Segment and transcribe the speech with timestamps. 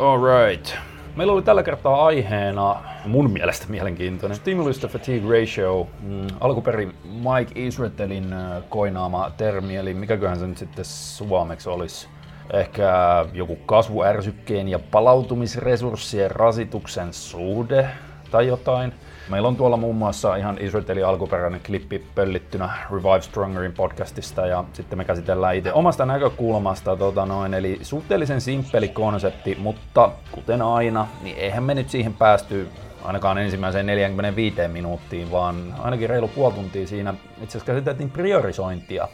[0.00, 0.74] Alright.
[1.16, 7.52] Meillä oli tällä kertaa aiheena mun mielestä mielenkiintoinen Stimulus to Fatigue Ratio, mm, alkuperin Mike
[7.54, 12.08] Israelin äh, koinaama termi, eli mikäköhän se nyt sitten suomeksi olisi.
[12.52, 12.92] Ehkä
[13.32, 17.88] joku kasvuärsykkeen ja palautumisresurssien rasituksen suhde
[18.30, 18.92] tai jotain.
[19.30, 24.98] Meillä on tuolla muun muassa ihan Israelin alkuperäinen klippi pöllittynä Revive Strongerin podcastista ja sitten
[24.98, 31.36] me käsitellään itse omasta näkökulmasta, tota noin, eli suhteellisen simppeli konsepti, mutta kuten aina, niin
[31.36, 32.68] eihän me nyt siihen päästy
[33.04, 39.08] ainakaan ensimmäiseen 45 minuuttiin, vaan ainakin reilu puoli tuntia siinä itse asiassa käsiteltiin priorisointia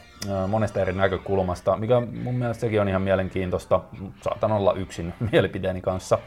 [0.49, 3.81] monesta eri näkökulmasta, mikä mun mielestä sekin on ihan mielenkiintoista.
[4.23, 6.19] Saatan olla yksin mielipiteeni kanssa.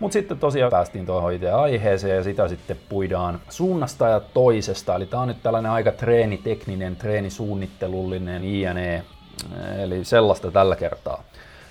[0.00, 4.94] Mutta sitten tosiaan päästiin tuohon itse aiheeseen ja sitä sitten puidaan suunnasta ja toisesta.
[4.94, 9.02] Eli tämä on nyt tällainen aika treenitekninen, treenisuunnittelullinen INE,
[9.78, 11.22] eli sellaista tällä kertaa.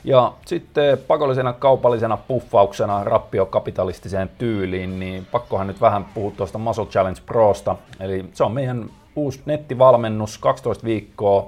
[0.03, 7.21] Ja sitten pakollisena kaupallisena puffauksena rappiokapitalistiseen tyyliin, niin pakkohan nyt vähän puhua tuosta Muscle Challenge
[7.25, 7.75] Prosta.
[7.99, 11.47] Eli se on meidän uusi nettivalmennus, 12 viikkoa.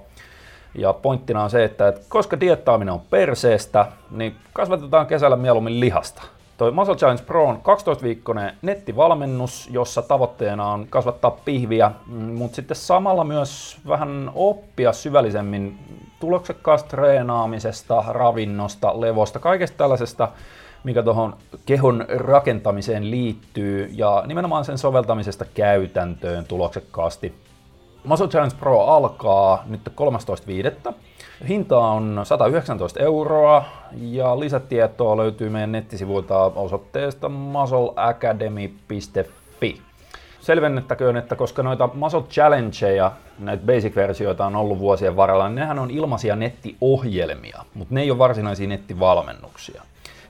[0.75, 6.21] Ja pointtina on se, että koska diettaaminen on perseestä, niin kasvatetaan kesällä mieluummin lihasta.
[6.61, 12.77] Toi Muscle Challenge Pro on 12-viikkoinen nettivalmennus, jossa tavoitteena on kasvattaa pihviä, mm, mutta sitten
[12.77, 15.77] samalla myös vähän oppia syvällisemmin
[16.19, 20.27] tuloksekkaasta treenaamisesta, ravinnosta, levosta, kaikesta tällaisesta,
[20.83, 27.33] mikä tuohon kehon rakentamiseen liittyy ja nimenomaan sen soveltamisesta käytäntöön tuloksekkaasti.
[28.03, 29.81] Muscle Challenge Pro alkaa nyt
[30.87, 30.93] 13.5.
[31.47, 33.65] Hinta on 119 euroa
[34.01, 39.81] ja lisätietoa löytyy meidän nettisivuilta osoitteesta muscleacademy.fi.
[40.41, 45.91] Selvennettäköön, että koska noita Muscle Challengeja, näitä basic-versioita on ollut vuosien varrella, niin nehän on
[45.91, 49.81] ilmaisia nettiohjelmia, mutta ne ei ole varsinaisia nettivalmennuksia.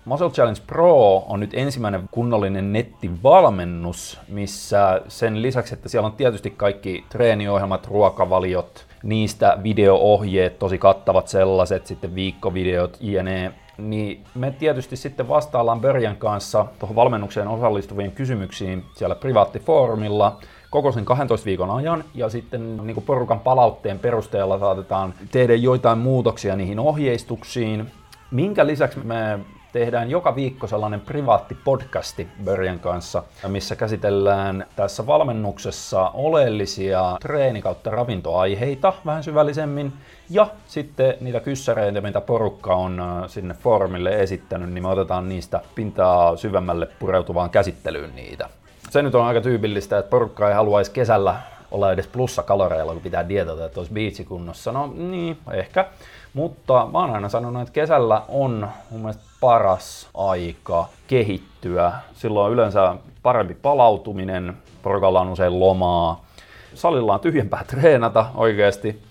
[0.05, 6.49] Muscle Challenge Pro on nyt ensimmäinen kunnollinen nettivalmennus, missä sen lisäksi, että siellä on tietysti
[6.49, 13.51] kaikki treeniohjelmat, ruokavaliot, niistä videoohjeet, tosi kattavat sellaiset, sitten viikkovideot, jne.
[13.77, 20.39] Niin me tietysti sitten vastaillaan Början kanssa tuohon valmennukseen osallistuvien kysymyksiin siellä privaattifoorumilla
[20.69, 25.97] koko sen 12 viikon ajan ja sitten niin kuin porukan palautteen perusteella saatetaan tehdä joitain
[25.97, 27.91] muutoksia niihin ohjeistuksiin,
[28.31, 29.39] minkä lisäksi me
[29.71, 37.89] tehdään joka viikko sellainen privaatti podcasti Början kanssa, missä käsitellään tässä valmennuksessa oleellisia treeni- kautta
[37.89, 39.93] ravintoaiheita vähän syvällisemmin.
[40.29, 45.61] Ja sitten niitä kyssäreitä, mitä porukka on äh, sinne foorumille esittänyt, niin me otetaan niistä
[45.75, 48.49] pintaa syvemmälle pureutuvaan käsittelyyn niitä.
[48.89, 51.35] Se nyt on aika tyypillistä, että porukka ei haluaisi kesällä
[51.71, 54.71] olla edes plussakaloreilla, kun pitää dietata, että olisi biitsikunnossa.
[54.71, 55.85] No niin, ehkä.
[56.33, 61.91] Mutta mä oon aina sanonut, että kesällä on mun mielestä paras aika kehittyä.
[62.13, 66.25] Silloin on yleensä parempi palautuminen, porukalla on usein lomaa.
[66.73, 69.01] Salilla on tyhjempää treenata oikeasti.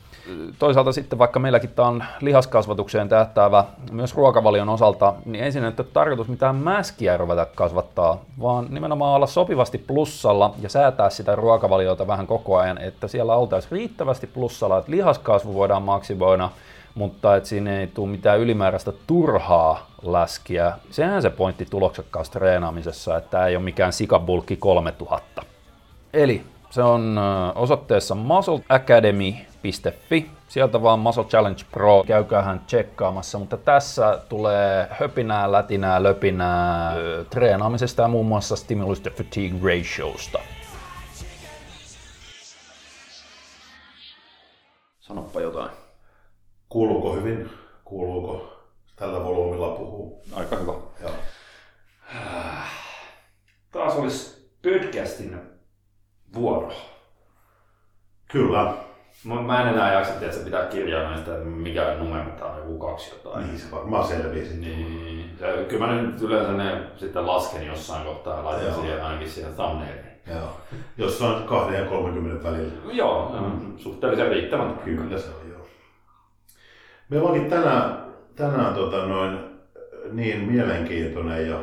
[0.58, 5.80] Toisaalta sitten vaikka meilläkin tämä on lihaskasvatukseen tähtäävä myös ruokavalion osalta, niin ei siinä nyt
[5.80, 12.06] ole tarkoitus mitään mäskiä ruveta kasvattaa, vaan nimenomaan olla sopivasti plussalla ja säätää sitä ruokavaliota
[12.06, 16.48] vähän koko ajan, että siellä oltaisiin riittävästi plussalla, että lihaskasvu voidaan maksimoida,
[16.94, 20.72] mutta että siinä ei tule mitään ylimääräistä turhaa läskiä.
[20.90, 25.42] Sehän se pointti tuloksekkaassa treenaamisessa, että ei ole mikään sikabulkki 3000.
[26.12, 27.20] Eli se on
[27.54, 30.30] osoitteessa muscleacademy.fi.
[30.48, 36.94] Sieltä vaan Muscle Challenge Pro, käykäähän tsekkaamassa, mutta tässä tulee höpinää, lätinää, löpinää
[37.30, 40.38] treenaamisesta ja muun muassa stimulus to fatigue ratiosta.
[46.70, 47.50] Kuuluuko hyvin?
[47.84, 48.52] Kuuluuko
[48.96, 50.22] tällä volyymilla puhuu?
[50.32, 50.72] Aika hyvä.
[51.00, 51.12] Joo.
[53.72, 55.40] Taas olisi podcastin
[56.34, 56.72] vuoro.
[58.32, 58.74] Kyllä.
[59.24, 62.78] Mä, mä en enää jaksa, että se pitää kirjaa näistä, mikä numero tämä on, joku
[62.78, 63.46] kaksi jotain.
[63.46, 68.36] Niin se varmaan selviää Niin, se, kyllä mä nyt yleensä ne sitten lasken jossain kohtaa
[68.36, 68.80] ja laitan Joo.
[68.80, 70.10] siihen ainakin siihen thumbnailiin.
[70.26, 70.56] Joo.
[70.98, 72.72] Jossain 2 ja 30 välillä.
[72.92, 73.78] Joo, mm.
[73.78, 74.78] suhteellisen riittävän.
[74.84, 75.49] Kyllä se on.
[77.10, 78.04] Meillä onkin tänään,
[78.36, 79.38] tänään tota noin,
[80.12, 81.58] niin mielenkiintoinen ja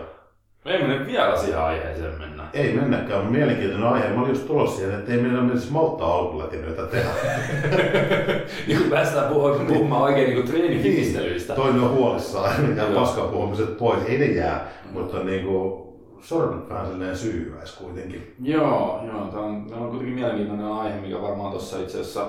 [0.66, 2.44] Ei me nyt vielä siihen aiheeseen mennä.
[2.54, 4.10] ei mennäkään, mutta mielenkiintoinen aihe.
[4.10, 7.10] Mä olin just tulossa siihen, että ei meillä menisi malttaa alkulätinöitä tehdä.
[8.68, 11.54] Niin kun päästään puhumaan, puhumaan oikein niin treenifistelyistä.
[11.56, 13.00] Toinen on huolissaan, mikä Joo.
[13.00, 14.04] paskaa puhumiset pois.
[14.06, 15.88] Ei ne jää, mutta niin kuin,
[16.22, 18.36] sormet vähän silleen syyhyväis kuitenkin.
[18.44, 19.28] Joo, joo.
[19.32, 22.28] Tämä on, tämä on kuitenkin mielenkiintoinen aihe, mikä varmaan tuossa itse asiassa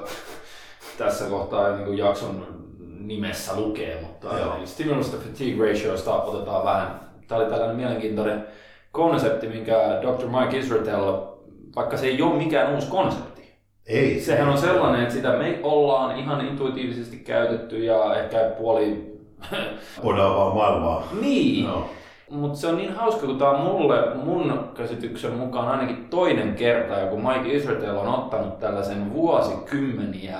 [0.98, 2.46] tässä kohtaa niin kuin jakson
[2.98, 4.56] nimessä lukee, mutta Joo.
[4.56, 8.46] eli stimulus to fatigue ratioista otetaan vähän tämä oli tällainen mielenkiintoinen
[8.92, 10.26] konsepti, minkä Dr.
[10.26, 11.14] Mike Israel,
[11.76, 13.58] vaikka se ei ole mikään uusi konsepti.
[13.86, 14.20] Ei.
[14.20, 19.18] Sehän on sellainen, että sitä me ollaan ihan intuitiivisesti käytetty ja ehkä puoli...
[20.02, 21.08] Podaavaa maailmaa.
[21.20, 21.66] niin.
[21.66, 21.90] No.
[22.30, 27.06] Mutta se on niin hauska, kun tämä on mulle, mun käsityksen mukaan ainakin toinen kerta,
[27.06, 30.38] kun Mike Israel on ottanut tällaisen vuosikymmeniä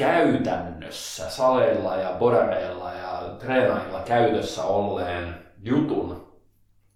[0.00, 6.26] käytännössä saleilla ja bodareilla ja treenailla käytössä olleen jutun,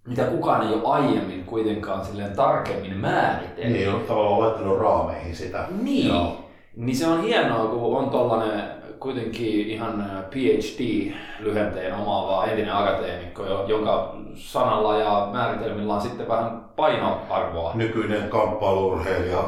[0.08, 3.72] mitä kukaan ei ole aiemmin kuitenkaan silleen tarkemmin määritellyt.
[3.72, 5.64] Niin, on tavallaan laittanut raameihin sitä.
[5.82, 6.08] Niin.
[6.08, 6.36] Joo.
[6.76, 8.62] Niin se on hienoa, kun on tollanen
[9.00, 17.72] kuitenkin ihan PhD-lyhenteen omaava entinen akateemikko, jo- jonka sanalla ja määritelmillä on sitten vähän painoarvoa.
[17.74, 19.44] Nykyinen kamppailurheilija,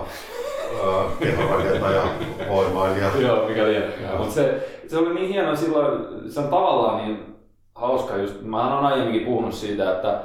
[0.84, 2.02] ää, kehorakentaja,
[2.48, 3.10] voimailija.
[3.26, 3.98] Joo, mikä lienee.
[4.18, 7.36] Mutta se, se oli niin hieno silloin, se on tavallaan niin
[7.74, 10.20] hauska just, mä olen aiemminkin puhunut siitä, että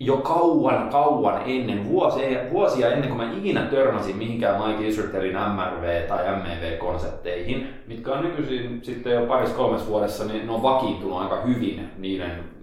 [0.00, 6.08] jo kauan, kauan ennen, vuosia, vuosia ennen kuin mä ikinä törmäsin mihinkään Mike Israelin MRV-
[6.08, 11.40] tai MEV-konsepteihin, mitkä on nykyisin sitten jo parissa kolmessa vuodessa, niin ne on vakiintunut aika
[11.40, 12.53] hyvin niiden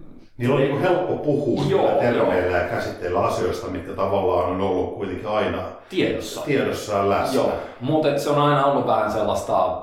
[0.42, 4.94] Niillä on niin helppo puhua Joo, joo, termeillä ja käsitteillä asioista, mitkä tavallaan on ollut
[4.94, 6.40] kuitenkin aina tiedossa.
[6.40, 7.34] tiedossaan läsnä.
[7.34, 9.82] Joo, mutta se on aina ollut vähän sellaista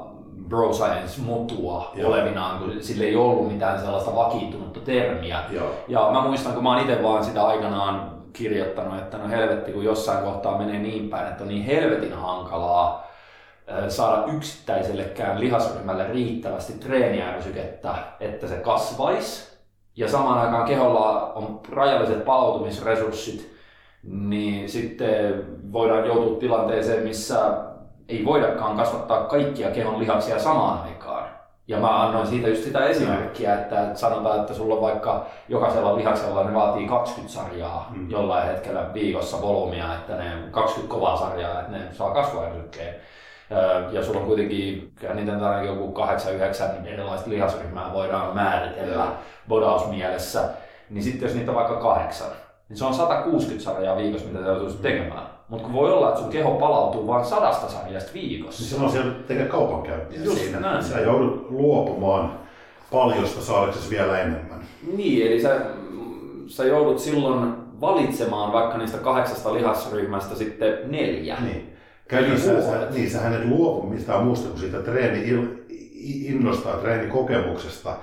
[0.49, 2.09] bro science mutua Joo.
[2.09, 5.39] olevinaan, kun sillä ei ollut mitään sellaista vakiintunutta termiä.
[5.51, 5.71] Joo.
[5.87, 9.83] Ja mä muistan, kun mä oon itse vaan sitä aikanaan kirjoittanut, että no helvetti, kun
[9.83, 13.07] jossain kohtaa menee niin päin, että on niin helvetin hankalaa
[13.87, 19.48] saada yksittäisellekään lihasryhmälle riittävästi treeniärsykettä, että se kasvaisi.
[19.99, 23.55] Ja samaan aikaan keholla on rajalliset palautumisresurssit,
[24.03, 25.43] niin sitten
[25.73, 27.51] voidaan joutua tilanteeseen, missä
[28.09, 31.29] ei voidakaan kasvattaa kaikkia kehon lihaksia samaan aikaan.
[31.67, 36.43] Ja mä annoin siitä just sitä esimerkkiä, että sanotaan, että sulla on vaikka jokaisella lihaksella
[36.43, 38.09] ne vaatii 20 sarjaa Mm.
[38.11, 42.95] jollain hetkellä viikossa volyymia, että ne 20 kovaa sarjaa, että ne saa kasvuärsykkeen.
[43.91, 45.31] Ja sulla on kuitenkin, kyllä niitä
[45.65, 45.93] joku
[46.83, 49.07] 8-9 erilaista lihasryhmää voidaan määritellä
[49.47, 50.43] bodausmielessä.
[50.89, 52.27] Niin sitten jos niitä on vaikka kahdeksan,
[52.69, 55.23] niin se on 160 sarjaa viikossa, mitä sä joutuisit tekemään.
[55.49, 58.63] Mutta kun voi olla, että sun keho palautuu vain sadasta sarjasta Niin viikossa.
[58.63, 60.59] silloin siellä tekee kaupankäyntiä Just siinä.
[60.59, 60.83] näin.
[60.83, 62.39] Sä joudut luopumaan
[62.91, 64.59] paljosta saadaksesi vielä enemmän.
[64.97, 65.61] Niin, eli sä,
[66.47, 71.37] sä joudut silloin valitsemaan vaikka niistä kahdeksasta lihasryhmästä sitten neljä.
[71.41, 71.73] Niin.
[72.09, 72.51] Käytännössä
[72.93, 75.23] niin, sä hänet luovu mistään muusta kuin siitä treeni
[76.25, 77.95] innostaa treenikokemuksesta.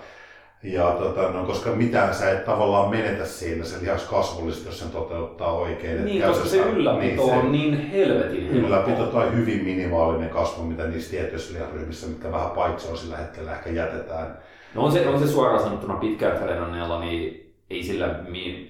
[0.63, 4.91] Ja tota, no, koska mitään sä et tavallaan menetä siinä sen lihas kasvullisesti, jos sen
[4.91, 6.05] toteuttaa oikein.
[6.05, 9.23] Niin, koska se ylläpito se on niin helvetin Ylläpito helppoa.
[9.23, 14.39] tai hyvin minimaalinen kasvu, mitä niissä tietyissä lihasryhmissä, mitkä vähän paitsoa sillä hetkellä ehkä jätetään.
[14.75, 18.21] No on se, on se suoraan sanottuna pitkään treenanneella, niin ei, sillä,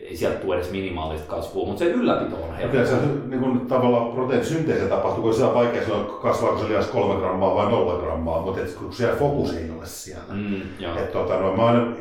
[0.00, 2.96] ei sieltä tule edes minimaalista kasvua, mutta se ylläpito on kyllä se
[3.26, 7.54] niin kuin, tavallaan proteiinisynteesi tapahtuu, kun se on vaikea silloin kasvaako se lihas kolme grammaa
[7.54, 10.34] vai nolla grammaa, mutta et, kun siellä fokus ei ole siellä.
[10.34, 10.98] Mm, joo.
[10.98, 11.96] Et, tota, no, mä aina,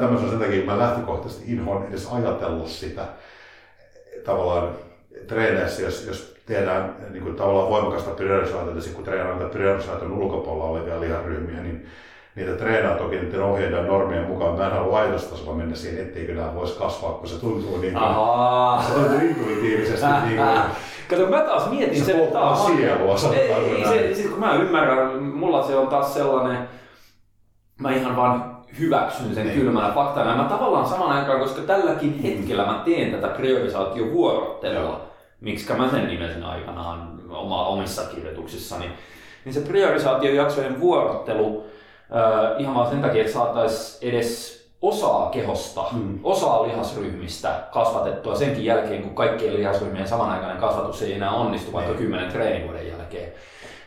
[0.00, 3.04] tämmöisen sen takia, mä lähtökohtaisesti inhoan edes ajatellut sitä
[4.24, 4.70] tavallaan
[5.26, 10.64] treeneissä, jos, jos tehdään niin kuin, tavallaan voimakasta priorisaatiota, siis kun treenaa niitä priorisaation ulkopuolella
[10.64, 11.86] olevia liharyhmiä, niin
[12.34, 14.58] niitä treenaa toki niiden ohjeiden ja normien mukaan.
[14.58, 18.04] Mä en halua ajatustasolla mennä siihen, etteikö nämä voisi kasvaa, kun se tuntuu niin kuin,
[18.86, 20.48] se tuntuu intuitiivisesti niin kuin,
[21.10, 24.40] Kato, mä taas mietin Se sen, että tää on sielua, Ei, ei se, siis kun
[24.40, 26.68] mä ymmärrän, mulla se on taas sellainen,
[27.80, 29.58] mä ihan vaan hyväksyn sen Niin.
[29.60, 30.36] kylmänä faktana.
[30.36, 35.00] Mä tavallaan saman aikaan, koska tälläkin hetkellä mä teen tätä priorisaatiovuorottelua,
[35.40, 38.90] miksi mä sen nimesin aikanaan oma, omissa kirjoituksissani,
[39.44, 41.66] niin se priorisaatiojaksojen vuorottelu
[42.16, 46.18] äh, ihan vaan sen takia, että saataisiin edes osaa kehosta, Mm.
[46.24, 52.02] osaa lihasryhmistä kasvatettua senkin jälkeen, kun kaikkien lihasryhmien samanaikainen kasvatus ei enää onnistu vaikka Niin.
[52.02, 53.32] 10 treenivuoden jälkeen.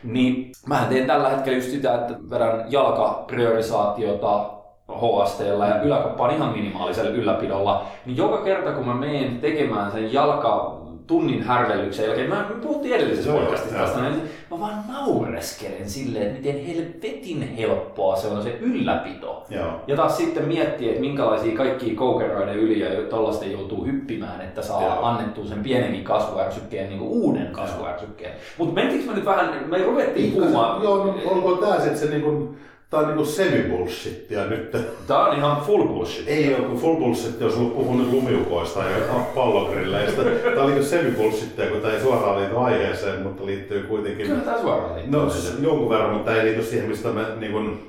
[0.04, 4.50] Niin mä teen tällä hetkellä just sitä, että vedän jalkapriorisaatiota
[4.92, 10.12] HSTllä ja yläkroppa on ihan minimaalisella ylläpidolla, niin joka kerta kun mä menen tekemään sen
[10.12, 10.75] jalka
[11.06, 16.26] tunnin härvellyksen jälkeen, mä me puhuttiin edellisessä Joo, podcastissa tästä, niin mä vaan naureskelen silleen,
[16.26, 19.46] että miten helvetin helppoa se on se ylläpito.
[19.50, 19.80] Joo.
[19.86, 24.82] Ja taas sitten miettiä, että minkälaisia kaikkia koukeroiden yli ja tollasten joutuu hyppimään, että saa
[24.82, 25.04] Joo.
[25.04, 28.32] annettua sen pienenkin kasvuärsykkeen, niin kuin uuden kasvuärsykkeen.
[28.58, 32.56] Mutta mentiinkö me nyt vähän, me ruvettiin puhumaan, Joo, no, onko tää sitten se niinku,
[32.90, 34.76] tää on niinku semi-bullshittia nyt?
[35.06, 36.28] tää on ihan full bullshit.
[36.28, 40.22] Ei ole kuin full bullshit, jos on puhunut lumiukoista ja pallokrilleistä.
[40.54, 44.26] Tää on niinku semi-bullshittia, kun tää ei suoraan liity aiheeseen, mutta liittyy kuitenkin...
[44.26, 45.20] Kyllä tää suoraan liittyy.
[45.20, 47.80] No s- jonkun verran, mutta ei liity siihen, mistä me, niin kun,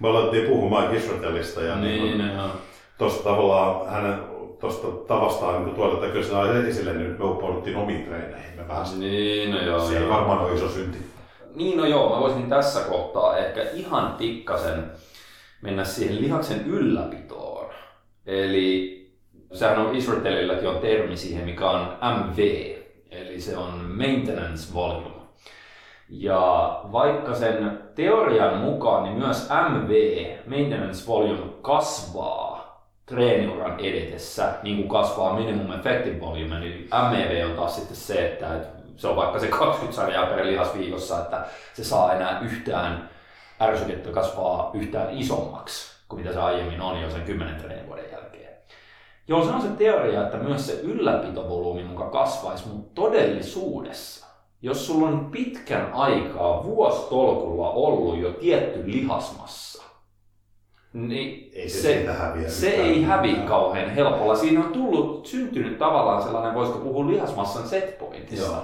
[0.00, 2.46] me alettiin puhumaan Israelista ja Niin, niin, joo.
[2.98, 4.14] tuosta tavallaan hänen
[4.60, 8.56] tuosta tavastaan niin tuoda, että kyllä esille, niin nyt me uppouduttiin omiin treeneihin.
[8.56, 9.00] Me pääsin.
[9.00, 9.80] Niin, no joo.
[9.80, 10.98] Se ei varmaan ole iso synti.
[11.54, 14.90] Niin, no joo, mä voisin tässä kohtaa ehkä ihan pikkasen
[15.62, 17.70] mennä siihen lihaksen ylläpitoon.
[18.26, 18.94] Eli
[19.52, 22.38] sehän on Israelilläkin on termi siihen, mikä on MV,
[23.10, 25.24] eli se on Maintenance Volume.
[26.08, 32.54] Ja vaikka sen teorian mukaan, niin myös MV, Maintenance Volume, kasvaa
[33.06, 38.60] treeniuran edetessä, niin kuin kasvaa minimum effective volume, niin MEV on taas sitten se, että
[38.96, 43.10] se on vaikka se 20 sarjaa per lihas viikossa, että se saa enää yhtään
[43.60, 48.54] ärsykettä kasvaa yhtään isommaksi kuin mitä se aiemmin on jo sen 10 treenivuoden jälkeen.
[49.28, 54.26] Joo, se on se teoria, että myös se ylläpitovolyymi muka kasvaisi, mutta todellisuudessa,
[54.62, 59.82] jos sulla on pitkän aikaa vuostolkulla ollut jo tietty lihasmassa,
[60.92, 63.48] niin Ei se se, häviä se ei hävi mitään.
[63.48, 64.34] kauhean helpolla.
[64.36, 68.46] Siinä on tullut, syntynyt tavallaan sellainen, voisiko puhua lihasmassan setpointissa.
[68.46, 68.62] Joo.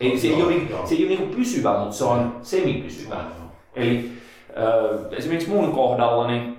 [0.00, 0.86] Ei, se, ei Joo, ole, niin- joo.
[0.86, 3.14] se ei ole niin pysyvä, mutta se on semipysyvä.
[3.14, 3.24] Joo.
[3.76, 4.10] Eli
[4.58, 6.56] äh, esimerkiksi mun kohdalla, niin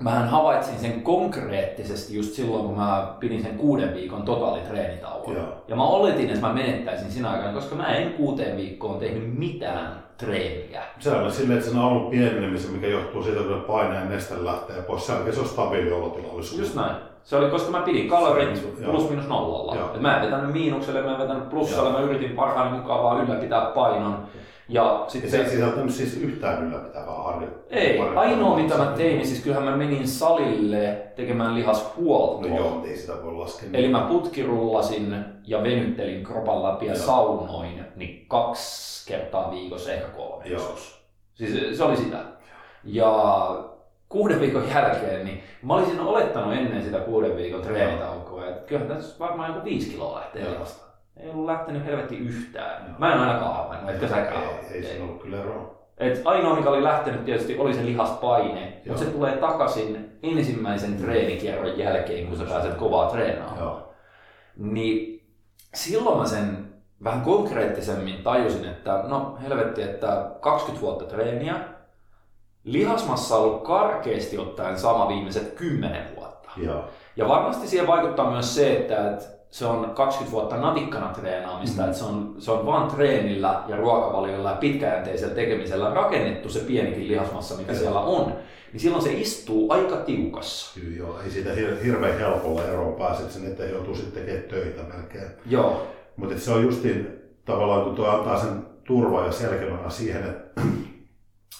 [0.00, 5.34] mähän havaitsin sen konkreettisesti just silloin, kun mä pidin sen kuuden viikon totaalitreenitauon.
[5.36, 5.64] Joo.
[5.68, 10.02] Ja mä oletin, että mä menettäisin sinä aikana, koska mä en kuuteen viikkoon tehnyt mitään
[10.16, 10.82] treeniä.
[10.98, 15.06] Se on silleen, että sen alun pienenemisen, mikä johtuu siitä, kun paineen neste lähtee pois.
[15.06, 16.32] Se on stabiili olotila.
[16.58, 16.96] Just näin.
[17.24, 19.74] Se oli, koska mä pidin kalorit plus minus nollalla.
[19.76, 19.94] Joo.
[19.94, 21.98] Et mä en vetänyt miinukselle, mä en vetänyt plussalle, Joo.
[21.98, 24.26] mä yritin parhaani mukaan vaan ylläpitää painon.
[24.68, 27.82] Ja Ja sitten se ei sisältänyt siis yhtään ylläpitävää harjoittelua.
[27.82, 32.50] Ei, ainoa mitä mä tein, niin siis kyllähän mä menin salille tekemään lihashuoltoa.
[32.50, 33.68] No joo, ei sitä voi laskea.
[33.72, 37.06] Eli mä putkirullasin ja venyttelin kropan läpi ja Joo.
[37.06, 40.76] saunoin niin kaksi kertaa viikossa, ehkä kolme Joo.
[41.34, 42.18] Siis se oli sitä.
[42.84, 43.71] Ja
[44.12, 49.18] kuuden viikon jälkeen, niin mä olisin olettanut ennen sitä kuuden viikon treenitaukoa, että kyllähän tässä
[49.18, 50.52] varmaan joku viisi kiloa lähtee Joo.
[50.52, 50.84] lihasta.
[51.16, 52.96] Ei ollut lähtenyt helvetti yhtään.
[52.98, 54.56] Mä en ainakaan havainnut, etkö säkään Ei, ole?
[54.72, 55.82] ei siinä ollut kyllä eroa.
[55.98, 58.72] Et ainoa, mikä oli lähtenyt tietysti, oli se lihaspaine, Joo.
[58.86, 63.58] mutta se tulee takaisin ensimmäisen treenikierron jälkeen, kun sä pääset kovaa treenaamaan.
[63.60, 63.92] Joo.
[64.56, 65.26] Niin
[65.74, 66.72] silloin mä sen
[67.04, 71.54] vähän konkreettisemmin tajusin, että no helvetti, että 20 vuotta treeniä,
[72.64, 76.50] lihasmassa on ollut karkeasti ottaen sama viimeiset 10 vuotta.
[76.56, 76.84] Joo.
[77.16, 81.88] Ja varmasti siihen vaikuttaa myös se, että että se on 20 vuotta natikkana treenaamista, Mhm.
[81.90, 87.08] että se on, se on vaan treenillä ja ruokavaliolla ja pitkäjänteisellä tekemisellä rakennettu se pienikin
[87.08, 87.80] lihasmassa, mikä Joo.
[87.80, 88.32] siellä on.
[88.72, 90.80] Niin silloin se istuu aika tiukassa.
[90.80, 94.48] Kyllä joo, ei siitä hir- hirveän helpolla eroon pääse, että sen eteen joutuu sitten tekemään
[94.48, 95.30] töitä melkein.
[95.46, 97.08] Joo, Mutta se on justiin
[97.44, 100.60] tavallaan, kun tuo antaa sen turva ja selkänoja siihen, että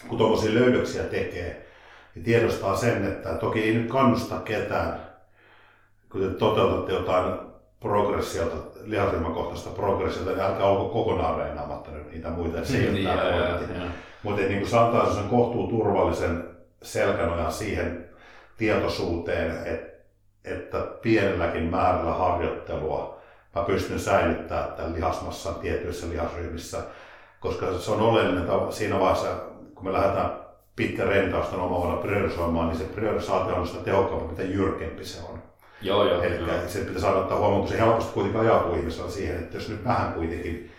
[0.09, 1.67] kun tuommoisia löydöksiä tekee,
[2.15, 5.01] niin tiedostaa sen, että toki ei nyt kannusta ketään,
[6.13, 7.39] kun te toteutatte jotain
[7.81, 12.65] progressiota, lihasryhmäkohtaista progressiota, niin älkää olko kokonaan reenaamatta nyt niitä muita.
[12.65, 12.93] Se ei
[13.69, 13.91] Niin.
[14.23, 16.45] Mutta niin se antaa sen kohtuu turvallisen
[16.83, 18.09] selkänojan siihen
[18.57, 19.93] tietoisuuteen, että,
[20.45, 23.23] että pienelläkin määrällä harjoittelua
[23.55, 26.79] mä pystyn säilyttämään tämän lihasmassan tietyissä lihasryhmissä,
[27.41, 29.29] koska se on oleellinen siinä vaiheessa,
[29.83, 30.33] kun me lähdetään
[30.77, 35.43] pitkän rentauston omavana priorisoimaan, niin se priorisaatio on sitä tehokkaampi, mitä jyrkempi se on.
[35.81, 36.49] joo, joo, Eli joo.
[36.67, 39.85] se pitäisi aina ottaa huomioon, kun se helposti kuitenkin ajautuu ihmisellä siihen, että jos nyt
[39.85, 40.71] vähän kuitenkin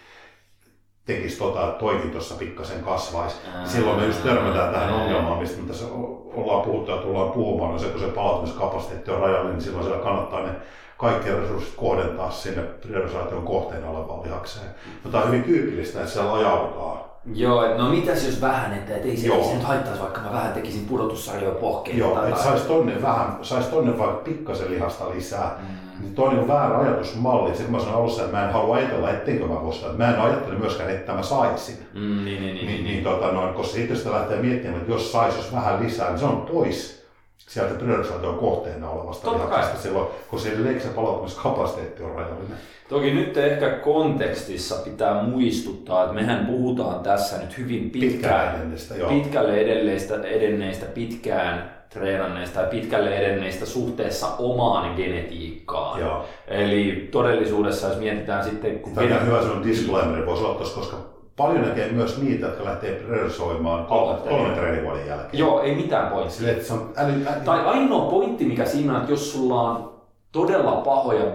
[1.06, 5.62] tekisi tota, että toikin tuossa pikkasen kasvaisi, niin silloin me just törmätään tähän ongelmaan, mistä
[5.62, 5.86] me tässä
[6.34, 10.04] ollaan puhuttu ja tullaan puhumaan, on se, kun se palautumiskapasiteetti on rajallinen, niin silloin siellä
[10.04, 10.50] kannattaa ne
[10.98, 14.68] kaikki resurssit kohdentaa sinne priorisaation kohteena olevaan lihakseen.
[15.04, 17.13] No, tämä on hyvin tyypillistä, että siellä ajaudutaan.
[17.36, 20.32] Joo, no mitäs jos vähän, että et ei, se, ei se nyt haittaisi, vaikka mä
[20.34, 21.98] vähän tekisin pudotussarjoja pohkeen.
[21.98, 25.60] Joo, että sais tonne vähän, sais tonne vaikka pikkasen lihasta lisää.
[25.60, 25.84] Mm.
[26.00, 27.56] Niin toi on niin väärä ajatusmalli.
[27.56, 29.86] Sitten mä sanoin alussa, että mä en halua ajatella, etteikö mä voisi.
[29.98, 31.78] Mä en ajattele myöskään, että mä saisin.
[31.94, 35.12] Mm, niin, niin, niin, Niin, niin, tota, noin, koska sitten sitä lähtee miettimään, että jos
[35.12, 37.03] saisi jos vähän lisää, niin se on pois
[37.54, 39.48] sieltä priorisaation kohteena olevasta Totta kai.
[39.50, 42.58] lihaksesta silloin, kun se se palautumiskapasiteetti on rajallinen.
[42.90, 48.74] Toki nyt ehkä kontekstissa pitää muistuttaa, että mehän puhutaan tässä nyt hyvin pitkään,
[49.10, 56.02] pitkälle edelleistä, edenneistä, pitkään treenanneista ja pitkälle edenneistä suhteessa omaan genetiikkaan.
[56.02, 56.26] Joo.
[56.48, 61.13] Eli todellisuudessa, jos mietitään sitten, kun Tämä on hyvä sellainen disclaimer, voisi olla tuossa, koska
[61.38, 65.40] paljon näkee myös niitä, jotka lähtee priorisoimaan kolme, kolmen treenivuoden jälkeen.
[65.40, 66.36] Joo, ei mitään pointtia.
[66.36, 69.62] Silleen, että se on äly, äly, Tai ainoa pointti, mikä siinä on, että jos sulla
[69.62, 69.94] on
[70.32, 71.26] todella pahoja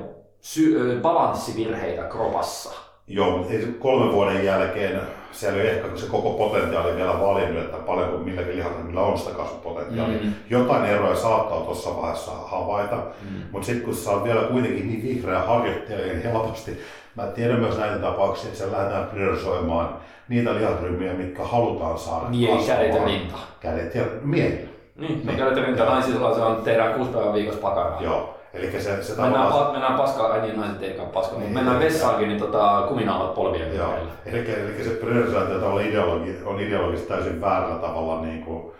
[0.40, 2.70] sy- balanssivirheitä kropassa,
[3.06, 3.46] Joo,
[3.78, 5.00] kolmen vuoden jälkeen
[5.32, 10.22] siellä ei ehkä se koko potentiaali vielä valinnut, että paljonko milläkin liharyhmillä on sitä kasvupotentiaalia.
[10.22, 10.32] Mm.
[10.50, 13.42] Jotain eroja saattaa tuossa vaiheessa havaita, mm.
[13.52, 16.78] mutta sitten kun sä oot vielä kuitenkin niin vihreä harjoittaja, niin helposti
[17.18, 19.88] Mä tiedän myös näitä tapauksia, että se lähdetään priorisoimaan
[20.28, 23.36] niitä lihasryhmiä, mitkä halutaan saada Niin, ei kädet ja rinta.
[23.60, 24.70] Kädet ja miehillä.
[24.96, 25.38] Niin, niin.
[25.38, 28.02] kädet ja rinta naisilla se on, tehdään kuusi päivän viikossa pakaraa.
[28.02, 28.37] Joo.
[28.54, 29.66] Eli se, se mennään, tavallaan...
[29.66, 33.76] pa, mennään paskaa, ai niin naiset ei paskaa, niin, mennään vessaankin, niin tota, kuminaalat polvien
[33.76, 33.94] Joo.
[34.26, 38.72] Eli, eli se priorisointi on, ideologi, on ideologisesti täysin väärällä tavalla niin kuin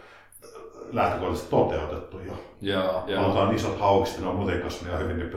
[0.93, 2.33] lähtökohtaisesti toteutettu jo.
[2.61, 3.51] Joo, joo.
[3.51, 5.31] Isot haukset, ne on muuten kasvia hyvin, niin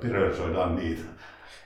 [0.00, 1.02] priorisoidaan niitä.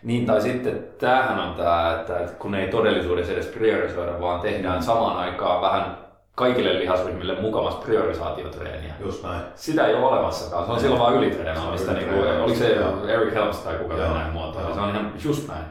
[0.03, 5.17] Niin, tai sitten tämähän on tämä, että kun ei todellisuudessa edes priorisoida, vaan tehdään samaan
[5.17, 5.97] aikaan vähän
[6.35, 8.95] kaikille lihasryhmille mukamassa priorisaatiotreeniä.
[9.01, 9.43] Just näin.
[9.55, 11.93] Sitä ei ole olemassakaan, se on silloin vaan ylitreenaamista.
[11.93, 12.77] Niin kuin, oli se
[13.09, 14.15] Eric Helms tai kuka Joo.
[14.15, 15.65] näin muotoili, se on ihan just näin.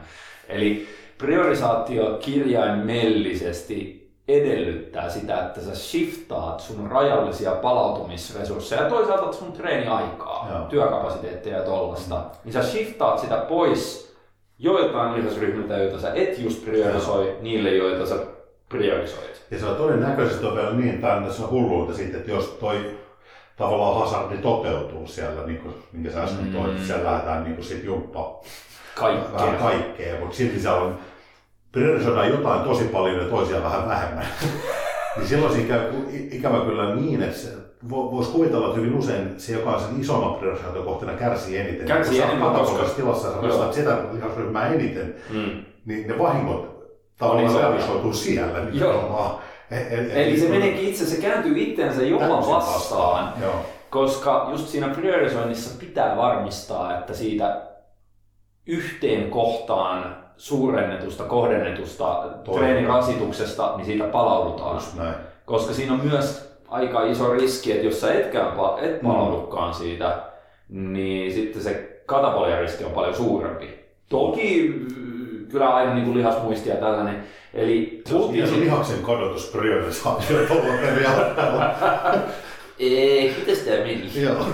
[0.48, 0.88] Eli
[1.18, 10.68] priorisaatio kirjaimellisesti edellyttää sitä, että sä shiftaat sun rajallisia palautumisresursseja ja toisaalta sun treeniaikaa, Joo.
[10.68, 14.12] työkapasiteettia ja tollasta, niin sä shiftaat sitä pois
[14.58, 17.36] joitain lihasryhmiltä, joita sä et just priorisoi, Joo.
[17.40, 18.16] niille, joita sä
[18.72, 19.46] priorisoit.
[19.50, 21.04] Ja se on todennäköisesti on vielä niin,
[21.44, 22.98] on hulluutta sitten, että jos toi
[23.56, 26.52] tavallaan hazardi toteutuu siellä, niin kuin, minkä sä äsken mm.
[26.52, 28.40] toit, siellä lähdetään niin kuin sit jumppa
[28.94, 29.32] kaikkea.
[29.32, 30.98] vähän kaikkea, mutta silti siellä on,
[31.72, 34.26] priorisoidaan jotain tosi paljon ja toisia vähän vähemmän.
[35.16, 35.92] niin silloin siinä käy
[36.30, 37.48] ikävä kyllä niin, että se,
[37.90, 41.86] voisi kuvitella, että hyvin usein se, joka on sen isomman priorisaatiokohteena, kärsii eniten.
[41.86, 42.84] Kärsii Kun eniten, koska...
[42.84, 45.64] tilassa ja sitä lihasryhmää eniten, mm.
[45.84, 46.71] niin ne vahingot
[47.18, 48.58] tavallaan realisoituu siellä.
[48.72, 49.40] Joo.
[49.70, 53.32] E- e- Eli se meneekin itse, se kääntyy itseensä Jumalan vastaan.
[53.42, 53.54] Joo.
[53.90, 57.62] Koska just siinä priorisoinnissa pitää varmistaa, että siitä
[58.66, 64.80] yhteen kohtaan suurennetusta, kohdennetusta treenirasituksesta, niin siitä palaudutaan.
[65.44, 68.48] Koska siinä on myös aika iso riski, että jos sä etkään,
[68.80, 69.08] et mm.
[69.08, 70.22] palaudukaan siitä,
[70.68, 73.82] niin sitten se kataboliariski on paljon suurempi.
[74.08, 74.74] Toki
[75.52, 77.24] kyllä aina niin kuin lihasmuisti ja tällainen.
[77.54, 78.58] Eli se on sit...
[78.58, 81.74] lihaksen kadotus priorisaatio tuolla periaatteella.
[82.78, 84.10] Ei, miten sitä meni?
[84.14, 84.46] Joo.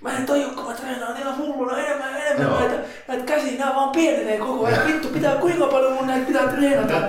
[0.00, 2.60] Mä en tajua, kun mä treenaan ihan hulluna enemmän ja enemmän Joo.
[2.60, 2.74] näitä,
[3.08, 4.86] näitä käsiä, nämä vaan pienenee koko ajan.
[4.86, 7.00] Vittu, pitää, kuinka paljon mun näitä pitää treenata?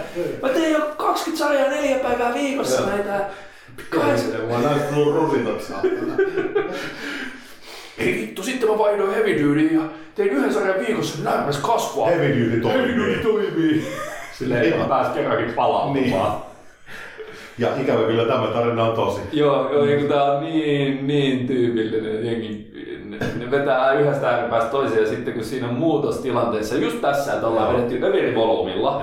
[0.41, 2.89] Mä teen jo 20 sarjaa neljä päivää viikossa Joo.
[2.89, 3.29] näitä
[3.89, 4.29] Kahdeksan.
[4.49, 6.15] Mä näin mun rusinat saatana.
[7.97, 9.81] Ei vittu, sitten mä vaihdoin heavy dudyin ja
[10.15, 12.07] tein yhden sarjan viikossa, niin näin kasvua.
[12.07, 12.81] Heavy duty toimii.
[12.81, 13.87] Heavy duty toimii.
[14.37, 15.93] Silleen, että pääsi kerrankin palaamaan.
[15.93, 16.15] Niin.
[17.57, 19.21] Ja ikävä kyllä tämä tarina on tosi.
[19.31, 22.25] Joo, joo niin tämä on niin, niin tyypillinen.
[22.25, 22.71] Jengi,
[23.05, 27.47] ne, ne vetää yhdestä ääripäästä toiseen ja sitten kun siinä on muutostilanteessa, just tässä, että
[27.47, 29.01] ollaan vedetty överivolyymilla,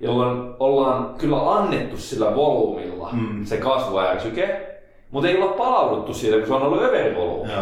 [0.00, 3.44] jolloin ollaan kyllä annettu sillä volyymilla mm.
[3.44, 4.66] se kasvuärsyke,
[5.10, 7.52] mutta ei olla palauduttu siitä, kun se on ollut överivolyymi.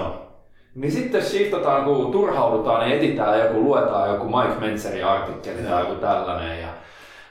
[0.75, 5.95] Niin sitten shiftataan, kun turhaudutaan, niin etitään joku, luetaan joku Mike Menzerin artikkeli tai joku
[5.95, 6.61] tällainen.
[6.61, 6.69] Ja,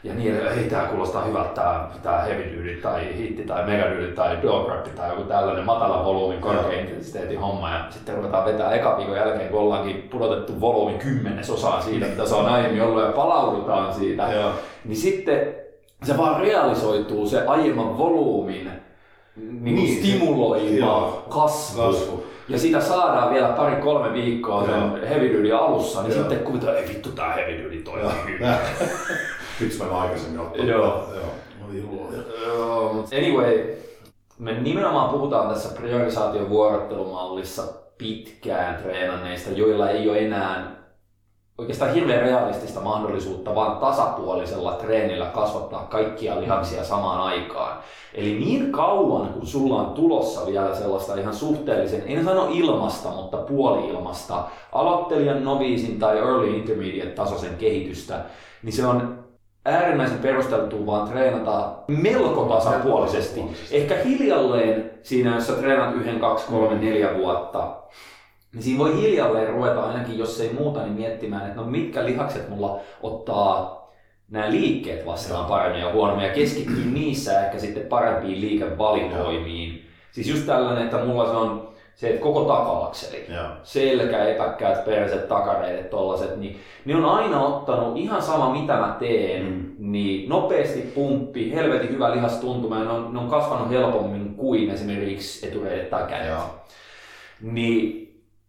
[0.04, 3.92] ja niin, että hei, tää kuulostaa hyvältä, tää, tää heavy duty tai hitti tai mega
[3.92, 7.70] duty tai dog tai joku tällainen matala volyymin, korkea intensiteetin homma.
[7.70, 12.36] Ja sitten ruvetaan vetää eka viikon jälkeen, kun ollaankin pudotettu volyymin kymmenesosaan siitä, mitä se
[12.36, 14.24] on aiemmin ollut ja palaudutaan siitä.
[14.24, 14.52] Ja.
[14.86, 15.56] Niin sitten
[16.04, 18.72] se vaan realisoituu se aiemman volyymin
[19.36, 21.82] niin niin, stimuloima kasvu.
[21.82, 26.20] kasvu ja sitä saadaan vielä pari-kolme viikkoa sen heavy duty alussa, niin Joo.
[26.20, 28.48] sitten kuvitellaan, ei vittu tää heavy duty toimii hyvin.
[29.60, 30.68] Miksi mä aikaisemmin ottanut?
[30.68, 31.10] Joo.
[32.46, 32.94] Joo.
[32.94, 33.76] mutta anyway,
[34.40, 37.64] me nimenomaan puhutaan tässä priorisaation vuorottelumallissa
[37.98, 40.81] pitkään treenanneista, joilla ei ole enää
[41.62, 47.78] oikeastaan hirveän realistista mahdollisuutta vaan tasapuolisella treenillä kasvattaa kaikkia lihaksia samaan aikaan.
[48.14, 53.38] Eli niin kauan kun sulla on tulossa vielä sellaista ihan suhteellisen, en sano ilmasta, mutta
[53.38, 58.26] puoli-ilmasta, aloittelijan, noviisin tai early intermediate tasoisen kehitystä,
[58.64, 59.24] niin se on
[59.66, 63.44] äärimmäisen perusteltua vaan treenata melko tasapuolisesti.
[63.72, 67.82] Ehkä hiljalleen siinä, jos sä treenat yhden, kaksi, kolme, neljä vuotta,
[68.54, 72.50] niin siinä voi hiljalleen ruveta ainakin, jos ei muuta, niin miettimään, että no mitkä lihakset
[72.50, 73.82] mulla ottaa
[74.30, 76.28] nämä liikkeet vastaan paremmin ja huonommin.
[76.28, 79.88] Ja keskittyy niissä ehkä sitten parempiin liikevalikoimiin.
[80.12, 83.26] Siis just tällainen, että mulla se on se, että koko takaakseli,
[83.64, 89.46] selkä, epäkkäät, perset, takareidet, tollaset, niin ne on aina ottanut ihan sama mitä mä teen,
[89.46, 89.92] mm.
[89.92, 95.48] niin nopeasti pumppi, helvetin hyvä lihastuntuma ja ne on, ne on kasvanut helpommin kuin esimerkiksi
[95.48, 96.34] etureidet tai kädet.
[97.42, 98.01] Niin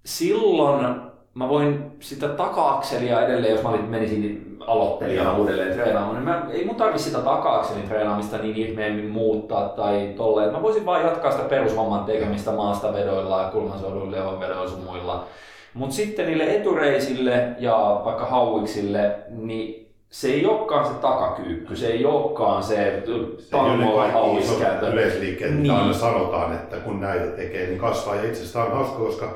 [0.04, 1.00] silloin
[1.34, 6.76] mä voin sitä taka-akselia edelleen, jos mä menisin aloittelijana uudelleen treenaamaan, niin mä, ei mun
[6.76, 10.52] tarvi sitä taka-akselin treenaamista niin ihmeemmin muuttaa tai tolleen.
[10.52, 15.26] Mä voisin vaan jatkaa sitä perushomman tekemistä maastavedoilla ja kulmansouduilla ja vedoilla sun muilla.
[15.74, 22.04] Mutta sitten niille etureisille ja vaikka hauiksille, niin se ei olekaan se takakyykky, se ei
[22.04, 23.02] olekaan se
[23.50, 24.88] tangolla hauiskäytö.
[24.88, 25.70] Yleisliikkeet, niin.
[25.70, 28.14] aina sanotaan, että kun näitä tekee, niin kasvaa.
[28.14, 29.34] Ja itse asiassa on hauska, koska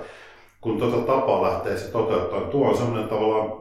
[0.67, 3.53] kun tuota tapaa lähtee se toteuttaa, niin tuo on semmoinen tavallaan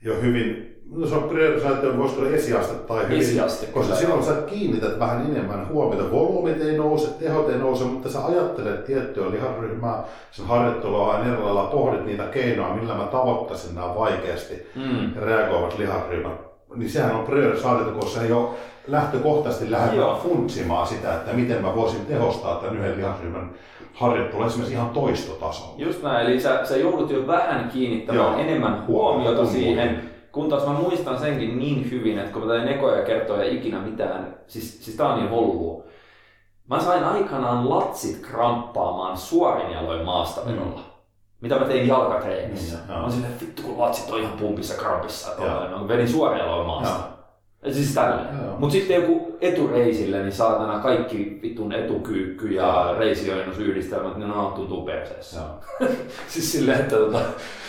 [0.00, 4.32] jo hyvin No se on priorisaatio, voisiko olla esiaste tai hyvin, esiaste, koska silloin sä
[4.32, 6.10] kiinnität vähän enemmän huomiota.
[6.10, 11.42] Volyymit ei nouse, tehot ei nouse, mutta sä ajattelet tiettyä lihasryhmää, sen harjoittelua aina eri
[11.42, 15.12] lailla pohdit niitä keinoja, millä mä tavoittaisin nämä vaikeasti mm.
[15.22, 16.40] reagoivat lihasryhmät.
[16.74, 18.48] Niin sehän on priorisaatio, koska se ei ole
[18.86, 23.50] lähtökohtaisesti lähdetään funtsimaan sitä, että miten mä voisin tehostaa tämän yhden lihasryhmän
[23.94, 25.74] harjoittelua esimerkiksi ihan toistotasolla.
[25.78, 28.38] Just näin, eli sä, sä joudut jo vähän kiinnittämään Joo.
[28.38, 33.02] enemmän huomiota siihen, kun taas mä muistan senkin niin hyvin, että kun mä tein ekoja
[33.02, 35.84] kertoja ikinä mitään, siis, siis tää on niin hullua.
[36.68, 40.80] Mä sain aikanaan latsit kramppaamaan suorin jaloin maastavedolla.
[40.80, 40.92] Mm.
[41.40, 42.78] Mitä mä tein jalkatreenissä.
[42.78, 45.30] Mm, mä olin silleen, vittu kun latsit on ihan pumpissa krampissa.
[45.78, 46.98] Mä vedin suorin jaloin maasta.
[46.98, 47.11] Ja.
[47.70, 48.26] Siis tälleen.
[48.58, 54.52] Mutta sitten joku etureisille, niin saatana kaikki vitun etukyykky ja reisioinnus yhdistelmät, niin ne on
[54.52, 55.40] tuntuu perseessä.
[56.28, 57.18] siis silleen, että tota,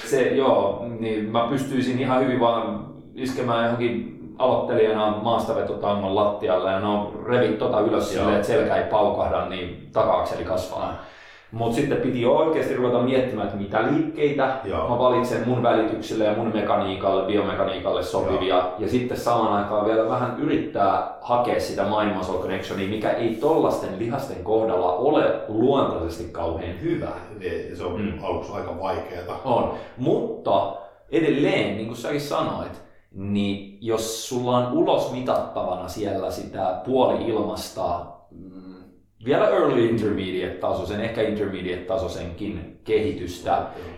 [0.05, 7.13] se, joo, niin mä pystyisin ihan hyvin vaan iskemään johonkin aloittelijana maastavetotangon lattialle ja no
[7.25, 11.03] revit tota ylös silleen, että selkä ei paukahda, niin taka-akseli kasvaa.
[11.53, 14.89] Mutta sitten piti oikeasti ruveta miettimään, että mitä liikkeitä Joo.
[14.89, 18.55] mä valitsen mun välitykselle ja mun mekaniikalle, biomekaniikalle sopivia.
[18.55, 18.73] Joo.
[18.79, 23.99] Ja sitten samaan aikaan vielä vähän yrittää hakea sitä mind muscle connectionia, mikä ei tollasten
[23.99, 27.11] lihasten kohdalla ole luontaisesti kauhean hyvä.
[27.39, 28.23] Niin, se on mm.
[28.23, 29.41] aluksi aika vaikeaa.
[29.45, 30.75] On, mutta
[31.11, 38.12] edelleen, niin kuin säkin sanoit, niin jos sulla on ulos mitattavana siellä sitä puoli ilmasta
[39.25, 43.57] vielä early intermediate tasoisen, ehkä intermediate tasoisenkin kehitystä.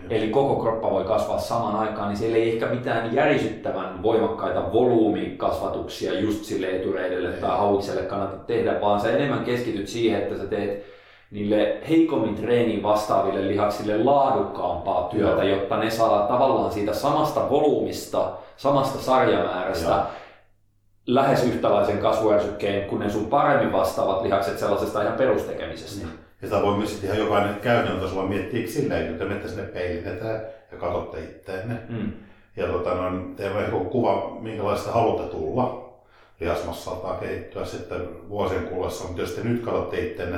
[0.09, 6.19] Eli koko kroppa voi kasvaa samaan aikaan, niin siellä ei ehkä mitään järisyttävän voimakkaita volyymikasvatuksia
[6.19, 10.85] just sille etureidelle tai hauikselle kannata tehdä, vaan sä enemmän keskityt siihen, että sä teet
[11.31, 15.57] niille heikommin treeniin vastaaville lihaksille laadukkaampaa työtä, Joo.
[15.57, 20.05] jotta ne saa tavallaan siitä samasta volyymista, samasta sarjamäärästä Joo
[21.07, 26.05] lähes yhtäläisen kasvuärsykkeen kuin ne sun paremmin vastaavat lihakset sellaisesta ihan perustekemisestä.
[26.05, 26.11] Mm.
[26.41, 30.41] Ja sitä voi myös sitten ihan jokainen käytännön tasolla miettiä silleen, että menette sinne peilitetään
[30.71, 31.77] ja katsotte itteenne.
[31.89, 32.11] Mm.
[32.57, 35.85] Ja tota, noin, teemme joku kuva, minkälaista haluatte tulla
[36.39, 39.03] lihasmassaltaan kehittyä sitten vuosien kuluessa.
[39.03, 40.37] Mutta jos te nyt katsotte itteenne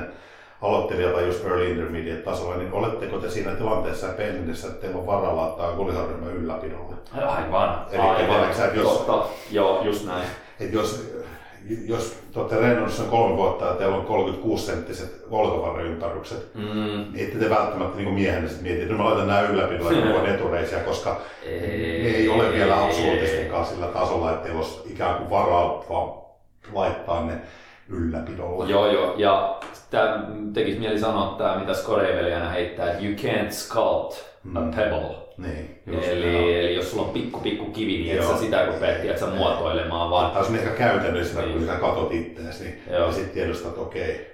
[0.61, 4.99] aloittelija tai just early intermediate tasolla, niin oletteko te siinä tilanteessa ja peilindessä, että teillä
[4.99, 6.95] on varaa laittaa kuliharryhmän ylläpidolle?
[7.13, 8.49] Aivan, Eli aivan.
[8.55, 9.25] Tiedätkö, jos, Totta.
[9.51, 10.27] Joo, just näin
[10.59, 11.13] että jos,
[11.85, 17.13] jos te olette reenannut kolme vuotta ja teillä on 36 senttiset olkavarreympärykset, mm.
[17.13, 20.79] niin ette te välttämättä niin miehenä sitten mieti, että mä laitan nämä ylläpidolla ja etureisiä,
[20.79, 21.59] koska ei,
[22.03, 25.83] ne ei ole vielä absoluuttistikaan sillä tasolla, että teillä olisi ikään kuin varaa
[26.73, 27.33] laittaa ne
[27.89, 28.65] ylläpidolla.
[28.69, 29.13] Joo, joo.
[29.17, 34.13] Ja tämä tekisi mieli sanoa tämä, mitä Skoreveliana heittää, että you can't sculpt
[34.55, 34.71] a mm.
[34.71, 35.26] pebble.
[35.37, 38.97] Niin, just, eli, eli, jos sulla on pikku pikku kivi, niin et sä sitä rupea
[38.97, 40.31] että sä muotoilemaan vaan.
[40.31, 41.53] Tämä on ehkä käytännössä, niin.
[41.53, 44.27] kun sä katot itseäsi, niin, ja sitten tiedostat, että okei,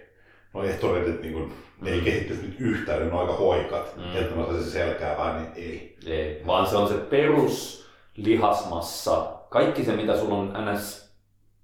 [0.54, 2.04] no ehtoretit niin kun, ne ei mm.
[2.04, 4.22] kehittyisi nyt yhtään, ne on aika hoikat, mm.
[4.22, 5.98] että mä se selkää vai niin ei.
[6.06, 7.86] Ei, vaan se on se perus
[8.18, 11.04] lihasmassa, kaikki se mitä sulla on ns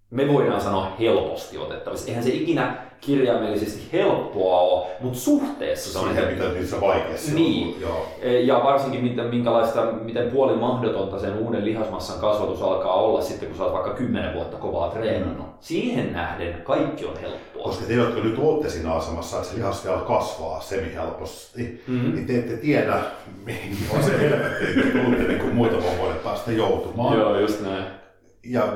[0.09, 2.07] me voidaan sanoa helposti otettavissa.
[2.07, 7.75] Eihän se ikinä kirjaimellisesti helppoa ole, mutta suhteessa se on Siihen, mitä niissä vaikeassa Niin,
[7.75, 8.07] on, joo.
[8.21, 13.47] E, ja varsinkin miten, minkälaista, miten puoli mahdotonta sen uuden lihasmassan kasvatus alkaa olla sitten,
[13.47, 15.47] kun sä oot vaikka kymmenen vuotta kovaa treenannut.
[15.47, 15.53] Mm.
[15.59, 17.63] Siihen nähden kaikki on helppoa.
[17.63, 22.15] Koska te, jotka nyt olette siinä asemassa, että se lihas vielä kasvaa semi-helposti, mm-hmm.
[22.15, 22.97] niin te ette tiedä,
[23.45, 24.65] mihin on se helvetti,
[25.27, 27.17] niin muita voivoille päästä joutumaan.
[27.17, 27.83] Joo, just näin.
[28.43, 28.73] Ja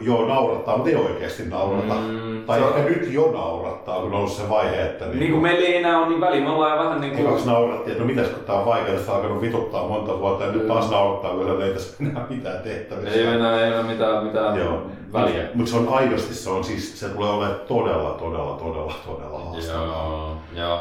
[0.00, 1.94] joo naurattaa, mutta ei oikeasti naurata.
[1.94, 2.84] Mm, tai ehkä on...
[2.84, 5.04] nyt jo naurattaa, kun on ollut se vaihe, että...
[5.04, 7.26] Niin, niin kuin meillä ei enää ole niin väliä, me ollaan vähän niin kuin...
[7.26, 10.44] Ekaksi naurattiin, että no mitäs kun tää on vaikeaa, sitä on alkanut vituttaa monta vuotta
[10.44, 13.14] ja nyt taas naurattaa, kun ei tässä enää mitään tehtävissä.
[13.14, 14.82] Ei enää, ei enää mitään, mitään joo.
[15.12, 15.42] väliä.
[15.42, 19.38] Mutta mut se on aidosti, se on siis, se tulee olemaan todella, todella, todella, todella
[19.38, 19.86] haastavaa.
[19.86, 20.78] Joo, joo.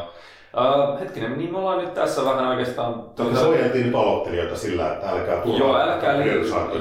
[0.57, 2.93] Uh, hetkinen, niin me ollaan nyt tässä vähän oikeastaan...
[3.15, 3.35] Tuota...
[3.35, 6.23] Se ojeltiin nyt aloittelijoita sillä, että älkää tulla joo, älkää li...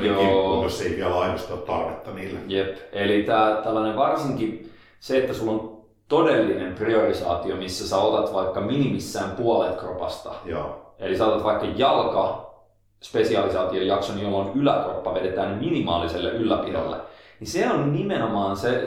[0.01, 2.39] kimppuun, jos ei vielä aidosti ole tarvetta niille.
[2.49, 8.61] Jep, eli tää, tällainen varsinkin se, että sulla on todellinen priorisaatio, missä sä otat vaikka
[8.61, 10.31] minimissään puolet kropasta.
[10.45, 12.53] Joo eli saatat vaikka jalka
[13.03, 16.97] spesialisaation jakson, jolloin yläkroppa vedetään minimaaliselle ylläpidolle,
[17.41, 18.87] niin se on nimenomaan se,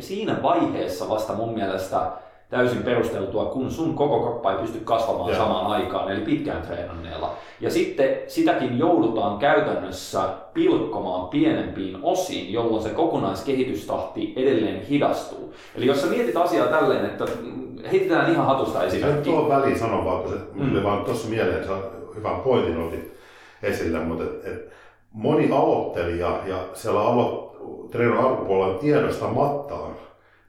[0.00, 2.00] siinä vaiheessa vasta mun mielestä
[2.50, 5.38] täysin perusteltua, kun sun koko kroppa ei pysty kasvamaan Joo.
[5.38, 7.34] samaan aikaan, eli pitkään treenanneella.
[7.60, 10.20] Ja sitten sitäkin joudutaan käytännössä
[10.54, 15.54] pilkkomaan pienempiin osiin, jolloin se kokonaiskehitystahti edelleen hidastuu.
[15.74, 17.24] Eli jos sä mietit asiaa tälleen, että
[17.92, 19.30] heitetään ihan hatusta esimerkki.
[19.30, 20.82] Tuo väliin sanon vaan, kun se mm.
[20.82, 21.72] vaan tuossa mieleen, että
[22.16, 23.16] hyvän pointin otit
[23.62, 24.72] esille, mutta et, et
[25.12, 27.56] moni aloittelija ja siellä alo,
[27.90, 30.05] treenon alkupuolella tiedostamattaan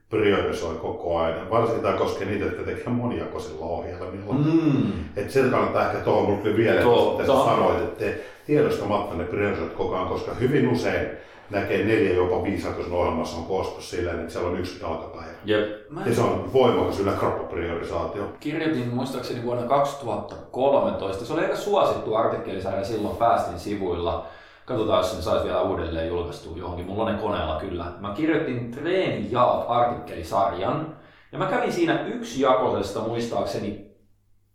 [0.10, 1.50] priorisoi koko ajan.
[1.50, 4.34] Varsinkin tämä koskee niitä, jotka tekee moniakoisilla ohjelmilla.
[4.34, 4.92] Mm.
[5.16, 9.96] Että sitä kannattaa ehkä tuohon mulle vielä, että sanoit, että te tiedostamatta ne priorisoit koko
[9.96, 11.08] ajan, koska hyvin usein
[11.50, 15.32] näkee neljä jopa viisijakoisen ohjelmassa on koostus silleen, että siellä on yksi jalkapäivä.
[15.46, 15.90] Jep.
[15.90, 18.24] Mä ja se on voimakas yläkroppapriorisaatio.
[18.40, 21.26] Kirjoitin muistaakseni vuonna 2013.
[21.26, 24.26] Se oli aika suosittu artikkelisarja silloin päästin sivuilla
[24.68, 26.86] Katsotaan, jos sen saisi vielä uudelleen julkaistua johonkin.
[26.86, 27.86] Mulla on ne koneella kyllä.
[28.00, 30.96] Mä kirjoitin treenijaot artikkelisarjan.
[31.32, 33.92] Ja mä kävin siinä yksi jakosesta muistaakseni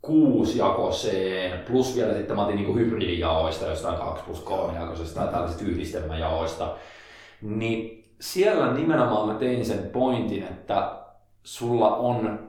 [0.02, 5.32] kuusi jakoseen, plus vielä sitten mä otin niin hybridijaoista, jostain 2 plus 3 jakosesta tai
[5.32, 6.76] tällaisista yhdistelmäjaoista.
[7.42, 10.92] Niin siellä nimenomaan mä tein sen pointin, että
[11.42, 12.48] sulla on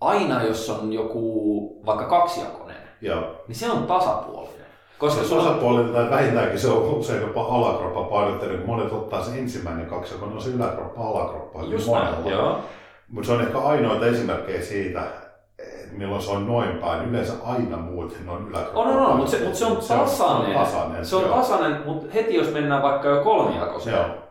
[0.00, 3.44] aina, jos on joku vaikka kaksijakonen, Joo.
[3.48, 4.55] niin se on tasapuolinen.
[4.98, 9.38] Koska se osapuolinen tai vähintäänkin se on usein jopa alakroppa painotteinen, kun monet ottaa se
[9.38, 11.62] ensimmäinen kaksi, joka on se yläkroppa, alakroppa.
[11.62, 12.58] Just näin, joo.
[13.08, 15.02] Mutta se on ehkä ainoita esimerkkejä siitä,
[15.92, 17.08] milloin se on noin päin.
[17.08, 18.80] Yleensä aina muut ne on yläkroppa.
[18.80, 20.08] On, on, on mutta se, mut se on tasainen.
[20.08, 24.25] Se on tasainen, se on tasainen mutta heti jos mennään vaikka jo kolmijakoiseen,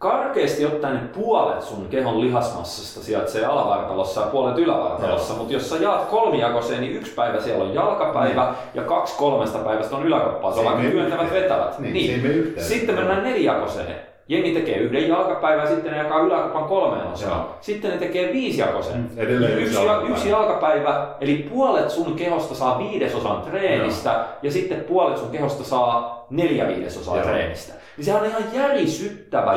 [0.00, 6.04] karkeasti ottaen puolet sun kehon lihasmassasta sijaitsee alavartalossa ja puolet ylävartalossa, mutta jos sä jaat
[6.04, 8.54] kolmijakoseen, niin yksi päivä siellä on jalkapäivä niin.
[8.74, 10.52] ja kaksi kolmesta päivästä on yläkoppaa.
[10.52, 11.78] Se vaikka työntävät vetävät.
[11.78, 12.54] Niin, niin.
[12.58, 17.46] Sitten mennään neljäjakoseen Jengi tekee yhden jalkapäivän, sitten ne jakaa yläkopan kolmeen osaan.
[17.60, 18.96] Sitten ne tekee viisijakoisen.
[18.96, 20.08] Mm, edelleen yksi, jalkapäivä.
[20.08, 24.24] yksi jalkapäivä, eli puolet sun kehosta saa viidesosan treenistä Joo.
[24.42, 27.26] ja sitten puolet sun kehosta saa neljä viidesosaa Joo.
[27.26, 27.74] treenistä.
[27.96, 29.54] Niin se on ihan järisyttävä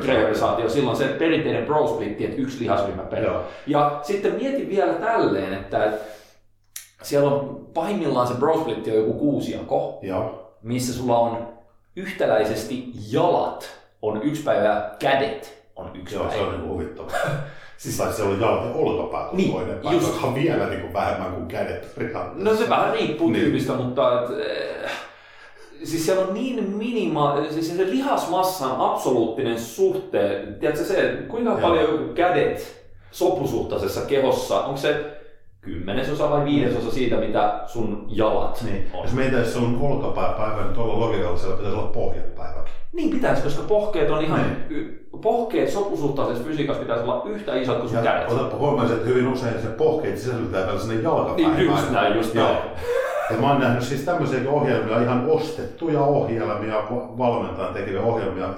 [0.00, 0.68] priorisaatio.
[0.68, 3.30] Silloin se perinteinen bro splitti, että yksi lihasryhmä per.
[3.66, 5.92] Ja sitten mieti vielä tälleen, että
[7.02, 10.52] siellä on pahimmillaan se bro splitti on joku kuusi jako, Joo.
[10.62, 11.48] missä sulla on
[11.96, 16.38] yhtäläisesti jalat on yksi päivä, kädet on yksi Joo, päivä.
[16.38, 17.10] se on niin huvittava.
[17.76, 20.24] siis tai siellä on jalat ja olkapäät on niin, toinen päivä, just...
[20.24, 21.94] on vielä niin kuin vähemmän kuin kädet.
[22.34, 23.44] No se vähän riippuu niin.
[23.44, 24.30] tyypistä, mutta et,
[24.84, 24.90] äh,
[25.84, 31.60] siis siellä on niin minima, siis se lihasmassan absoluuttinen suhte, tiedätkö se, kuinka Joo.
[31.60, 35.14] paljon kädet sopusuhtaisessa kehossa, onko se
[35.60, 38.90] kymmenesosa vai viidesosa siitä, mitä sun jalat niin.
[38.94, 39.02] on.
[39.02, 42.72] Jos meitä se on olkapääpäivä, niin tuolla logikalla siellä pitäisi olla pohjapäiväkin.
[42.92, 45.08] Niin pitäisi, koska pohkeet on ihan, niin.
[45.22, 48.32] pohkeet sopusuhtaisessa fysiikassa pitäisi olla yhtä isot kuin sun ja kädet.
[48.32, 51.56] Otapa huomioon, että hyvin usein se pohkeet sisältää vielä sinne jalkapäivään.
[51.56, 52.58] Niin just näin, just näin.
[53.30, 56.84] Ja mä oon nähnyt siis tämmöisiä ohjelmia, ihan ostettuja ohjelmia,
[57.18, 58.48] valmentajan tekeviä ohjelmia,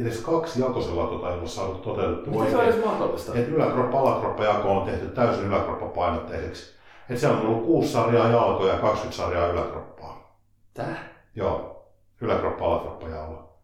[0.00, 3.32] edes kaksi jakosella tota ei ole saatu toteutettua Miten se edes mahdollista?
[3.34, 6.74] Että yläkroppa, alakroppa jako on tehty täysin yläkroppa painotteiseksi.
[7.10, 10.38] Että siellä on ollut kuusi sarjaa jalkoja ja 20 sarjaa yläkroppaa.
[10.74, 10.96] Tää?
[11.34, 11.84] Joo,
[12.20, 13.58] yläkroppa, alakroppa jalo.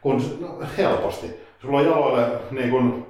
[0.00, 0.48] Kun, no,
[0.78, 1.40] helposti.
[1.62, 3.06] Sulla on jaloille niin kun,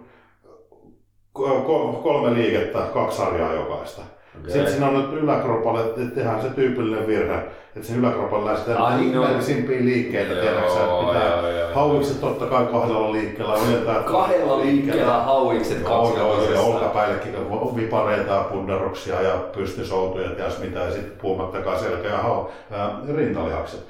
[2.02, 4.02] kolme liikettä, kaksi sarjaa jokaista
[4.40, 4.52] Okay.
[4.52, 7.34] Sitten siinä on nyt yläkropalle, että tehdään se tyypillinen virhe,
[7.76, 13.54] että sen yläkropalle lähdetään ihmeellisimpiä liikkeitä, tiedäksä, että pitää hauikset totta kai kahdella liikkeellä.
[13.54, 17.34] Otetaan kahdella liikkeellä hauikset kaksi Joo, joo, ja olkapäillekin
[17.76, 23.80] vipareita ja pundaruksia ja pystysoutuja ja mitä, ja sitten puhumattakaan selkä ja hau, ää, rintalihakset.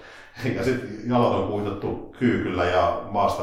[0.57, 3.43] Ja sitten jalat on kuitattu kyykyllä ja maasta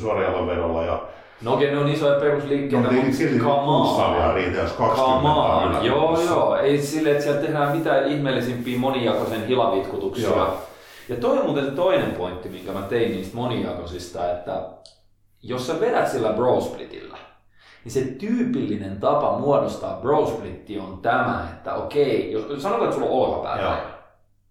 [0.00, 1.02] suorajalan vedolla ja
[1.42, 4.34] No okei, ne on isoja perusliikkeitä, no, mutta silti come on.
[4.34, 5.86] riitä, jos 20 come on.
[5.86, 6.56] Joo, joo.
[6.56, 10.28] Ei sille, että siellä tehdään mitään ihmeellisimpiä monijakoisen hilavitkutuksia.
[10.28, 10.62] Joo.
[11.08, 14.62] Ja toi on muuten toinen pointti, minkä mä tein niistä monijakoisista, että
[15.42, 17.18] jos sä vedät sillä brosplitillä,
[17.84, 23.28] niin se tyypillinen tapa muodostaa brosplitti on tämä, että okei, jos sanotaan, että sulla on
[23.28, 23.76] olkapäätä.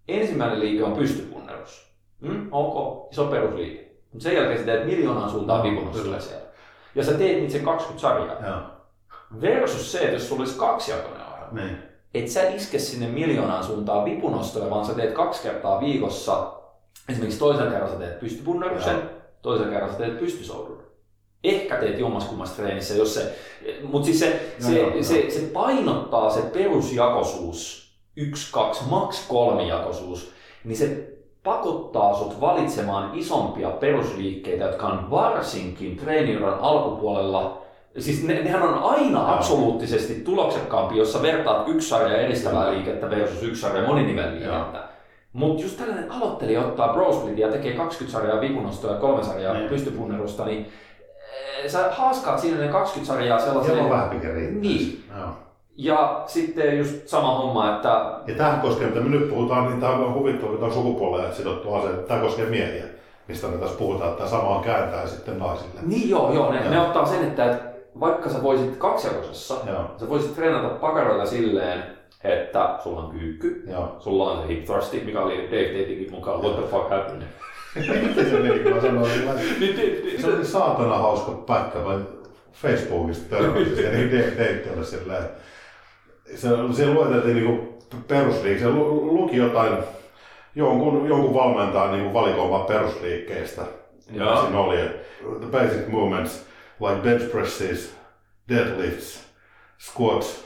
[0.07, 1.89] Ensimmäinen liike on pystypunnerus.
[2.21, 2.47] Mm?
[2.51, 3.91] Ok, iso perusliike.
[4.11, 6.48] Mutta sen jälkeen sä teet miljoonaan suuntaan vipunnossa siellä
[6.99, 8.47] ja sä teet niitä sen 20 sarjaa.
[8.47, 8.61] Joo.
[9.41, 11.77] Versus se, että jos sulla olisi kaksijakoinen ohjelma, niin.
[12.13, 16.53] et sä iske sinne miljoonaan suuntaan vipunostoja, vaan sä teet kaksi kertaa viikossa,
[17.09, 19.09] esimerkiksi toisella kerralla sä teet pystypunnaruksen,
[19.41, 20.83] toisella kerralla sä teet pystysoudun.
[21.43, 23.35] Ehkä teet jommaskummassa treenissä, jos se,
[23.83, 30.31] mutta siis se, se, se, se, painottaa se perusjakoisuus yksi, kaksi, maks kolmijakoisuus,
[30.63, 31.08] niin se
[31.43, 37.59] pakottaa sut valitsemaan isompia perusliikkeitä, jotka on varsinkin treeniuran alkupuolella
[37.97, 43.43] Siis ne, nehän on aina absoluuttisesti tuloksekkaampia, jos sä vertaat yksi sarja edistävää liikettä versus
[43.43, 44.89] yksi sarja moninivelliikettä.
[45.33, 49.69] Mutta just tällainen aloittelija ottaa Bro ja tekee 20 sarjaa vipunostoa ja kolme sarjaa mm.
[49.69, 50.67] pystypunnerusta, niin
[51.63, 53.79] eh, sä haaskaat siinä ne 20 sarjaa sellaiseen...
[53.79, 54.09] On vähän
[54.61, 55.03] Niin.
[55.17, 55.48] No.
[55.81, 58.19] Ja sitten just sama homma, että...
[58.27, 61.73] Ja tähän koskee, mitä me nyt puhutaan, niin tämä on huvittava, tämä on sukupuolelle sidottu
[61.73, 61.89] asia.
[61.89, 62.83] Tämä koskee miehiä,
[63.27, 65.81] mistä me tässä puhutaan, että tämä sama on kääntää sitten naisille.
[65.81, 66.51] Niin joo, joo.
[66.51, 69.55] Ne, ne ottaa sen, että, että vaikka sä voisit kaksijakoisessa,
[69.97, 71.83] sä voisit treenata pakaroita silleen,
[72.23, 73.95] että sulla on kyykky, Joo.
[73.99, 77.23] sulla on se hip thrusti, mikä oli Dave Datingin mukaan, what the fuck happened?
[77.75, 79.11] Miten se meni, kun mä sanoin,
[79.59, 81.99] niin, se oli saatana hauska pätkä, mä
[82.53, 85.23] Facebookista törmäsin niin Dave silleen,
[86.35, 89.73] se, se lueteltiin niinku perusliike, se luki jotain
[90.55, 93.61] jonkun, jonkun valmentajan niinku valikoimaa perusliikkeistä.
[94.11, 94.77] Ja siinä oli,
[95.39, 96.45] the basic movements
[96.79, 97.95] like bench presses,
[98.49, 99.23] deadlifts,
[99.79, 100.45] squats,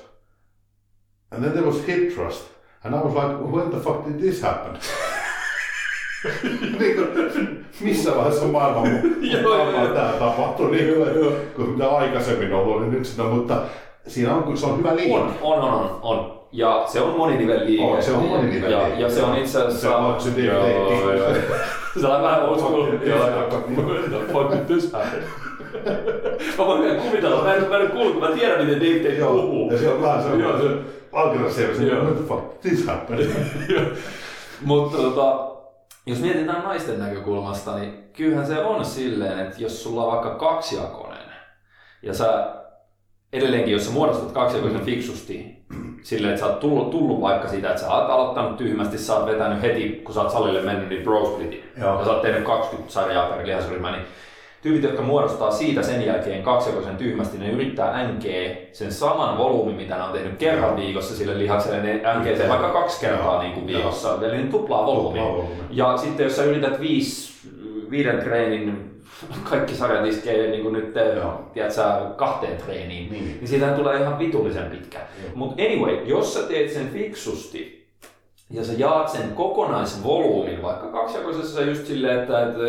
[1.32, 2.54] and then there was hip thrust.
[2.84, 4.78] And I was like, when the fuck did this happen?
[6.80, 8.84] niin kuin, missä vaiheessa maailman
[9.44, 13.62] maailmaa tämä tapahtui, niin kuin, kun mitä aikaisemmin ollut, niin nyt sitä, mutta
[14.08, 15.16] siinä on, se on hyvä liike.
[15.16, 16.44] On, on, on, on.
[16.52, 19.82] Ja se on moninivel Oh, se on moninivel ja, ja se on itse asiassa...
[19.82, 20.90] Se on se joo.
[22.02, 22.86] Se on vähän old school.
[24.34, 25.24] Fuck this happen?
[26.58, 29.72] mä voin kuvitella, mä en, mä en kuullut, mä tiedän miten Dave Tate puhuu.
[29.72, 30.68] Ja se on vähän se, joo, se
[31.12, 33.30] aggressiivinen, se the fuck, this happened.
[34.62, 35.52] Mutta tota,
[36.06, 41.34] jos mietitään naisten näkökulmasta, niin kyllähän se on silleen, että jos sulla on vaikka kaksijakoinen
[42.02, 42.56] ja sä
[43.34, 45.58] edelleenkin, jos sä muodostat kaksijakoisen fiksusti,
[46.02, 49.26] silleen, että sä oot tullut, tullut vaikka siitä, että sä oot aloittanut tyhmästi, sä oot
[49.26, 52.94] vetänyt heti, kun sä oot salille mennyt, niin bro splitin, ja sä oot tehnyt 20
[52.94, 54.06] sarjaa per lihasryhmä, niin
[54.62, 58.24] tyypit, jotka muodostaa siitä sen jälkeen kaksijakoisen tyhmästi, ne yrittää NG
[58.72, 62.70] sen saman volyymin, mitä ne on tehnyt kerran viikossa sille lihakselle, ne NG sen vaikka
[62.70, 65.48] kaksi kertaa niin kuin viikossa, eli ne tuplaa volyymin.
[65.72, 67.34] Ja sitten jos sä yrität viisi,
[67.90, 68.93] viiden treenin
[69.50, 70.94] kaikki sarjat iskee niin kuin nyt
[71.54, 71.82] tiedätkö,
[72.16, 75.00] kahteen treeniin, niin, niin siitä tulee ihan vitullisen pitkä.
[75.36, 77.84] Mutta anyway, jos sä teet sen fiksusti,
[78.50, 82.60] ja sä jaat sen kokonaisvolyymin, vaikka kaksijakoisessa just silleen, että, että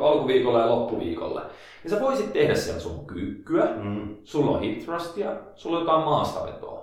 [0.00, 1.46] alkuviikolla ja loppuviikolla,
[1.82, 4.16] niin sä voisit tehdä siellä sun kyykkyä, mm.
[4.24, 6.82] sulla on hip thrustia, sulla on jotain maastavetoa.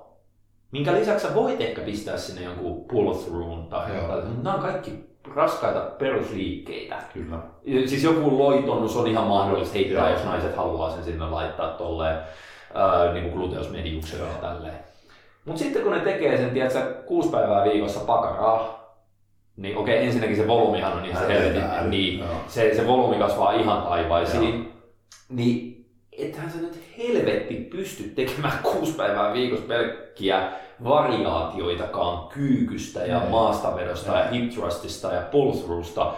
[0.71, 4.43] Minkä lisäksi sä voit ehkä pistää sinne jonkun pull through tai jotain.
[4.43, 6.95] Nämä on kaikki raskaita perusliikkeitä.
[7.13, 7.39] Kyllä.
[7.85, 10.17] Siis joku loitonnus on ihan mahdollista heittää, Joo.
[10.17, 14.79] jos naiset haluaa sen sinne laittaa tolleen äh, niin gluteusmediukselle ja tälleen.
[15.45, 18.79] Mutta sitten kun ne tekee sen, tiedätkö, kuusi päivää viikossa pakaraa,
[19.57, 23.81] niin okei, okay, ensinnäkin se volyymihan on ihan helvetin, niin se, se volyymi kasvaa ihan
[23.81, 24.73] taivaisiin,
[25.29, 30.51] niin ethän sä nyt helvetti pysty tekemään kuusi päivää viikossa pelkkiä
[30.83, 36.13] variaatioitakaan kyykystä ja maastavedosta ja hip thrustista ja pull throughsta.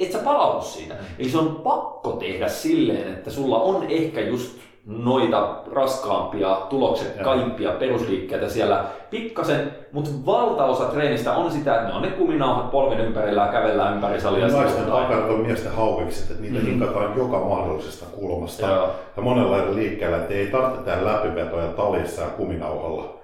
[0.00, 0.94] Et sä palaudu siitä.
[1.18, 8.48] Eli se on pakko tehdä silleen, että sulla on ehkä just noita raskaampia, tuloksekkaimpia perusliikkeitä
[8.48, 13.52] siellä pikkasen, mutta valtaosa treenistä on sitä, että ne on ne kuminauhat polven ympärillä ja
[13.52, 14.48] kävellään ympäri salia.
[14.48, 16.66] Naisten takarat on miesten haukikset, että niitä mm.
[16.66, 18.90] hinkataan joka mahdollisesta kulmasta Joo.
[19.16, 23.23] ja monella eri liikkeellä, että ei tarvitse tehdä läpivetoja talissa ja kuminauhalla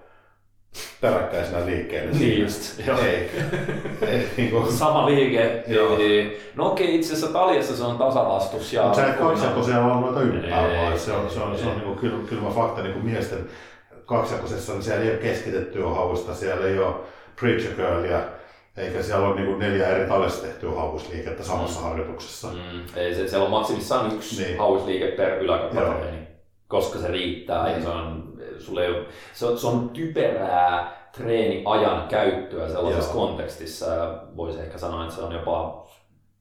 [1.01, 2.13] peräkkäisenä liikkeenä.
[2.13, 2.99] Niin just, joo.
[2.99, 3.31] Ei.
[4.03, 4.73] ei niin kuin...
[4.73, 5.65] Sama liike.
[5.67, 5.99] Joo.
[6.55, 8.73] No okei, itse asiassa taljassa se on tasavastus.
[8.73, 11.75] Ja Mutta sä et kaksijakoisia on noita ylipäällä, vaan se on, se on, se on
[11.75, 13.49] niin kuin kylmä, kylmä fakta niin kuin miesten
[14.07, 16.95] kaksijakoisessa, niin siellä ei ole keskitettyä hausta, siellä ei ole
[17.41, 18.21] preacher girlia,
[18.77, 21.87] eikä siellä ole niin neljä eri taljassa tehtyä hausliikettä samassa mm.
[21.87, 22.49] harjoituksessa.
[22.49, 22.83] Mm.
[22.97, 24.59] Ei, se, siellä on maksimissaan yksi niin.
[24.59, 26.29] hausliike per yläkappareeni,
[26.69, 27.75] koska se riittää mm.
[27.75, 28.30] ja se on
[28.63, 33.27] sulle ei ole, se, on, se on typerää treeniajan käyttöä sellaisessa Joo.
[33.27, 33.87] kontekstissa.
[34.37, 35.87] Voisi ehkä sanoa, että se on jopa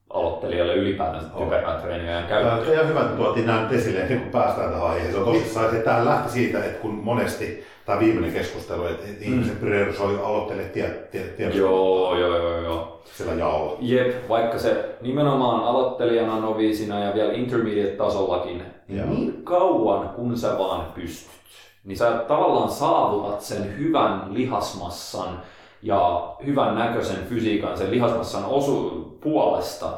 [0.09, 2.73] aloittelijalle ylipäätään typerää treeniajan käyttöä.
[2.73, 5.23] Ja hyvä, että tuotiin nämä esille, niin kun päästään tähän aiheeseen.
[5.23, 9.15] On tosissaan, että tämä lähti siitä, että kun monesti tämä viimeinen keskustelu, että mm.
[9.19, 13.01] ihmiset priorisoivat aloittelijat tiet, tiet, tiet, Joo, joo, joo, joo.
[13.17, 13.77] Sillä jaolla.
[13.79, 21.38] Jep, vaikka se nimenomaan aloittelijana, noviisina ja vielä intermediate-tasollakin, niin kauan kun sä vaan pystyt
[21.83, 25.41] niin sä tavallaan saavutat sen hyvän lihasmassan
[25.81, 28.89] ja hyvän näköisen fysiikan sen lihasmassan osu
[29.21, 29.89] puolesta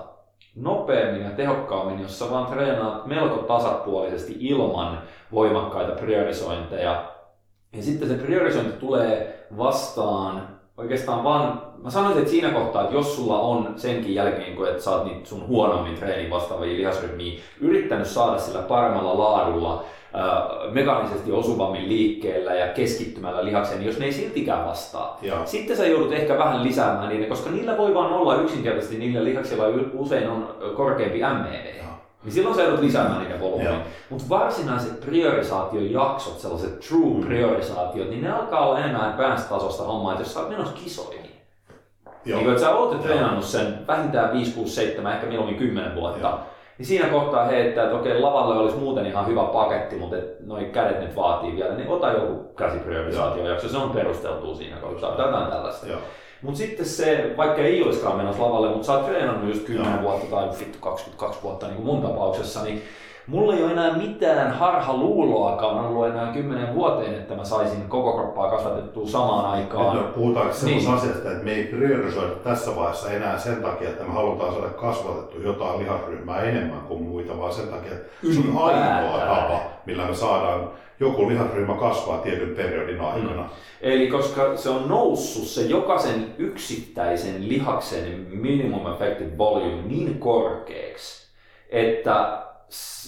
[0.56, 5.02] nopeammin ja tehokkaammin, jos sä vaan treenaat melko tasapuolisesti ilman
[5.32, 7.12] voimakkaita priorisointeja.
[7.74, 13.16] Ja sitten se priorisointi tulee vastaan oikeastaan vaan, mä sanoisin, että siinä kohtaa, että jos
[13.16, 18.62] sulla on senkin jälkeen, kun sä oot sun huonommin treeniin vastaavia lihasryhmiä yrittänyt saada sillä
[18.62, 19.84] paremmalla laadulla,
[20.72, 25.18] mekaanisesti osuvammin liikkeellä ja keskittymällä lihakseen, niin jos ne ei siltikään vastaa.
[25.22, 25.46] Ja.
[25.46, 29.64] Sitten sä joudut ehkä vähän lisäämään niitä, koska niillä voi vaan olla yksinkertaisesti, niillä lihaksilla
[29.94, 31.82] usein on korkeampi MEV.
[32.24, 33.82] Niin silloin sä joudut lisäämään niitä volyymiä.
[34.10, 37.26] Mutta varsinaiset priorisaatiojaksot, sellaiset true mm.
[37.26, 41.32] priorisaatiot, niin ne alkaa olla enemmän advanced tasosta hommaa, että jos sä oot menossa kisoihin.
[42.26, 42.40] Joo.
[42.40, 46.40] Niin kun sä oot treenannut sen vähintään 5, 6, 7, ehkä mieluummin 10 vuotta, Joo
[46.82, 50.16] niin siinä kohtaa heittää, että okei, lavalle olisi muuten ihan hyvä paketti, mutta
[50.46, 55.52] noin kädet nyt vaatii vielä, niin ota joku käsipriorisaatiojakso, se on perusteltu siinä kohtaa, jotain
[55.52, 55.88] tällaista.
[56.42, 60.02] Mutta sitten se, vaikka ei olisikaan menossa lavalle, mutta sä oot treenannut just 10 Joo.
[60.02, 62.82] vuotta tai vittu 22 vuotta niin kuin mun tapauksessa, niin
[63.32, 68.50] mulla ei ole enää mitään harhaluuloakaan ollut enää kymmenen vuoteen, että mä saisin koko kroppaa
[68.50, 69.98] kasvatettua samaan aikaan.
[69.98, 70.94] No, puhutaanko niin.
[70.94, 75.42] asiasta, että me ei priorisoida tässä vaiheessa enää sen takia, että me halutaan saada kasvatettua
[75.44, 80.16] jotain lihasryhmää enemmän kuin muita, vaan sen takia, että se on ainoa tapa, millä me
[80.16, 80.70] saadaan
[81.00, 83.42] joku lihasryhmä kasvaa tietyn periodin aikana.
[83.42, 83.50] Mm.
[83.82, 91.32] Eli koska se on noussut se jokaisen yksittäisen lihaksen minimum effective volume niin korkeaksi,
[91.70, 92.42] että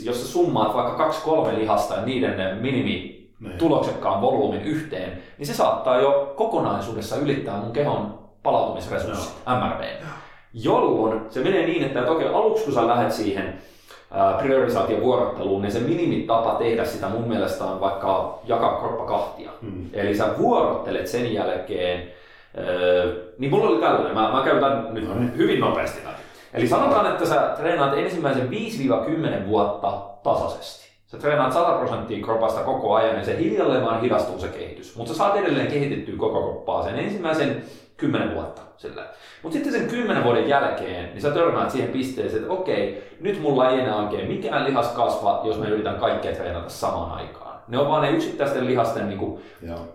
[0.04, 3.58] jos sä summaat vaikka kaksi kolme lihasta ja niiden minimi niin.
[3.58, 9.56] tuloksekkaan volyymin yhteen, niin se saattaa jo kokonaisuudessa ylittää mun kehon palautumisresurssit, no.
[9.56, 9.82] MRV.
[10.54, 13.54] Jolloin se menee niin, että okei, aluksi kun sä lähdet siihen
[14.38, 19.52] priorisaation vuorotteluun, niin se minimitapa tehdä sitä mun mielestä on vaikka jakaa kroppa kahtia.
[19.62, 19.86] Mm.
[19.94, 22.10] Eli sä vuorottelet sen jälkeen,
[23.38, 25.38] niin mulla oli tällainen, mä, mä käytän nyt no niin.
[25.38, 26.02] hyvin nopeasti
[26.54, 28.50] Eli sanotaan, että sä treenaat ensimmäisen
[29.44, 29.92] 5-10 vuotta
[30.24, 30.84] tasaisesti.
[31.08, 34.96] Sä treenaat 100 prosenttia kropasta koko ajan ja se hiljalleen vaan hidastuu se kehitys.
[34.96, 37.64] Mutta sä saat edelleen kehitettyä koko kroppaa sen ensimmäisen
[37.98, 38.62] 10 vuotta.
[39.44, 43.70] Mutta sitten sen 10 vuoden jälkeen, niin sä törmäät siihen pisteeseen, että okei, nyt mulla
[43.70, 47.53] ei enää oikein mikään lihas kasva, jos mä yritän kaikkea treenata samaan aikaan.
[47.68, 49.40] Ne on vaan ne yksittäisten lihasten niin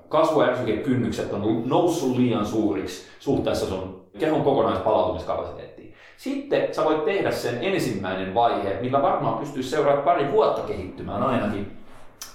[0.09, 5.95] kasvuärsykekynnykset on noussut liian suuriksi suhteessa sun kehon kokonaispalautumiskapasiteettiin.
[6.17, 11.73] Sitten sä voit tehdä sen ensimmäinen vaihe, millä varmaan pystyy seuraamaan pari vuotta kehittymään ainakin,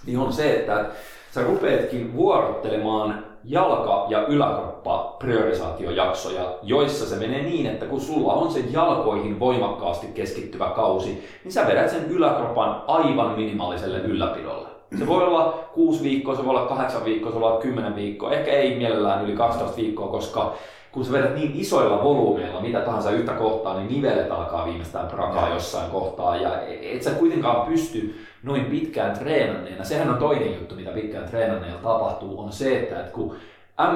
[0.05, 0.86] niin on se, että
[1.31, 8.51] sä rupeatkin vuorottelemaan jalka- ja yläkroppa priorisaatiojaksoja, joissa se menee niin, että kun sulla on
[8.51, 14.72] se jalkoihin voimakkaasti keskittyvä kausi, niin sä vedät sen yläkropan aivan minimaaliselle ylläpidolle.
[14.99, 18.31] Se voi olla 6 viikkoa, se voi olla 8 viikkoa, se voi olla 10 viikkoa,
[18.31, 20.55] ehkä ei mielellään yli 12 viikkoa, koska
[20.91, 25.47] kun sä vedät niin isoilla volyymeilla mitä tahansa yhtä kohtaa, niin nivelet alkaa viimeistään prakaa
[25.47, 25.53] ja.
[25.53, 26.35] jossain kohtaa.
[26.35, 31.77] Ja et sä kuitenkaan pysty noin pitkään treenanneena, sehän on toinen juttu, mitä pitkään treenanneena
[31.77, 33.35] tapahtuu, on se, että, että kun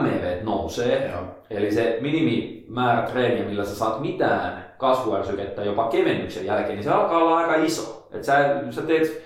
[0.01, 1.23] MEV nousee, ja.
[1.49, 7.17] eli se minimimäärä treeniä, millä sä saat mitään kasvuärsykettä jopa kevennyksen jälkeen, niin se alkaa
[7.17, 8.07] olla aika iso.
[8.11, 9.23] Et sä, sä teet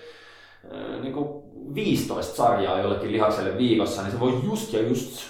[0.74, 1.41] äh, niin kuin
[1.76, 5.22] 15 sarjaa jollekin lihakselle viikossa, niin se voi just ja just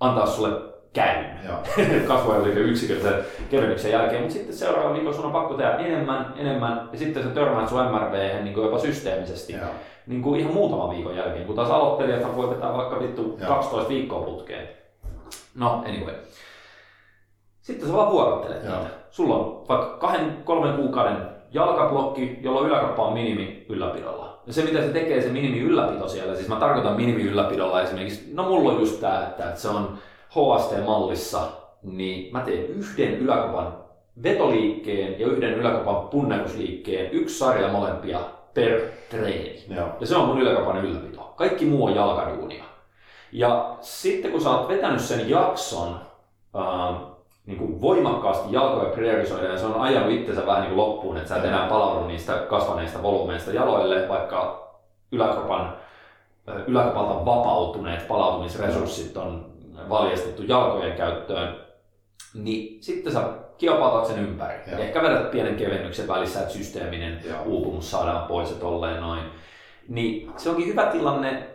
[0.00, 1.26] antaa sulle käyn
[2.08, 6.98] kasvuajan yksikön kevennyksen jälkeen, mutta sitten seuraava viikolla sun on pakko tehdä enemmän, enemmän ja
[6.98, 9.52] sitten sä törmäät sun MRV niin kuin jopa systeemisesti.
[9.52, 9.64] Joo.
[10.06, 13.48] Niin kuin ihan muutaman viikon jälkeen, kun taas aloittelijat voi vetää vaikka vittu Joo.
[13.48, 14.68] 12 viikkoa putkeen.
[15.54, 16.14] No, anyway.
[17.60, 18.90] Sitten sä vaan vuorottelet niitä.
[19.10, 21.16] Sulla on vaikka kahden, kolmen kuukauden
[21.52, 24.29] jalkablokki, jolla yläkroppa on minimi ylläpidolla.
[24.50, 28.30] Ja se mitä se tekee, se minimi ylläpito siellä, siis mä tarkoitan minimi ylläpidolla esimerkiksi,
[28.34, 29.98] no mulla on just tää, että se on
[30.28, 31.40] HST-mallissa,
[31.82, 33.74] niin mä teen yhden yläkopan
[34.22, 38.20] vetoliikkeen ja yhden yläkopan punnerusliikkeen, yksi sarja molempia
[38.54, 38.80] per
[39.10, 39.64] treeni.
[39.68, 39.88] Joo.
[40.00, 41.32] Ja se on mun yläkopan ylläpito.
[41.36, 42.64] Kaikki muu on jalkaduunia.
[43.32, 46.00] Ja sitten kun sä oot vetänyt sen jakson
[46.56, 47.09] äh,
[47.50, 51.28] niin kuin voimakkaasti jalkoja priorisoida ja se on ajanut itsensä vähän niin kuin loppuun, että
[51.28, 54.68] sä et enää palaudu niistä kasvaneista volyymeista jaloille, vaikka
[55.12, 55.76] yläkropan,
[56.66, 59.46] yläkropalta vapautuneet palautumisresurssit on
[59.88, 61.60] valjastettu jalkojen käyttöön,
[62.34, 63.28] niin sitten sä
[63.58, 64.54] kiopautat sen ympäri.
[64.70, 64.78] Ja.
[64.78, 67.42] Ehkä vedät pienen kevennyksen välissä, että systeeminen ja.
[67.42, 69.22] uupumus saadaan pois ja tolleen noin.
[69.88, 71.48] Niin se onkin hyvä tilanne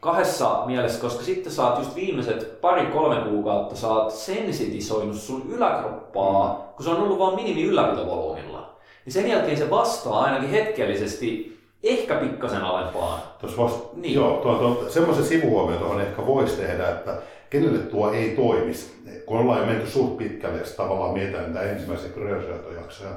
[0.00, 6.74] kahdessa mielessä, koska sitten saat just viimeiset pari-kolme kuukautta saat sensitisoinut sun yläkroppaa, mm.
[6.76, 8.76] kun se on ollut vaan minimi ylläpitovolyymilla.
[9.04, 13.20] Niin sen jälkeen se vastaa ainakin hetkellisesti ehkä pikkasen alempaan.
[13.40, 14.14] Tuossa vasta, niin.
[14.14, 17.16] joo, tuo, tuo, semmoisen sivuhuomioon tuohon ehkä voisi tehdä, että
[17.50, 18.92] kenelle tuo ei toimisi,
[19.26, 23.10] kun ollaan jo menty suht pitkälle, ja tavallaan mietitään näitä ensimmäisiä priorisoitojaksoja,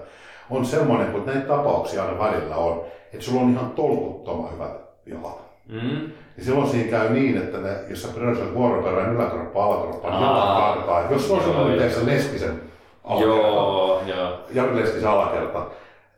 [0.50, 5.42] on semmoinen, kun näitä tapauksia aina välillä on, että sulla on ihan tolkuttoman hyvät jalat.
[5.68, 6.12] Mm.
[6.38, 10.76] Ja silloin siinä käy niin, että ne, jos sä priorisoit vuoroperään yläkroppa, alakroppa, niin jalat
[10.76, 11.12] karkaa.
[11.12, 12.62] Jos sulla on sellainen, se Leskisen
[13.04, 14.06] alakerta,
[14.54, 15.66] Jari Leskisen alakerta,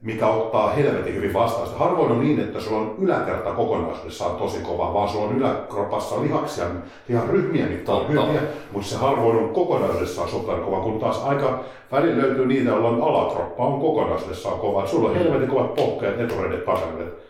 [0.02, 1.68] mikä ottaa helvetin hyvin vastaan.
[1.68, 6.22] Sitä harvoin on niin, että sulla on yläkerta kokonaisuudessaan tosi kova, vaan sulla on yläkropassa
[6.22, 6.66] lihaksia,
[7.10, 8.42] ihan ryhmiä, mitkä on hyviä,
[8.72, 10.30] mutta se harvoin on kokonaisuudessaan
[10.66, 11.60] kova, kun taas aika
[11.92, 14.88] välillä löytyy niitä, joilla on alakroppa on kokonaisuudessaan kova.
[14.88, 17.23] Sulla on helvetin kovat pohkeet, etureidet, takareidet.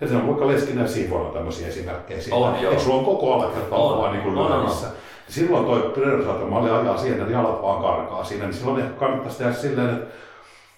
[0.00, 2.36] Ja se on vaikka Leskinen ja Siivona tämmöisiä esimerkkejä siitä.
[2.36, 2.78] On, joo.
[2.78, 4.70] sulla on koko alakerta vaan niin kuin on, on,
[5.28, 9.52] Silloin toi priorisaatiomalli ajaa siihen, että jalat vaan karkaa siinä, niin silloin ehkä kannattaisi tehdä
[9.52, 10.06] silleen, että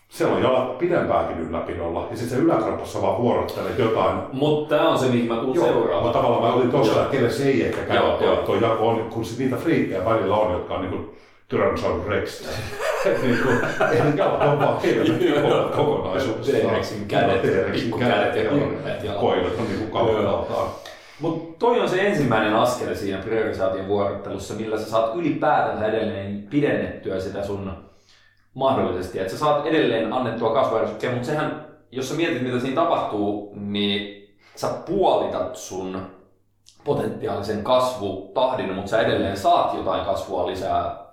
[0.09, 4.19] siellä on jalat pidempäänkin ylläpidolla, ja sitten se yläkroppassa vaan vuorottelee jotain.
[4.33, 6.03] Mutta tämä on se, mihin mä tulen seuraavaksi.
[6.03, 8.03] Mutta tavallaan mä olin tuossa, että kelle se ei ehkä käy
[8.47, 11.11] tuo jako on, kun niitä friikkejä välillä on, jotka on niin kuin
[11.49, 12.43] Tyrannosaurus Rex.
[13.23, 13.59] niin kuin,
[13.93, 15.35] ei on vaan helvetin
[15.77, 16.53] kokonaisuudessa.
[16.53, 19.21] T-Rexin kädet, pikkukädet ja hirveät jalat.
[19.21, 20.69] Koirat on niin kuin kauppaltaan.
[21.21, 27.21] Mutta toi on se ensimmäinen askel siinä priorisaation vuorottelussa, millä sä saat ylipäätänsä edelleen pidennettyä
[27.21, 27.73] sitä sun
[28.55, 33.53] mahdollisesti, että sä saat edelleen annettua kasvuärsykkeä, mutta sehän, jos sä mietit mitä siinä tapahtuu,
[33.57, 36.01] niin sä puolitat sun
[36.85, 41.08] potentiaalisen kasvutahdin, mutta sä edelleen saat jotain kasvua lisää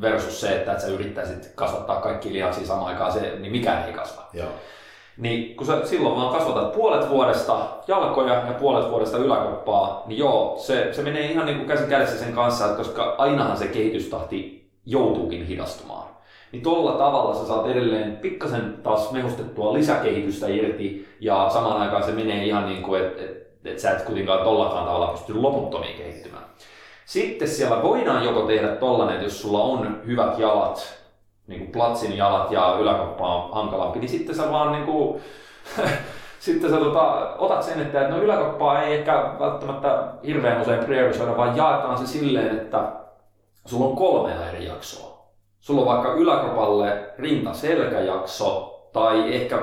[0.00, 3.92] versus se, että, että sä yrittäisit kasvattaa kaikki lihaksia samaan aikaan, se, niin mikään ei
[3.92, 4.28] kasva.
[4.32, 4.48] Joo.
[5.16, 10.56] Niin kun sä silloin vaan kasvatat puolet vuodesta jalkoja ja puolet vuodesta yläkroppaa, niin joo,
[10.58, 14.70] se, se menee ihan niin kuin käsi kädessä sen kanssa, että koska ainahan se kehitystahti
[14.86, 16.08] joutuukin hidastumaan
[16.52, 22.12] niin tuolla tavalla sä saat edelleen pikkasen taas mehustettua lisäkehitystä irti ja samaan aikaan se
[22.12, 26.44] menee ihan niin kuin, että et, et sä et kuitenkaan tollakaan tavalla pysty loputtomiin kehittymään.
[27.08, 30.98] Sitten siellä voidaan joko tehdä tollanen, että jos sulla on hyvät jalat,
[31.46, 35.22] niin kuin platsin jalat ja yläkoppa on hankalampi, niin sitten sä vaan niin kuin,
[36.38, 41.56] sitten sä tota, otat sen, että no yläkoppaa ei ehkä välttämättä hirveän usein priorisoida, vaan
[41.56, 42.92] jaetaan se silleen, että
[43.64, 45.28] sulla on kolme eri jaksoa.
[45.60, 49.62] Sulla on vaikka yläkropalle rinta-selkäjakso tai ehkä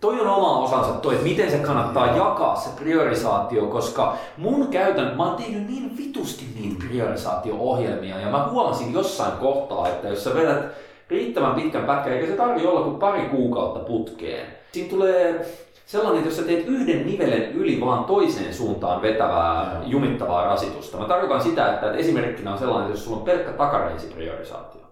[0.00, 5.16] toi on oma osansa toi, että miten se kannattaa jakaa se priorisaatio, koska mun käytän,
[5.16, 10.34] mä oon tehnyt niin vitusti niin priorisaatio-ohjelmia ja mä huomasin jossain kohtaa, että jos sä
[10.34, 10.66] vedät
[11.08, 14.46] riittävän pitkän pätkän, eikä se tarvi olla kuin pari kuukautta putkeen.
[14.72, 15.46] Siinä tulee
[15.86, 20.98] sellainen, että jos sä teet yhden nivelen yli vaan toiseen suuntaan vetävää, jumittavaa rasitusta.
[20.98, 24.82] Mä tarkoitan sitä, että esimerkkinä on sellainen, että jos sulla on pelkkä takareisipriorisaatio,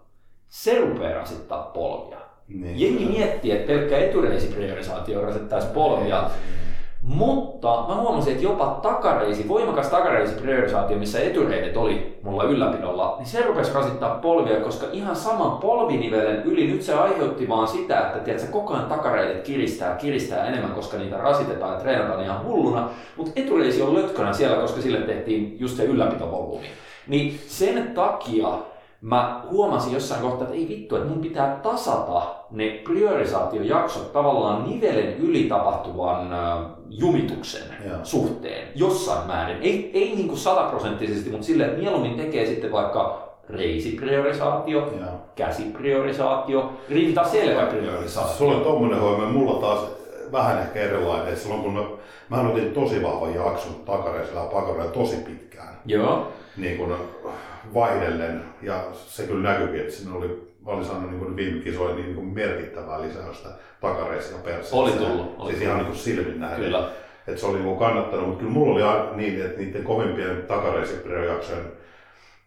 [0.48, 2.27] se rupeaa rasittaa polvia.
[2.48, 2.80] Niin.
[2.80, 6.30] Jengi miettii, että pelkkä etureisipriorisaatio rasittaisi polvia,
[7.02, 13.42] mutta mä huomasin, että jopa takareisi, voimakas takareisipriorisaatio, missä etureidet oli mulla ylläpidolla, niin se
[13.42, 18.52] rupesi rasittaa polvia, koska ihan saman polvinivelen yli nyt se aiheutti vaan sitä, että tiedätkö,
[18.52, 23.82] koko ajan takareidet kiristää, kiristää enemmän, koska niitä rasitetaan ja treenataan ihan hulluna, mutta etureisi
[23.82, 26.68] on lötkönä siellä, koska sille tehtiin just se ylläpitovolyymi.
[27.06, 28.48] Niin sen takia
[29.00, 35.16] mä huomasin jossain kohtaa, että ei vittu, että mun pitää tasata ne priorisaatiojaksot tavallaan nivelen
[35.16, 36.28] yli tapahtuvan
[36.90, 37.98] jumituksen Joo.
[38.02, 39.62] suhteen jossain määrin.
[39.62, 45.10] Ei, ei niin kuin sataprosenttisesti, mutta silleen, että mieluummin tekee sitten vaikka reisipriorisaatio, Joo.
[45.34, 48.36] käsipriorisaatio, rinta-selkäpriorisaatio.
[48.36, 49.80] Sulla on tommonen hoiva, mulla taas
[50.32, 51.36] vähän ehkä erilainen.
[51.36, 51.82] Silloin kun mä,
[52.28, 55.78] mä otin tosi vahvan jakson takareisella ja tosi pitkään.
[55.86, 56.28] Joo.
[56.56, 56.94] Niin kun
[57.74, 62.14] vaihdellen, ja se kyllä näkyykin, että sinne oli, mä olin saanut niin viime kisoihin niin
[62.14, 63.48] kuin merkittävää lisäystä
[63.80, 64.76] takareissa ja perseessä.
[64.76, 65.34] Oli tullut.
[65.38, 66.64] Oli siis ihan niin kuin silmin nähden.
[66.64, 66.90] Kyllä.
[67.26, 71.72] Että se oli niin kannattanut, mutta kyllä mulla oli niin, että niiden kovimpien takareisiprijaksojen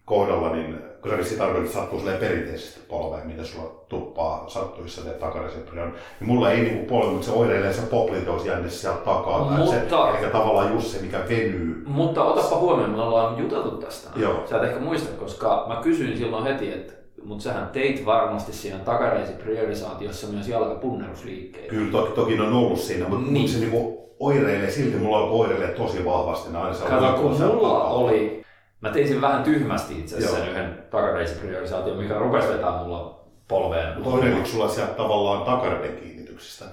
[0.05, 5.93] kohdalla, niin kun se tarkoittaa, että sattuu perinteisesti polveen, mitä sulla tuppaa sattuissa ne takareisiprion,
[6.19, 9.39] niin mulla ei niinku polvi, mutta se oireilee se popliteusjänne sieltä takaa.
[9.39, 11.83] Mutta, se, eli tavallaan just se, mikä venyy.
[11.87, 14.09] Mutta otapa huomioon, me ollaan juteltu tästä.
[14.15, 14.43] Joo.
[14.49, 16.93] Sä et ehkä muista, koska mä kysyin silloin heti, että
[17.23, 21.69] mutta sähän teit varmasti siinä takareisipriorisaatiossa myös jalkapunnerusliikkeitä.
[21.69, 23.49] Kyllä, toki, toki ne on ollut siinä, mutta niin.
[23.49, 26.57] se niinku oireilee, silti mulla on oireilee tosi vahvasti.
[26.57, 28.43] Aina se Kato, kun mulla oli,
[28.81, 33.93] Mä tein sen vähän tyhmästi itse asiassa sen yhden takareisipriorisaation, mikä rupesi vetää mulla polveen.
[33.95, 36.65] Mutta oireliko sulla sieltä tavallaan takareiden kiinnityksistä?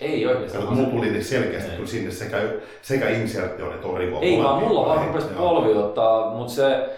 [0.00, 0.64] Ei oikeastaan.
[0.64, 2.36] Kato, mulla tuli niin selkeästi kyllä sinne sekä,
[2.82, 4.20] sekä insertio että orivo.
[4.20, 6.88] Ei vaan mulla vaan rupesi polvi ottaa, mutta se,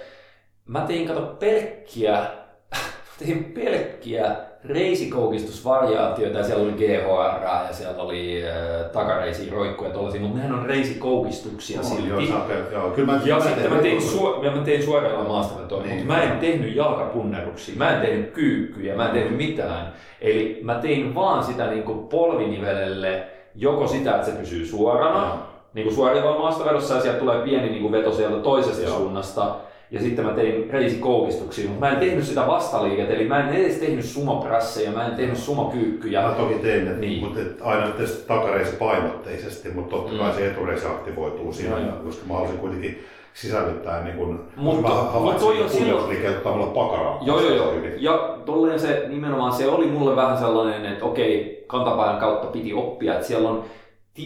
[0.67, 2.27] mä tein kato pelkkiä,
[3.19, 4.37] tein pelkkiä
[4.69, 10.67] reisikoukistusvariaatioita ja siellä oli GHR ja siellä oli äh, takareisiä roikkuja tuollaisia, mutta nehän on
[10.67, 12.29] reisikoukistuksia no, silti.
[12.29, 12.43] Joo,
[12.73, 12.91] joo.
[12.91, 16.23] Kyllä mä, ja sitten mä tein, su- ja mä tein suoralla maastavetoa, niin, mutta mä
[16.23, 19.93] en tehnyt jalkapunneruksia, mä en tehnyt kyykkyjä, mä en tehnyt mitään.
[20.21, 25.39] Eli mä tein vaan sitä niin kuin polvinivelelle joko sitä, että se pysyy suorana,
[25.75, 28.97] niin kuin suorilla maastavedossa ja sieltä tulee pieni niin kuin veto sieltä toisesta Joo.
[28.97, 29.55] suunnasta.
[29.91, 33.77] Ja sitten mä tein reisikoukistuksia, mutta mä en tehnyt sitä vastaliikettä, eli mä en edes
[33.77, 36.23] tehnyt sumoprasseja, mä en tehnyt sumokyykkyjä.
[36.23, 37.25] Mä toki tein, Niin.
[37.25, 40.37] mutta et aina tietysti takareisi painotteisesti, mutta totta kai Mm.
[40.37, 41.93] se etureisi aktivoituu siinä, joo.
[42.05, 44.89] koska mä halusin kuitenkin sisällyttää niin kuin, Mutta-
[45.21, 47.19] mutta toi on silloin- kunnioitusliikkeellä ottamalla pakaraa.
[47.23, 47.75] Joo, joo, joo.
[47.99, 53.15] Ja tolleen se nimenomaan se oli mulle vähän sellainen, että okei, kantapään kautta piti oppia,
[53.15, 53.65] että siellä on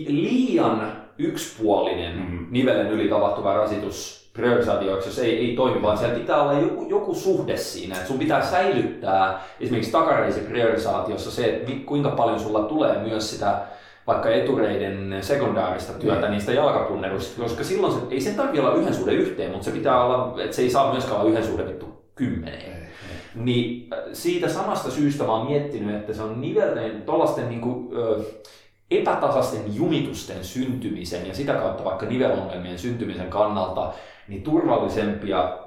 [0.09, 2.37] liian yksipuolinen Mhm.
[2.51, 7.15] nivelen yli tapahtuva rasitus priorisaatioiksi, jos ei, ei toimi, vaan siellä pitää olla joku, joku
[7.15, 13.31] suhde siinä, että sun pitää säilyttää esimerkiksi takareisipriorisaatiossa se, että kuinka paljon sulla tulee myös
[13.31, 13.59] sitä
[14.07, 16.31] vaikka etureiden sekundaarista työtä Niin.
[16.31, 20.05] niistä jalkapunneruista, koska silloin se, ei sen tarvitse olla yhden suhde yhteen, mutta se pitää
[20.05, 22.73] olla, että se ei saa myöskään olla yhden suhde vittu kymmeneen.
[22.73, 22.81] Ei.
[23.35, 28.21] Niin äh, siitä samasta syystä mä oon miettinyt, että se on nivelten tuollaisten niinku, ö,
[28.91, 33.93] epätasaisten jumitusten syntymisen ja sitä kautta vaikka nivelongelmien syntymisen kannalta
[34.29, 35.59] niin turvallisempia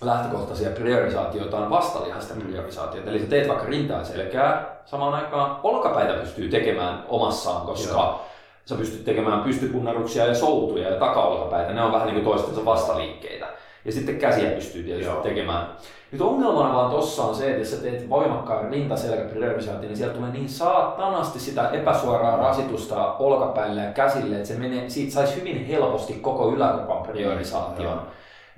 [0.00, 3.10] lähtökohtaisia priorisaatioita on vastalihasten priorisaatioita.
[3.10, 8.20] Eli sä teet vaikka rintaa selkää, samaan aikaan olkapäitä pystyy tekemään omassaan, koska Joo.
[8.64, 11.72] sä pystyt tekemään pystypunnaruksia ja soutuja ja takaolkapäitä.
[11.72, 13.41] Ne on vähän niin kuin toistensa vastaliikkeitä.
[13.84, 15.22] Ja sitten käsiä pystyy tietysti Joo.
[15.22, 15.66] tekemään.
[16.12, 20.30] Nyt ongelmana vaan tossa on se, että jos sä teet voimakkaan rintaselkäpriorisaation, niin sieltä tulee
[20.30, 26.12] niin saatanasti sitä epäsuoraa rasitusta olkapäille ja käsille, että se menee, siitä saisi hyvin helposti
[26.12, 27.82] koko yläkropan priorisaation.
[27.84, 27.98] Joo.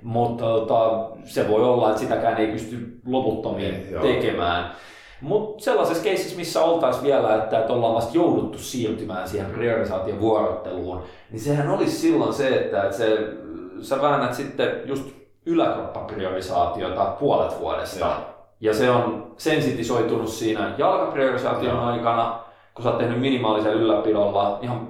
[0.03, 4.03] Mutta tota, se voi olla, että sitäkään ei pysty loputtomiin Ei, joo.
[4.03, 4.71] tekemään.
[5.21, 11.03] Mutta sellaisessa keisissä, missä oltaisiin vielä, että, että ollaan vasta jouduttu siirtymään siihen priorisaation vuorotteluun,
[11.31, 13.17] niin sehän olisi silloin se, että, että se,
[13.81, 15.09] sä väännät sitten just
[15.45, 18.05] yläkroppapriorisaatiota puolet vuodesta.
[18.05, 18.35] Joo.
[18.59, 21.85] Ja se on sensitisoitunut siinä jalkapriorisaation Joo.
[21.85, 22.39] aikana,
[22.73, 24.89] kun sä oot tehnyt minimaalisen ylläpidolla, ihan,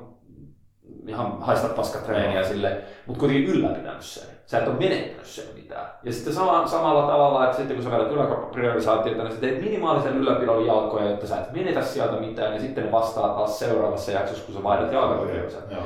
[1.08, 4.36] ihan haista paskatreeniä sille, mutta kuitenkin ylläpitänyt sen.
[4.46, 5.86] Sä et ole menettänyt sen mitään.
[6.04, 10.18] Ja sitten sama, samalla tavalla, että sitten kun sä vedät yläkroppapriorisaatiota, niin sä teet minimaalisen
[10.18, 14.46] ylläpidon jalkoja, jotta sä et menetä sieltä mitään, ja sitten ne vastaa taas seuraavassa jaksossa,
[14.46, 15.74] kun sä vaihdat jalkapriorisaatiota.
[15.74, 15.84] Joo.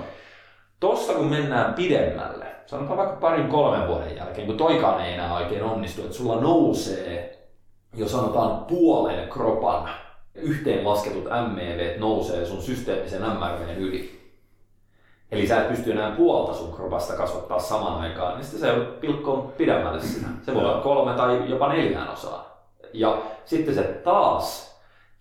[0.80, 5.64] Tossa kun mennään pidemmälle, sanotaan vaikka parin kolmen vuoden jälkeen, kun toikaan ei enää oikein
[5.64, 7.40] onnistu, että sulla nousee,
[7.96, 9.90] jos sanotaan puolen kropan
[10.36, 14.20] yhteenlasketut MEV nousee sun systeemisen MRVn yli.
[15.32, 19.54] Eli sä et pysty enää puolta sun kropasta kasvattaa saman aikaan, niin sitten se pilkkoon
[19.58, 20.28] pidemmälle sitä.
[20.42, 22.68] Se voi olla kolme tai jopa neljään osaa.
[22.94, 24.78] Ja sitten se taas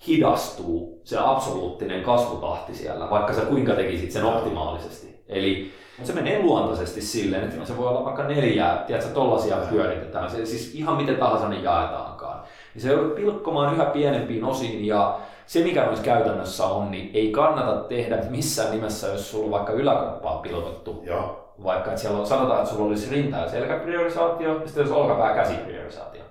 [0.06, 5.24] hidastuu, se absoluuttinen kasvutahti siellä, vaikka sä kuinka tekisit sen optimaalisesti.
[5.28, 10.46] Eli se menee luontaisesti silleen, että se voi olla vaikka neljää, tiedätkö, tollasia pyöritetään, se,
[10.46, 12.40] siis ihan miten tahansa ne jaetaankaan.
[12.74, 17.30] Niin se joudut pilkkomaan yhä pienempiin osiin ja se mikä noissa käytännössä on, niin ei
[17.30, 21.54] kannata tehdä missään nimessä, jos sulla on vaikka yläkappaa pilkottu, Joo.
[21.64, 25.28] vaikka että siellä on, sanotaan, että sulla olisi rinta- ja selkäpriorisaatio, ja sitten olisi olkapää-
[25.28, 26.22] ja käsipriorisaatio.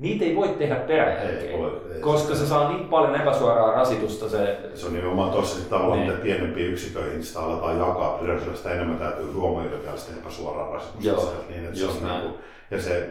[0.00, 1.70] Niitä ei voi tehdä peräjälkeen,
[2.00, 6.10] koska se saa niin paljon epäsuoraa rasitusta se Se on nimenomaan tuossa tavallaan, Niin.
[6.10, 11.08] mitä pienempiin yksiköihin sitä aletaan jakaa, priorisoida sitä enemmän täytyy huomioida vielä sitä epäsuoraa rasitusta.
[11.08, 12.20] Joo, sieltä, niin, että se on näin.
[12.20, 12.38] niinku,
[12.70, 13.08] ja se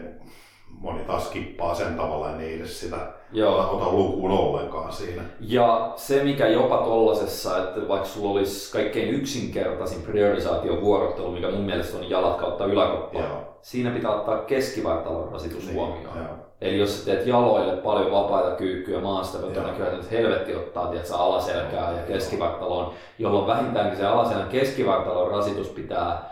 [0.80, 2.96] moni taas kippaa sen tavalla, ne ei edes sitä
[3.32, 3.70] Joo.
[3.76, 5.22] ota lukuun ollenkaan siinä.
[5.40, 11.60] Ja se, mikä jopa tollasessa, että vaikka sulla olisi kaikkein yksinkertaisin priorisaation vuorottelu, mikä mun
[11.64, 13.58] mielestä on jalat kautta yläkoppa, Joo.
[13.62, 16.16] siinä pitää ottaa keskivartalon rasitus Niin, huomioon.
[16.16, 16.26] joo.
[16.60, 19.50] Eli jos sä teet jaloille paljon vapaita kyykkyjä maasta, Joo.
[19.76, 26.30] kyllä nyt helvetti ottaa tiedätkö, alaselkää ja keskivartaloon, jolloin vähintäänkin se alaselän keskivartalon rasitus pitää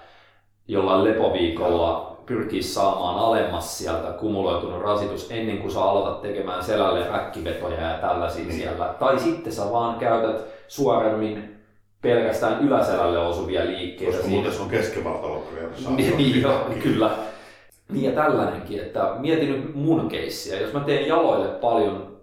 [0.68, 7.80] jollain lepoviikolla pyrkiä saamaan alemmas sieltä kumuloitunut rasitus ennen kuin sä aloitat tekemään selälle räkkivetoja
[7.80, 8.56] ja tällaisia Niin.
[8.56, 8.94] siellä.
[8.98, 11.56] Tai sitten sä vaan käytät suoremmin
[12.02, 14.12] pelkästään yläselälle osuvia liikkeitä.
[14.16, 14.68] Koska muuten se on
[15.50, 15.96] priorisaatio.
[15.96, 17.10] Niin, niin joo, kyllä.
[17.92, 20.60] Niin ja tällainenkin, että mietin nyt mun keissiä.
[20.60, 22.16] Jos mä teen jaloille paljon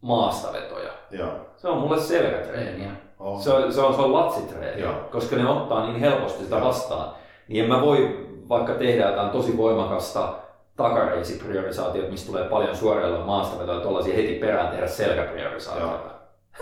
[0.00, 1.30] maastavetoja, Joo.
[1.56, 2.90] se on mulle selkätreeniä.
[3.18, 3.42] On.
[3.42, 4.94] Se on, se on, se on latsitreeniä, Joo.
[5.12, 6.64] koska ne ottaa niin helposti sitä Joo.
[6.68, 7.14] vastaan.
[7.48, 10.34] Niin en mä voi vaikka tehdä jotain tosi voimakasta
[10.76, 16.10] takareisipriorisaatiota, mistä tulee paljon suorilla maastavetoja, tuollaisia heti perään tehdä selkäpriorisaatiota.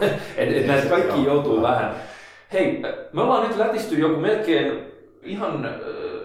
[0.36, 1.94] et, et näistä kaikki joutuu vähän.
[2.52, 2.82] Hei,
[3.12, 5.80] me ollaan nyt lätisty joku melkein ihan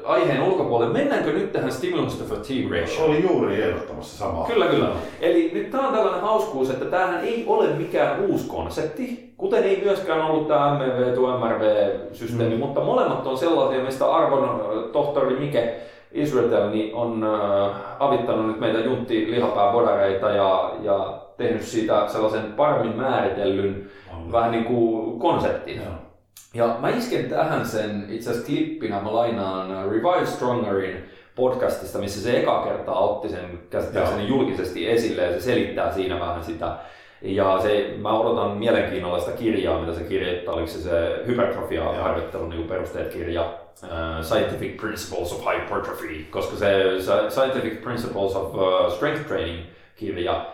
[0.06, 0.94] aiheen ulkopuolelle.
[0.94, 3.06] Mennäänkö nyt tähän stimulus to fatigue ratio?
[3.06, 4.48] Oli juuri ehdottamassa samaa.
[4.48, 4.90] Kyllä, kyllä.
[5.22, 9.82] Eli nyt tämä on tällainen hauskuus, että tämähän ei ole mikään uusi konsepti, kuten ei
[9.86, 10.80] myöskään ollut tämä
[11.16, 12.60] to MRV-systeemi, Mm.
[12.60, 15.80] mutta molemmat on sellaisia, mistä arvon äh, tohtori Mike
[16.12, 22.96] Israel niin on äh, avittanut nyt meitä juntti lihapääbodareita ja, ja tehnyt siitä sellaisen paremmin
[22.98, 23.90] määritellyn
[24.32, 25.76] vähän niin kuin konseptin.
[25.76, 26.11] Joo.
[26.54, 32.40] Ja mä isken tähän sen itse asiassa klippinä, mä lainaan Revive Strongerin podcastista, missä se
[32.40, 36.78] eka kertaa otti sen käsittääkseni julkisesti esille ja se selittää siinä vähän sitä.
[37.22, 42.68] Ja se, mä odotan mielenkiinnolla sitä kirjaa, mitä se kirjoittaa, oliko se se hypertrofia-harjoittelun niin
[42.68, 43.90] perusteet kirja, uh,
[44.22, 49.60] Scientific Principles of Hypertrophy, koska se, se Scientific Principles of uh, Strength Training
[49.96, 50.46] kirja,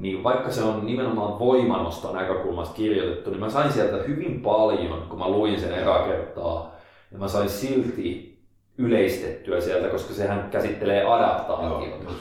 [0.00, 5.18] niin vaikka se on nimenomaan voimanosta näkökulmasta kirjoitettu, niin mä sain sieltä hyvin paljon, kun
[5.18, 6.74] mä luin sen eka kertaa,
[7.12, 8.38] ja mä sain silti
[8.78, 12.12] yleistettyä sieltä, koska sehän käsittelee adaptaatiota.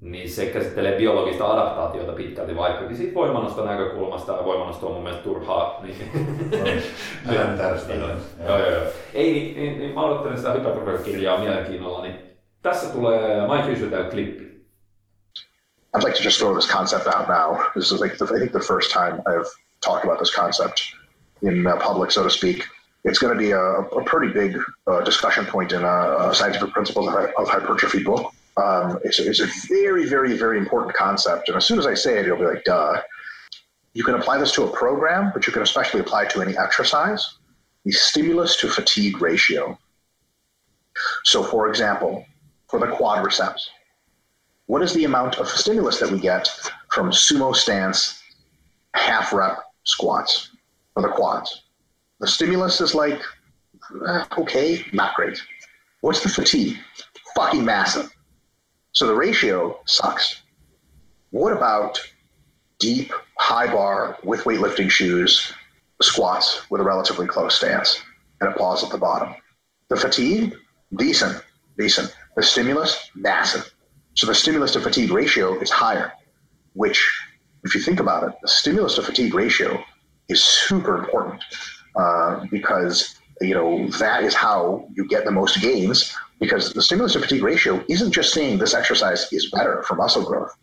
[0.00, 5.24] Niin se käsittelee biologista adaptaatiota pitkälti, vaikkakin siitä voimanosta näkökulmasta, ja voimanosta on mun mielestä
[5.24, 5.80] turhaa.
[5.82, 5.96] Niin...
[7.56, 7.88] Täysin.
[7.88, 8.00] Niin,
[8.46, 8.82] joo, joo, joo.
[9.14, 12.14] Ei, niin, niin, niin mä odottelen sitä hypertrofia-kirjaa mielenkiinnolla, niin
[12.62, 14.55] tässä tulee Mike Hysytel klippi.
[15.96, 17.68] I'd like to just throw this concept out now.
[17.74, 19.46] This is like the, I think the first time I've
[19.80, 20.82] talked about this concept
[21.40, 22.64] in uh, public, so to speak.
[23.04, 26.72] It's going to be a, a pretty big uh, discussion point in a, a scientific
[26.72, 28.30] principles of, of hypertrophy book.
[28.58, 31.48] Um, it's, it's, a very, very, very important concept.
[31.48, 33.00] And as soon as I say it, you'll be like, duh.
[33.94, 36.58] You can apply this to a program, but you can especially apply it to any
[36.58, 37.38] exercise.
[37.86, 39.78] The stimulus to fatigue ratio.
[41.24, 42.26] So, for example,
[42.68, 43.60] for the quadriceps,
[44.66, 46.48] what is the amount of stimulus that we get
[46.92, 48.22] from sumo stance
[48.94, 50.50] half rep squats
[50.94, 51.62] for the quads?
[52.18, 53.20] The stimulus is like,
[54.08, 55.40] eh, okay, not great.
[56.00, 56.76] What's the fatigue?
[57.36, 58.10] Fucking massive.
[58.92, 60.42] So the ratio sucks.
[61.30, 62.00] What about
[62.78, 65.52] deep, high bar with weightlifting shoes,
[66.02, 68.02] squats with a relatively close stance
[68.40, 69.34] and a pause at the bottom?
[69.88, 70.56] The fatigue,
[70.96, 71.42] decent,
[71.78, 72.16] decent.
[72.36, 73.70] The stimulus, massive.
[74.16, 76.10] So the stimulus to fatigue ratio is higher,
[76.72, 77.06] which,
[77.64, 79.84] if you think about it, the stimulus to fatigue ratio
[80.30, 81.44] is super important
[81.94, 86.16] uh, because you know that is how you get the most gains.
[86.40, 90.22] Because the stimulus to fatigue ratio isn't just saying this exercise is better for muscle
[90.22, 90.56] growth;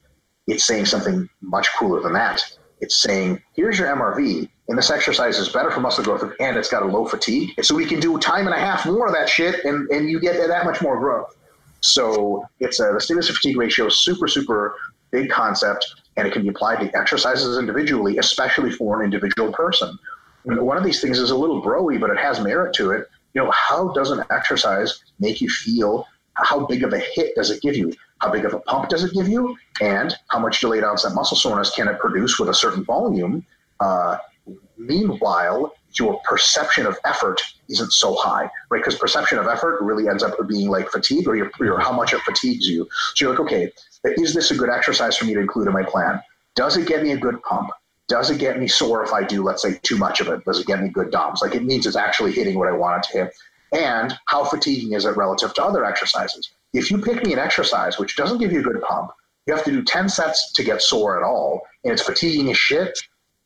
[0.47, 2.41] it's saying something much cooler than that.
[2.81, 6.69] It's saying here's your MRV, and this exercise is better for muscle growth, and it's
[6.69, 9.29] got a low fatigue, so we can do time and a half more of that
[9.29, 11.35] shit, and and you get that much more growth.
[11.83, 14.75] So it's a, the stimulus to fatigue ratio is super, super
[15.11, 19.97] big concept, and it can be applied to exercises individually, especially for an individual person.
[20.45, 23.07] One of these things is a little broy, but it has merit to it.
[23.33, 26.07] You know, how does an exercise make you feel?
[26.35, 27.93] How big of a hit does it give you?
[28.19, 29.55] How big of a pump does it give you?
[29.81, 33.45] And how much delayed onset muscle soreness can it produce with a certain volume?
[33.81, 34.17] Uh,
[34.77, 38.79] meanwhile, your perception of effort isn't so high, right?
[38.79, 42.13] Because perception of effort really ends up being like fatigue or, your, or how much
[42.13, 42.87] it fatigues you.
[43.15, 43.71] So you're like, okay,
[44.03, 46.21] is this a good exercise for me to include in my plan?
[46.55, 47.69] Does it get me a good pump?
[48.07, 50.43] Does it get me sore if I do, let's say, too much of it?
[50.45, 51.41] Does it get me good DOMs?
[51.41, 53.33] Like it means it's actually hitting what I want it to hit.
[53.71, 56.51] And how fatiguing is it relative to other exercises?
[56.73, 59.11] If you pick me an exercise which doesn't give you a good pump,
[59.47, 62.57] you have to do 10 sets to get sore at all, and it's fatiguing as
[62.57, 62.97] shit,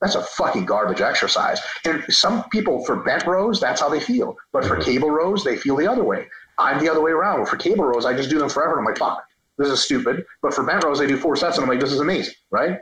[0.02, 1.60] that's a fucking garbage exercise.
[1.86, 4.38] And some people for bent rows, that's how they feel.
[4.52, 4.92] But for mm-hmm.
[4.92, 6.28] cable rows, they feel the other way.
[6.60, 7.48] I'm the other way around.
[7.48, 8.78] For cable rows, I just do them forever.
[8.78, 9.24] And I'm like, fuck,
[9.58, 10.26] this is stupid.
[10.42, 12.80] But for bent rows, I do four sets and I'm like, this is amazing, right?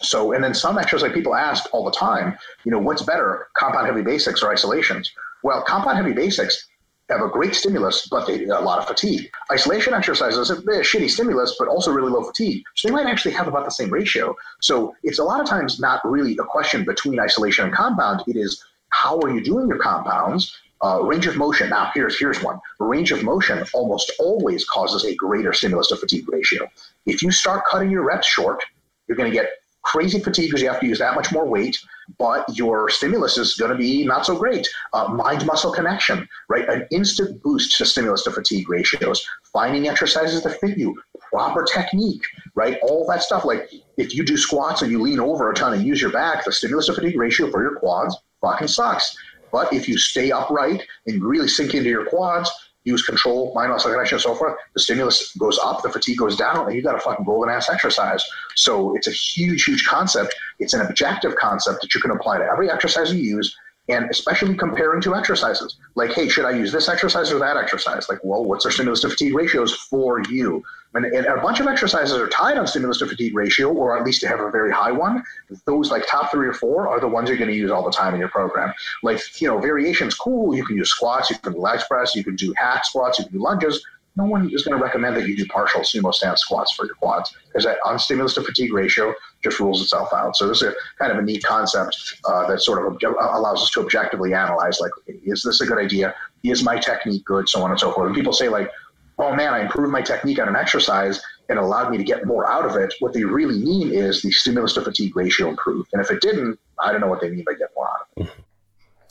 [0.00, 3.48] So, and then some exercise like people ask all the time, you know, what's better,
[3.54, 5.10] compound heavy basics or isolations?
[5.42, 6.67] Well, compound heavy basics
[7.08, 9.30] have a great stimulus, but they a lot of fatigue.
[9.50, 12.64] Isolation exercises have a shitty stimulus, but also really low fatigue.
[12.74, 14.36] So they might actually have about the same ratio.
[14.60, 18.22] So it's a lot of times not really a question between isolation and compound.
[18.26, 20.56] It is how are you doing your compounds?
[20.84, 21.70] Uh, range of motion.
[21.70, 22.60] Now here's here's one.
[22.78, 26.70] Range of motion almost always causes a greater stimulus to fatigue ratio.
[27.04, 28.62] If you start cutting your reps short,
[29.08, 29.50] you're going to get
[29.82, 31.78] crazy fatigue because you have to use that much more weight,
[32.18, 34.66] but your stimulus is going to be not so great.
[34.92, 36.68] Uh, mind muscle connection, right?
[36.68, 40.94] An instant boost to stimulus to fatigue ratios, finding exercises that fit you,
[41.30, 42.22] proper technique,
[42.54, 42.78] right?
[42.82, 43.44] All that stuff.
[43.44, 46.44] Like if you do squats and you lean over a ton and use your back,
[46.44, 49.16] the stimulus to fatigue ratio for your quads fucking sucks.
[49.50, 52.50] But if you stay upright and really sink into your quads,
[52.88, 56.36] use control, mind muscle connection, and so forth, the stimulus goes up, the fatigue goes
[56.36, 58.24] down, and you got a fucking golden ass exercise.
[58.56, 60.34] So it's a huge, huge concept.
[60.58, 63.56] It's an objective concept that you can apply to every exercise you use,
[63.88, 65.76] and especially comparing two exercises.
[65.94, 68.08] Like, hey, should I use this exercise or that exercise?
[68.08, 70.62] Like, well, what's their stimulus to fatigue ratios for you?
[70.94, 74.04] And, and a bunch of exercises are tied on stimulus to fatigue ratio, or at
[74.04, 75.22] least have a very high one.
[75.66, 77.90] Those like top three or four are the ones you're going to use all the
[77.90, 78.72] time in your program.
[79.02, 80.54] Like, you know, variations, cool.
[80.54, 83.26] You can use squats, you can do leg press, you can do hack squats, you
[83.26, 83.84] can do lunges.
[84.16, 86.96] No one is going to recommend that you do partial sumo stance squats for your
[86.96, 89.14] quads because that on stimulus to fatigue ratio,
[89.44, 90.36] just rules itself out.
[90.36, 93.62] So this is a kind of a neat concept uh, that sort of obje- allows
[93.62, 96.16] us to objectively analyze, like, is this a good idea?
[96.42, 97.48] Is my technique good?
[97.48, 98.06] So on and so forth.
[98.06, 98.72] And people say like,
[99.18, 102.48] oh man, I improved my technique on an exercise and allowed me to get more
[102.48, 102.94] out of it.
[103.00, 105.88] What they really mean is the stimulus to fatigue ratio improved.
[105.92, 108.26] And if it didn't, I don't know what they mean by get more out of
[108.26, 108.32] it.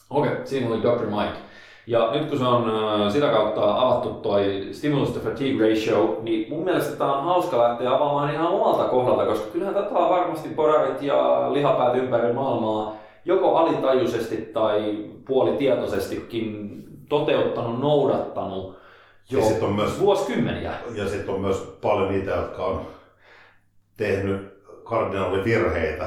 [0.10, 1.06] Okei, okay, siinä oli Dr.
[1.06, 1.38] Mike.
[1.88, 6.50] Ja nyt kun se on äh, sitä kautta avattu toi stimulus to fatigue ratio, niin
[6.50, 10.50] mun mielestä tämä on hauska lähteä avaamaan ihan omalta kohdalta, koska kyllähän tätä on varmasti
[10.50, 12.96] porarit ja lihapäät ympäri maailmaa
[13.26, 18.78] joko alitajuisesti tai puolitietoisestikin toteuttanut, noudattanut
[19.32, 20.74] jo Ja sit on myös- vuosikymmeniä.
[20.96, 22.88] Ja sitten on myös paljon niitä, jotka on
[23.98, 26.04] tehnyt kardinaalivirheitä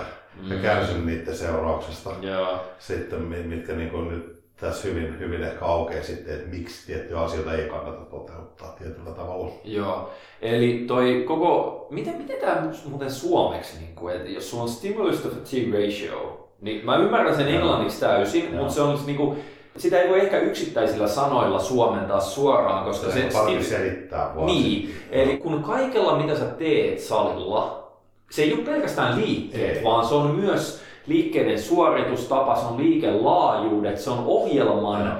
[0.49, 0.63] ja Mm.
[0.63, 2.11] kärsinyt niiden seurauksesta.
[2.21, 2.61] Joo.
[2.79, 7.21] Sitten mi- mitkä niin kuin nyt tässä hyvin, hyvin ehkä aukeaa sitten, että miksi tiettyjä
[7.21, 9.53] asioita ei kannata toteuttaa tietyllä tavalla.
[9.65, 10.11] Joo,
[10.43, 15.21] eli toi koko, miten, miten tämä muuten suomeksi, niin kuin, että jos sulla on stimulus
[15.21, 17.55] to fatigue ratio, niin mä ymmärrän sen Joo.
[17.61, 18.53] englanniksi täysin, Joo.
[18.59, 19.39] mutta se on niin kuin,
[19.77, 24.33] sitä ei voi ehkä yksittäisillä sanoilla suomentaa suoraan, koska Se se, on parempi sti- selittää
[24.37, 24.47] vaan.
[24.47, 27.91] niin, eli kun kaikella mitä sä teet salilla,
[28.31, 29.85] se ei ole pelkästään liikkeet, Ei.
[29.85, 35.19] vaan se on myös liikkeiden suoritustapa, se on liikelaajuudet, se on ohjelman,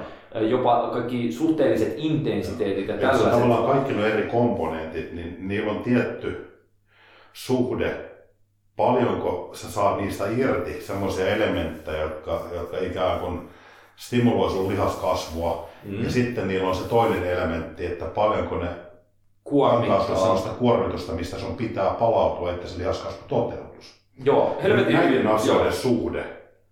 [0.49, 3.31] jopa kaikki suhteelliset intensiteetit ja Että se tällaiset.
[3.41, 6.57] tavallaan kaikki nuo eri komponentit, niin niillä on tietty
[7.33, 7.95] suhde,
[8.75, 13.49] paljonko sä saat niistä irti semmoisia elementtejä, jotka, jotka ikään kuin
[13.95, 15.69] stimuloi sun lihaskasvua.
[15.83, 16.03] Mm.
[16.03, 18.81] Ja sitten niillä on se toinen elementti, että paljonko ne antaa
[19.43, 20.03] Kuormittaa.
[20.05, 23.95] sulle sellaista kuormitusta, mistä sun pitää palautua, että se lihaskasvu toteutus.
[24.23, 26.23] Joo, helvetin Näiden hyvin, joo, asioiden suhde.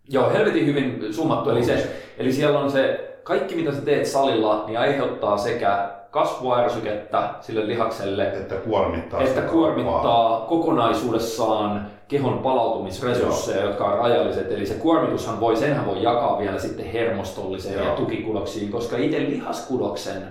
[0.09, 1.49] joo, helvetin hyvin summattu.
[1.49, 7.29] Eli, se, eli siellä on se, kaikki mitä sä teet salilla, niin aiheuttaa sekä kasvuärsykettä
[7.41, 14.51] sille lihakselle, Että kuormittaa että kuormittaa kokonaisuudessaan kehon palautumisresursseja, jotka on rajalliset.
[14.51, 17.95] Eli se kuormitushan voi, senhän voi jakaa vielä sitten hermostolliseen ja Joo.
[17.95, 20.23] tukikudoksiin, koska itse lihaskudoksen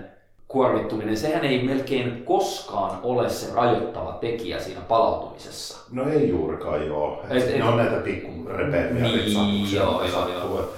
[0.47, 5.77] kuormittuminen, sehän ei melkein koskaan ole se rajoittava tekijä siinä palautumisessa.
[5.91, 7.21] No ei juurikaan joo.
[7.29, 10.69] Et- Et, ne on näitä pikku repeämiä Niin, joo, joo, joo.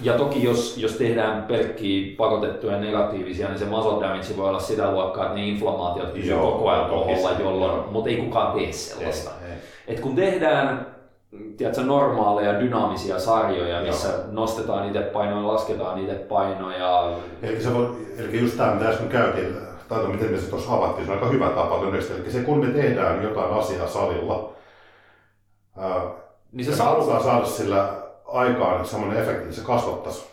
[0.00, 4.90] Ja toki jos, jos tehdään pelkkiä pakotettuja negatiivisia, niin se muscle damage voi olla sitä
[4.90, 9.30] luokkaa, että ne inflammaatiot pysyy Joo, koko ajan koholla, jolloin, mutta ei kukaan tee sellaista.
[9.44, 9.58] Ei, ei.
[9.86, 10.96] Et kun tehdään
[11.56, 14.18] tiedätkö, normaaleja dynaamisia sarjoja, missä Joo.
[14.30, 17.12] nostetaan itse painoja, lasketaan itse painoja.
[17.42, 19.56] Eli, se voi, eli just tämä, mitä äsken käytiin,
[19.88, 22.22] tai no, miten me se tuossa avattiin, se on aika hyvä tapa todennäköisesti.
[22.22, 24.52] Eli se, kun me tehdään jotain asiaa salilla,
[25.76, 26.02] ää,
[26.52, 30.26] Niin se saa, halutaan saada sillä aikaan semmoinen efekti, että se kasvattaisi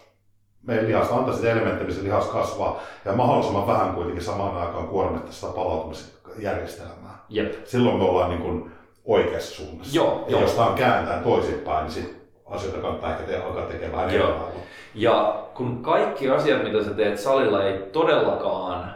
[0.63, 5.31] meidän lihasta, antaa sitä elementtejä, missä lihas kasvaa, ja mahdollisimman vähän kuitenkin samaan aikaan kuormittaa
[5.31, 7.25] sitä palautumisjärjestelmää.
[7.29, 7.53] jep.
[7.65, 8.71] Silloin me ollaan niin kuin
[9.05, 9.95] oikeassa suunnassa.
[9.95, 10.41] Joo, ja joo.
[10.41, 14.23] jos tämä kääntää toisinpäin, niin sit asioita kannattaa ehkä te- alkaa tekemään eri.
[14.95, 18.93] Ja kun kaikki asiat, mitä sä teet salilla, ei todellakaan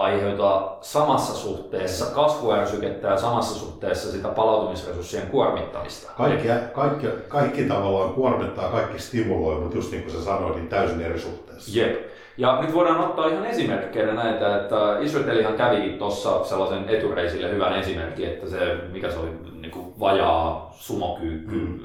[0.00, 6.12] aiheuta samassa suhteessa kasvuärsykettä ja samassa suhteessa sitä palautumisresurssien kuormittamista.
[6.16, 11.00] Kaikki, kaikki, kaikki tavallaan kuormittaa, kaikki stimuloi, mutta just niin kuin sä sanoit, niin täysin
[11.00, 11.80] eri suhteessa.
[11.80, 12.10] Jep.
[12.38, 18.28] Ja nyt voidaan ottaa ihan esimerkkejä näitä, että Israelihan kävi tuossa sellaisen etureisille hyvän esimerkin,
[18.28, 18.58] että se,
[18.92, 19.30] mikä se oli,
[19.60, 21.80] niin kuin vajaa sumokyykky Mm.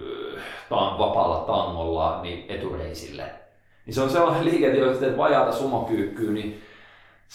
[0.70, 3.24] taan, vapaalla tangolla niin etureisille.
[3.86, 6.62] Niin se on sellainen liike, että jos teet vajaata sumokyykkyä, niin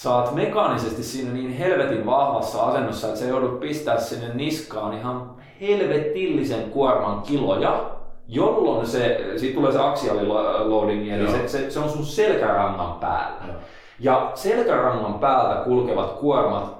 [0.03, 5.31] saat mekaanisesti siinä niin helvetin vahvassa asennossa, että sä joudut pistää sinne niskaan ihan
[5.61, 7.91] helvetillisen kuorman kiloja,
[8.29, 11.33] jolloin se, siitä tulee se axialiloading, eli Joo.
[11.33, 13.47] se, se, se, on sun selkärangan päällä.
[13.47, 13.57] Joo.
[14.01, 16.79] Ja selkärangan päältä kulkevat kuormat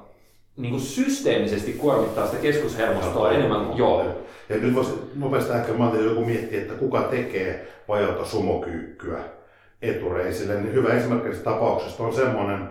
[0.57, 4.05] niin kuin systeemisesti kuormittaa sitä keskushermostoa enemmän kuin joo.
[4.49, 9.19] Ja nyt voisi nopeasti ehkä, mä joku miettiä, että kuka tekee vajota sumokyykkyä
[9.83, 12.69] etureisille, niin hyvä esimerkki tapauksesta on semmoinen,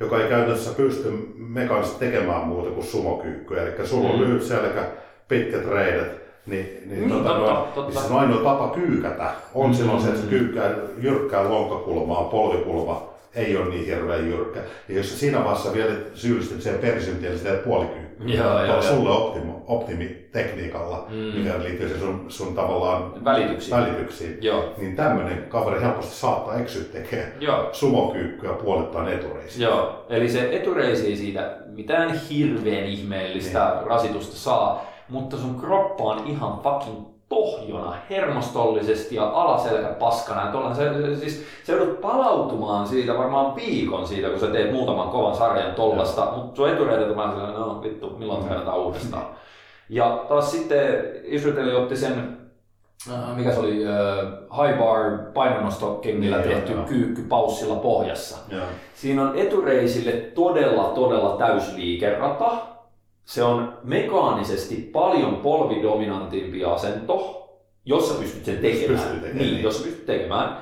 [0.00, 3.62] joka ei käytännössä pysty mekaanisesti tekemään muuta kuin sumokyykkyä.
[3.62, 4.20] Eli sulla on Mm.
[4.20, 4.84] lyhyt selkä,
[5.28, 7.90] pitkät reidet, niin, niin, Niin, tota, totta, noin, totta.
[7.92, 9.30] niin se on ainoa tapa kyykätä.
[9.54, 9.74] On Mm.
[9.74, 10.70] silloin se, että se kyykkää
[11.00, 14.60] jyrkkää lonkkakulmaa, polvikulma ei ole niin hirveän jyrkkä.
[14.88, 18.10] Ja jos siinä vaiheessa vielä syyllistyt siihen perisyntiin, niin teet puolikyykkyä.
[18.26, 21.16] Joo, joo, sulle optimi, optimitekniikalla, Mm.
[21.16, 23.76] mikä liittyy sun, sun tavallaan Välityksiin.
[23.76, 24.38] välityksiin.
[24.40, 24.64] Joo.
[24.78, 27.68] Niin tämmöinen kaveri helposti saattaa eksyä tekemään Joo.
[27.72, 29.62] sumokyykkyä puolittain etureisiin.
[29.62, 33.86] Joo, eli se etureisi ei siitä mitään hirveän ihmeellistä Niin.
[33.86, 40.46] rasitusta saa, mutta sun kroppa on ihan fucking tohjona hermostollisesti ja alaselkä paskana.
[40.46, 44.72] Ja tuolla se, se, siis se joudut palautumaan siitä varmaan viikon siitä, kun sä teet
[44.72, 49.26] muutaman kovan sarjan tollasta, mutta sun etureidet on vähän sellainen, no vittu, milloin treenataan uudestaan.
[49.88, 52.38] Ja taas sitten Israel otti sen,
[53.12, 54.26] äh, mikä se oli, äh,
[54.62, 56.82] high bar painonnostokengillä Niin, tehty joo.
[56.84, 58.38] kyykky paussilla pohjassa.
[58.48, 58.62] Joo.
[58.94, 62.50] Siinä on etureisille todella, todella täysliikerata.
[63.30, 67.48] Se on mekaanisesti paljon polvidominantimpi asento,
[67.84, 69.00] jos sä pystyt sen tekemään.
[69.00, 69.62] pystyy tekemään, niin, niin.
[69.62, 70.58] jos sä pystyt tekemään.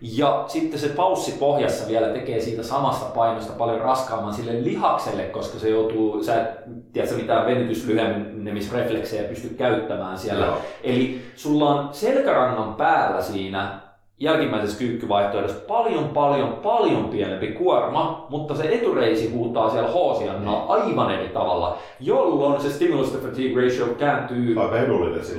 [0.00, 5.58] Ja sitten se paussi pohjassa vielä tekee siitä samasta painosta paljon raskaamman sille lihakselle, koska
[5.58, 6.48] se joutuu, sä et
[6.92, 10.46] tiedätkö, mitään venytyslyhennemisrefleksejä pysty käyttämään siellä.
[10.46, 10.58] Joo.
[10.82, 13.80] Eli sulla on selkärangan päällä siinä
[14.20, 21.28] jälkimmäisessä kyykkyvaihtoehdossa paljon, paljon, paljon pienempi kuorma, mutta se etureisi huutaa siellä hoosiannalla aivan eri
[21.28, 24.54] tavalla, jolloin se stimulus to fatigue ratio kääntyy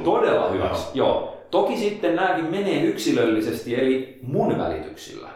[0.03, 0.97] todella hyväksi.
[0.97, 1.29] Joo.
[1.51, 5.29] Toki sitten nämäkin menee yksilöllisesti, eli mun välityksillä,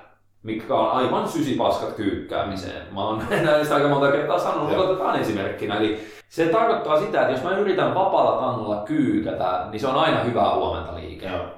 [0.43, 2.93] mikä on aivan sysipaskat kyykkäämiseen.
[2.93, 4.91] Mä oon näistä aika monta kertaa sanonut, mutta Joo.
[4.91, 5.77] otetaan esimerkkinä.
[5.77, 10.23] Eli se tarkoittaa sitä, että jos mä yritän vapaalla tangolla kyykätä, niin se on aina
[10.23, 11.25] hyvää huomenta liike.
[11.25, 11.56] Joo.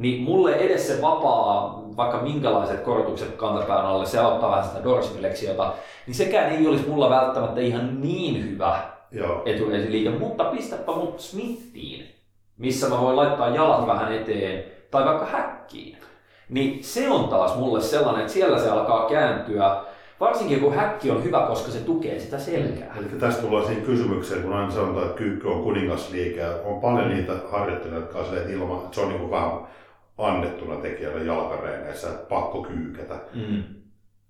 [0.00, 5.72] Niin mulle edes se vapaa, vaikka minkälaiset korotukset kantapään alle, se auttaa vähän sitä dorsiflexiota,
[6.06, 8.78] niin sekään ei olisi mulla välttämättä ihan niin hyvä
[9.10, 9.42] Joo.
[9.46, 12.14] etureisiliike, mutta pistäpä mut smittiin,
[12.58, 15.96] missä mä voin laittaa jalat vähän eteen, tai vaikka häkkiin.
[16.48, 19.76] Niin se on taas mulle sellainen, että siellä se alkaa kääntyä,
[20.20, 22.94] varsinkin kun häkki on hyvä, koska se tukee sitä selkää.
[22.98, 26.40] Eli tästä tullaan siihen kysymykseen, kun aina sanotaan, että kyykky on kuningasliike.
[26.40, 29.30] ja On paljon niitä harjoittelijoita, jotka on silleen, että ilman, että se on niin kuin
[29.30, 29.50] vähän
[30.26, 33.14] annettuna tekijälle jalkareeneissä, että pakko kyykätä.
[33.34, 33.62] Mm.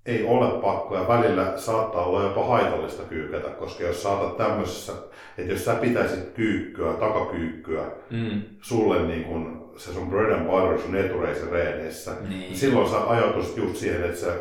[0.07, 4.93] Ei ole pakko ja välillä saattaa olla jopa haitallista kyykätä, koska jos saatat tämmöisessä,
[5.39, 8.43] että jos sä pitäisit kyykkyä, takakyykkyä, Mm.
[8.63, 12.57] sulle niin kun se sun bread and butter sun etureisen reeneissä, Niin.
[12.57, 14.33] silloin sä ajatusit just siihen, että se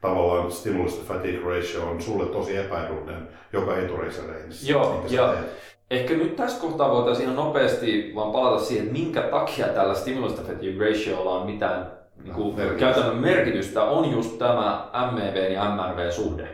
[0.00, 4.72] tavallaan stimulus fatigue ratio on sulle tosi epäedullinen joka etureisen reenissä.
[4.72, 5.46] Joo, ja- teet.
[5.90, 10.34] Ehkä nyt tässä kohtaa voitaisiin ihan nopeasti vaan palata siihen, että minkä takia tällä stimulus
[10.34, 11.92] fatigue ratiolla on mitään
[12.24, 12.80] niin kuin Merkitystä.
[12.80, 16.48] käytännön merkitystä, on just tämä MEV ja MRV-suhde.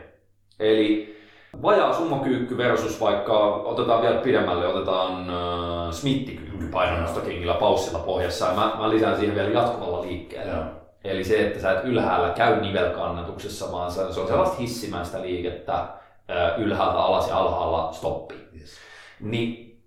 [0.61, 1.17] Eli
[1.63, 8.73] vajaa summakyykky versus vaikka, otetaan vielä pidemmälle, otetaan äh, smittikyykky painonnostokengillä paussilla pohjassa, ja mä,
[8.79, 10.53] mä lisään siihen vielä jatkuvalla liikkeellä.
[10.53, 10.65] Joo.
[11.05, 15.75] Eli se, että sä et ylhäällä käy nivelkannatuksessa, vaan se se on sellaista hissimäistä liikettä
[15.75, 15.89] äh,
[16.59, 18.35] ylhäältä alas ja alhaalla stoppi.
[18.61, 18.90] Yes.
[19.21, 19.79] Niin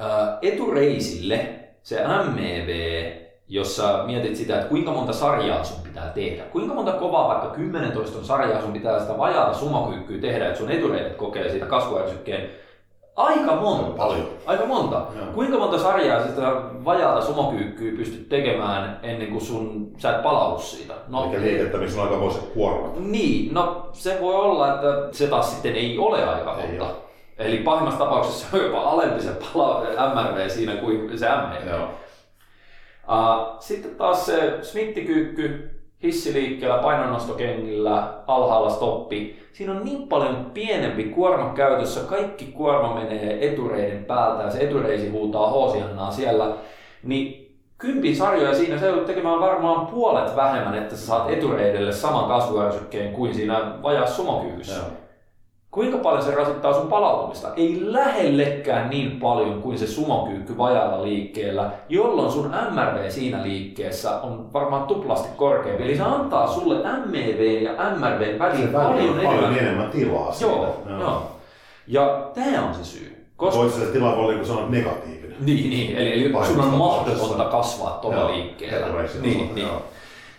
[0.00, 1.48] äh, etureisille
[1.82, 2.04] se
[2.34, 3.02] MEV,
[3.48, 7.48] jos sä mietit sitä, että kuinka monta sarjaa sun pitää tehdä, kuinka monta kovaa vaikka
[7.48, 12.50] 10 toiston sarjaa sun pitää sitä vajaata sumokyykkyä tehdä, että sun etureidet kokee siitä kasvuärsykkeen
[13.16, 13.90] Aika monta.
[13.90, 14.28] Paljon.
[14.46, 14.94] Aika monta.
[15.16, 15.26] Joo.
[15.34, 16.42] Kuinka monta sarjaa sitä
[16.84, 20.94] vajaata sumokyykkyä pystyt tekemään ennen kuin sun, sä et palaudu siitä?
[21.08, 23.00] No, Eli liikettä, missä on aikamoiset kuormat.
[23.00, 26.84] niin, no se voi olla, että se taas sitten ei ole aika Ei monta.
[26.84, 26.92] ole.
[27.38, 29.82] Eli pahimmassa tapauksessa se on jopa alempi se pala-
[30.14, 31.68] MRV siinä kuin se MEV.
[31.70, 31.84] Joo.
[33.08, 35.70] Uh, sitten taas se smittikyykky,
[36.02, 39.46] hissiliikkeellä, painonnostokengillä, alhaalla stoppi.
[39.52, 45.08] Siinä on niin paljon pienempi kuorma käytössä, kaikki kuorma menee etureiden päältä ja se etureisi
[45.08, 46.54] huutaa hoosiannaa siellä.
[47.02, 52.28] Niin kympin sarjoja siinä se joudut tekemään varmaan puolet vähemmän, että sä saat etureidelle saman
[52.28, 54.76] kasvuärsykkeen kuin siinä vajaa sumokyykyssä.
[54.76, 55.05] Joo.
[55.76, 57.48] Kuinka paljon se rasittaa sun palautumista?
[57.56, 64.52] Ei lähellekään niin paljon kuin se sumokyykky vajaalla liikkeellä, jolloin sun MRV siinä liikkeessä on
[64.52, 65.82] varmaan tuplasti korkeampi.
[65.82, 69.58] Eli se antaa sulle MEV ja MRV väliin Se paljon, on paljon enemmän.
[69.58, 70.52] enemmän tilaa siinä.
[70.52, 71.22] Joo, joo.
[71.86, 73.26] Ja tämä on se syy.
[73.36, 73.60] Koska...
[73.60, 75.36] Voisi se tila voi niin sanoa negatiivinen.
[75.40, 75.96] Niin, niin.
[75.96, 78.86] Eli, eli sun on mahdotonta kasvaa tuolla Joo, liikkeellä.
[79.22, 79.66] Niin, niin.
[79.66, 79.82] joo.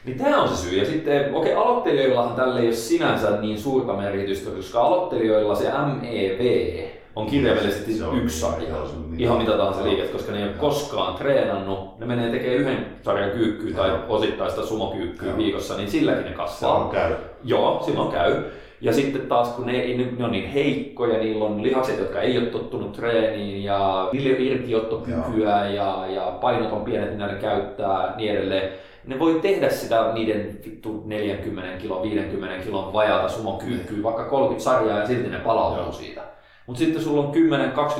[0.07, 0.79] Niin tämä on se syy.
[0.79, 5.71] Ja sitten, okei, okay, aloittelijoillahan tälle ei ole sinänsä niin suurta merkitystä, koska aloittelijoilla se
[6.01, 6.73] MEV
[7.15, 7.91] on kirjaimellisesti
[8.21, 8.69] yksi sarja.
[8.69, 9.15] joo, se on.
[9.17, 11.99] Ihan mitä tahansa liiket, koska ne ei ole koskaan treenannut.
[11.99, 16.75] Ne menee tekemään yhden sarjan kyykkyä tai osittaista sumokyykkyä viikossa, niin silläkin ne kasvaa.
[16.75, 17.15] on käy.
[17.43, 18.43] Joo, silloin käy.
[18.81, 22.37] Ja sitten taas kun ne, ne, ne on niin heikkoja, niillä on lihakset, jotka ei
[22.37, 27.35] ole tottunut treeniin ja niillä ei ole irtiottokykyä ja, ja painot on pienet, mitä ne
[27.41, 28.69] käyttää niin edelleen.
[29.07, 34.99] Ne voi tehdä sitä niiden vittu 40 kilo, 50 kilon vajaata sumokyykkyä, vaikka 30 sarjaa
[34.99, 35.91] ja silti ne palautuu Joo.
[35.91, 36.21] siitä.
[36.67, 37.33] Mutta sitten sulla on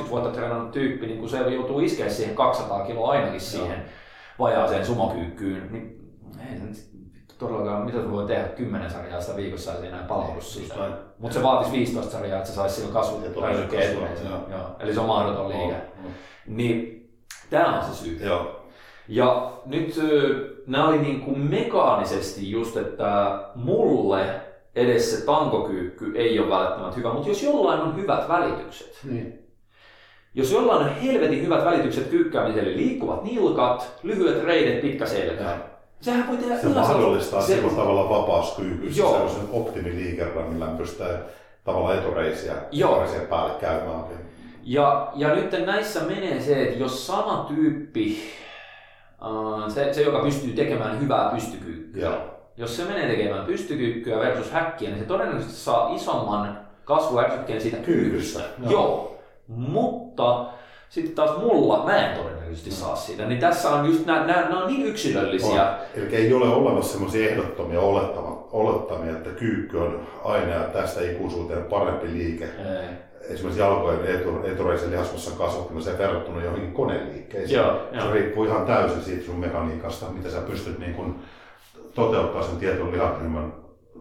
[0.06, 3.82] 10-20 vuotta treenannut tyyppi, niin kun se joutuu iskeä siihen 200 kiloa ainakin siihen
[4.38, 5.98] vajaaseen sumokyykkyyn, niin
[6.50, 6.82] ei se
[7.38, 10.74] todellakaan, mitä se voi tehdä 10 sarjaa sitä viikossa ei enää palaudu siitä.
[11.18, 13.22] Mutta se vaatisi 15 sarjaa, että se saisi sillä kasvun
[14.28, 14.48] joo.
[14.50, 14.76] Joo.
[14.80, 15.72] Eli se on mahdoton liike.
[15.72, 16.10] Joo.
[16.46, 17.08] Niin
[17.50, 18.26] tämä on se syy.
[18.26, 18.57] Joo.
[19.08, 20.00] Ja nyt
[20.66, 24.26] nämä oli niin kuin mekaanisesti just, että mulle
[24.74, 29.38] edes se tankokyykky ei ole välttämättä hyvä, mutta jos jollain on hyvät välitykset, Niin.
[30.34, 35.56] Jos jollain on helvetin hyvät välitykset kyykkäämiselle, liikkuvat nilkat, lyhyet reidet, pitkä selkä.
[36.00, 41.18] Sehän voi tehdä Se mahdollistaa se- silloin tavallaan vapauskyykyssä sellaisen optimiliikerran, millä pystytään
[41.64, 44.04] tavallaan etureisiä, etureisiä päälle käymään.
[44.64, 48.18] Ja, ja nyt näissä menee se, että jos sama tyyppi,
[49.68, 52.18] se, se joka pystyy tekemään hyvää pystykyykkyä, Joo.
[52.56, 58.40] jos se menee tekemään pystykyykkyä versus häkkiä, niin se todennäköisesti saa isomman kasvuärsykkeen siitä kyykystä.
[58.58, 58.70] Joo.
[58.70, 59.18] Joo.
[59.46, 60.46] Mutta
[60.88, 63.26] sitten taas mulla, mä en todennäköisesti saa siitä.
[63.26, 65.62] Niin tässä on just nämä, nämä, on niin yksilöllisiä.
[65.62, 65.74] On.
[65.94, 72.12] Eli ei ole olemassa sellaisia ehdottomia olettama, olettamia, että kyykky on aina tästä ikuisuuteen parempi
[72.12, 72.44] liike.
[72.44, 73.07] Ei.
[73.28, 77.58] Esimerkiksi jalkojen etu, etureisen lihasmassa kasvattamiseen verrattuna johonkin koneliikkeisiin.
[77.58, 78.12] Joo, se joo.
[78.12, 81.20] riippuu ihan täysin siitä sun mekaniikasta, mitä sä pystyt niin kun
[81.94, 83.52] toteuttaa sen tietyn lihasryhmän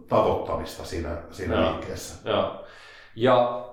[0.08, 1.72] tavoittamista siinä, siinä Joo.
[1.72, 2.30] liikkeessä.
[2.30, 2.64] Joo.
[3.16, 3.66] Ja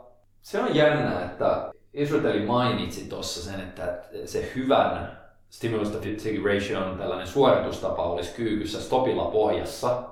[0.43, 6.81] se on jännä, että Israeli mainitsi tuossa sen, että se hyvän stimulus to fatigue ratio
[6.81, 10.03] on tällainen suoritustapa olisi kyykyssä stopilla pohjassa.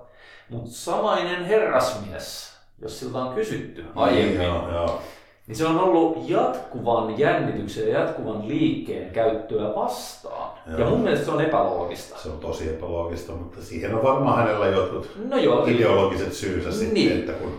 [0.48, 5.02] Mutta samainen herrasmies, jos siltä on kysytty aiemmin, Niin, Joo, joo.
[5.46, 10.50] Niin se on ollut jatkuvan jännityksen ja jatkuvan liikkeen käyttöä vastaan.
[10.70, 10.78] Joo.
[10.80, 12.18] Ja mun mielestä se on epäloogista.
[12.18, 16.94] Se on tosi epäloogista, mutta siihen on varmaan hänellä jotkut No joo, ideologiset syynsä sitten,
[16.94, 17.12] Niin.
[17.12, 17.52] että kun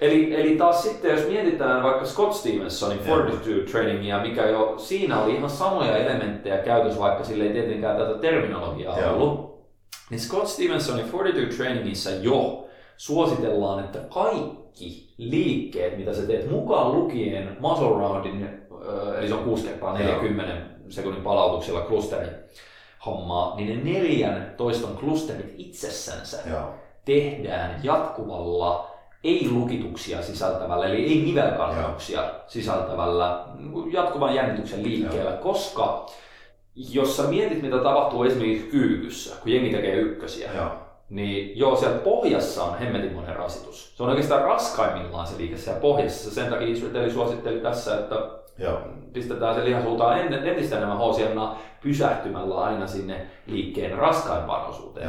[0.00, 2.98] Eli, eli taas sitten, jos mietitään vaikka Scott Stevensonin.
[2.98, 8.14] Fortitude Trainingia, mikä jo siinä oli ihan samoja elementtejä käytössä, vaikka sillä ei tietenkään tätä
[8.18, 9.12] terminologiaa Joo.
[9.12, 9.60] ollut,
[10.10, 12.66] niin Scott Stevensonin Fortitude Trainingissa jo
[13.00, 18.48] suositellaan, että kaikki liikkeet, mitä sä teet mukaan lukien muscle roundin,
[19.18, 20.56] eli se on 6 kertaa 40
[20.88, 22.26] sekunnin palautuksella klusteri
[23.06, 26.74] hommaa, niin ne neljän toiston klusterit itsessänsä joo,
[27.04, 28.90] tehdään jatkuvalla
[29.24, 33.44] ei-lukituksia sisältävällä, eli ei nivelkannuksia sisältävällä
[33.92, 36.06] jatkuvan jännityksen liikkeellä, koska
[36.74, 40.70] jos sä mietit, mitä tapahtuu esimerkiksi kyykyssä, kun jengi tekee ykkösiä, joo,
[41.10, 43.96] niin joo, siellä pohjassa on hemmetinmoinen rasitus.
[43.96, 46.34] Se on oikeastaan raskaimmillaan se liike siellä pohjassa.
[46.34, 48.14] Sen takia Israeli suositteli tässä, että
[48.58, 48.78] joo,
[49.12, 55.08] pistetään se lihasultaan en- entistä enemmän hosiannaa pysähtymällä aina sinne liikkeen raskaimpaan osuuteen.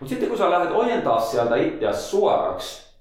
[0.00, 2.92] Mutta sitten kun sä lähdet ojentaa sieltä itseäsi suoraksi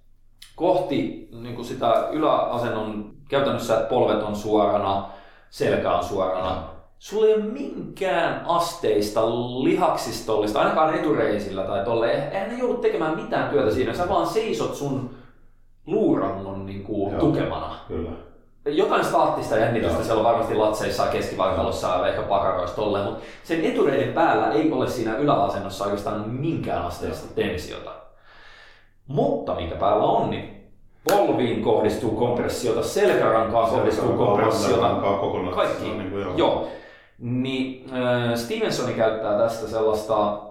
[0.55, 5.09] kohti niin kuin sitä yläasennon, käytännössä että polvet on suorana,
[5.49, 6.63] selkä on suorana,
[7.01, 9.29] sulla ei ole minkään asteista
[9.63, 14.75] lihaksistollista, ainakaan etureisillä tai tolle, eihän ne joudu tekemään mitään työtä siinä, sä vaan seisot
[14.75, 15.09] sun
[15.85, 17.19] luurangon niin kuin, Joo.
[17.19, 17.75] tukemana.
[17.87, 18.11] Kyllä.
[18.65, 20.03] Jotain staattista jännitystä Joo.
[20.03, 24.89] siellä on varmasti latseissa, keskivartalossa ja ehkä pakaroissa tolleen, mutta sen etureiden päällä ei ole
[24.89, 27.91] siinä yläasennossa oikeastaan minkään asteista tensiota.
[29.07, 30.71] Mutta minkä päällä on, niin
[31.11, 34.89] polviin kohdistuu kompressiota, selkärankaan kohdistuu kompressiota,
[35.55, 35.89] kaikki.
[35.89, 36.33] Niin kuin, joo.
[36.37, 36.67] Joo.
[37.21, 40.41] Niin äh, Stevensoni käyttää tästä sellaista,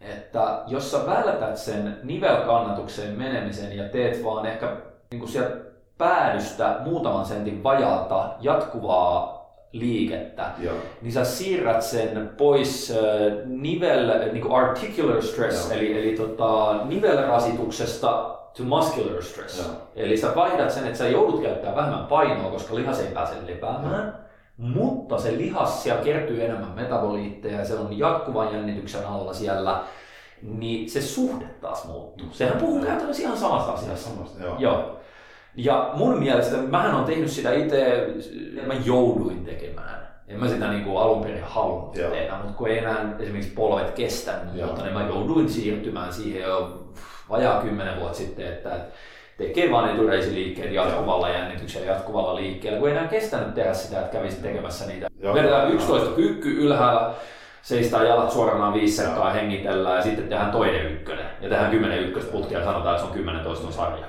[0.00, 4.76] että jos sä vältät sen nivelkannatukseen menemisen ja teet vaan ehkä
[5.10, 5.56] niin kuin sieltä
[5.98, 9.40] päädystä muutaman sentin vajaata jatkuvaa
[9.72, 10.76] liikettä, Joo.
[11.02, 15.78] niin sä siirrät sen pois äh, nivel, niin kuin articular stress, Joo.
[15.78, 19.58] eli, eli tota, nivelrasituksesta to muscular stress.
[19.58, 19.76] Joo.
[19.96, 24.19] Eli sä vaihdat sen, että sä joudut käyttämään vähemmän painoa, koska lihas ei pääse lepäämään,
[24.60, 29.82] mutta se lihas, siellä kertyy enemmän metaboliitteja ja se on jatkuvan jännityksen alla siellä,
[30.42, 32.28] niin se suhde taas muuttuu.
[32.32, 34.10] Sehän puhuu käytännössä ihan samasta asiasta.
[34.10, 34.56] Samasta, joo.
[34.58, 34.96] Joo.
[35.56, 38.06] Ja mun mielestä, mähän on tehnyt sitä itse,
[38.66, 40.08] mä jouduin tekemään.
[40.28, 42.10] En mä sitä niin kuin alun perin halunnut Joo.
[42.10, 44.66] tehdä, mutta kun ei enää esimerkiksi polvet kestä Joo.
[44.66, 46.84] muuta, niin mä jouduin siirtymään siihen jo
[47.30, 48.70] vajaa kymmenen vuotta sitten, että
[49.40, 54.42] tekee vaan etureisiliikkeet jatkuvalla jännityksellä, jatkuvalla liikkeellä, kun ei enää kestänyt tehdä sitä, että kävisi
[54.42, 55.08] tekemässä niitä.
[55.34, 57.14] Vedetään 11 kyykky ylhäällä,
[57.62, 61.26] seistään jalat suorana viisi sekkaa, hengitellään ja sitten tehdään toinen ykkönen.
[61.40, 64.06] Ja tehdään kymmenen ykköstä putkia ja sanotaan, että se on kymmenen toiston sarja.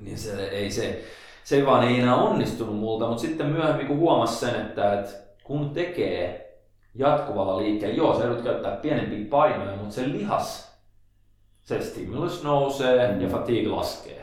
[0.00, 1.04] Niin se ei se,
[1.44, 5.10] se vaan ei enää onnistunut multa, mutta sitten myöhemmin kun huomasi sen, että, että
[5.44, 6.54] kun tekee
[6.94, 10.76] jatkuvalla liikkeellä, joo se joudut käyttää pienempiä painoja, mutta se lihas,
[11.62, 13.20] se stimulus nousee Mm.
[13.20, 14.19] ja fatigue laskee.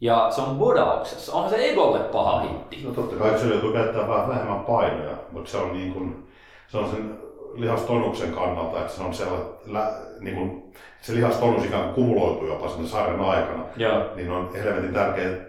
[0.00, 1.32] Ja se on bodauksessa.
[1.32, 2.82] Onhan se egolle paha hitti.
[2.84, 6.28] No totta kai se joutuu käyttämään vähän vähemmän painoja, mutta se on, niin kuin,
[6.68, 7.18] se on sen
[7.54, 12.68] lihastonuksen kannalta, että se on siellä, lä, niin kuin, se lihastonus ikään kuin kumuloituu jopa
[12.68, 14.02] sen sarjan aikana, Joo.
[14.16, 15.46] niin on helvetin tärkeää, että,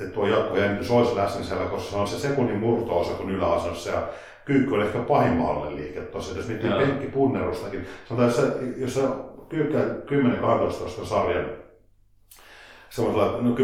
[0.00, 3.90] että tuo jatkuva jännitys olisi läsnä siellä, koska se on se sekunnin murto-osa kun yläasennossa
[3.90, 4.02] ja
[4.44, 6.36] kyykky on ehkä pahin mahdollinen liike tuossa.
[6.36, 8.42] Jos miettii penkkipunnerustakin, sanotaan, jos sä,
[8.76, 9.08] jos sä
[9.48, 9.82] kyykkää
[11.02, 11.61] 10-12 sarjan,
[12.92, 13.54] semmoisella no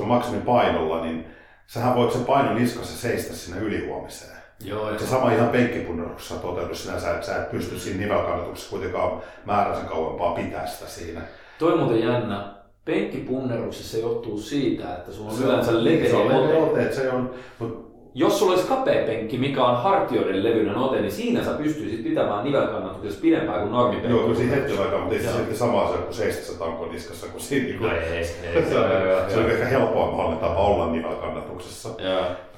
[0.00, 1.26] 10-12 maksimipainolla, niin
[1.66, 4.38] sähän voit se paino niskassa seistä sinne ylihuomiseen.
[4.64, 8.70] Joo, ja Se sama ihan penkkipunneruksessa toteutu sinä, sä, et- sä et pysty siinä nivelkannatuksessa
[8.70, 11.20] kuitenkaan määräisen kauempaa pitää sitä siinä.
[11.58, 12.54] Toi on muuten jännä.
[12.84, 16.82] Penkkipunneruksessa johtuu siitä, että sulla on Se yleensä se leveä ote.
[16.82, 21.12] että se on, mut Jos sulla olisi kapea penkki, mikä on hartioiden levyinen ote, niin
[21.12, 24.12] siinä sä pystyisit pitämään nivelkannatuksessa pidempään kuin normipenkki.
[24.12, 25.36] Joo, kyllä siinä hetken aikaa, mutta ei se Joo.
[25.36, 28.78] silti sama asia kuin seistä se tankon niskassa, kun siinä niinku, No ei, ei, se,
[28.78, 31.88] on, se on ehkä helpoin tapa olla nivelkannatuksessa.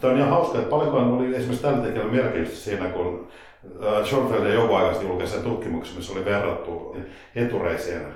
[0.00, 3.28] Tämä on ihan hauska, että paljonkohan oli esimerkiksi tällä tekijällä merkitystä siinä, kun
[3.86, 6.96] äh, Schoenfeld ja joku aikaisesti julkaisi sen tutkimuksen, missä oli verrattu
[7.36, 8.06] etureisien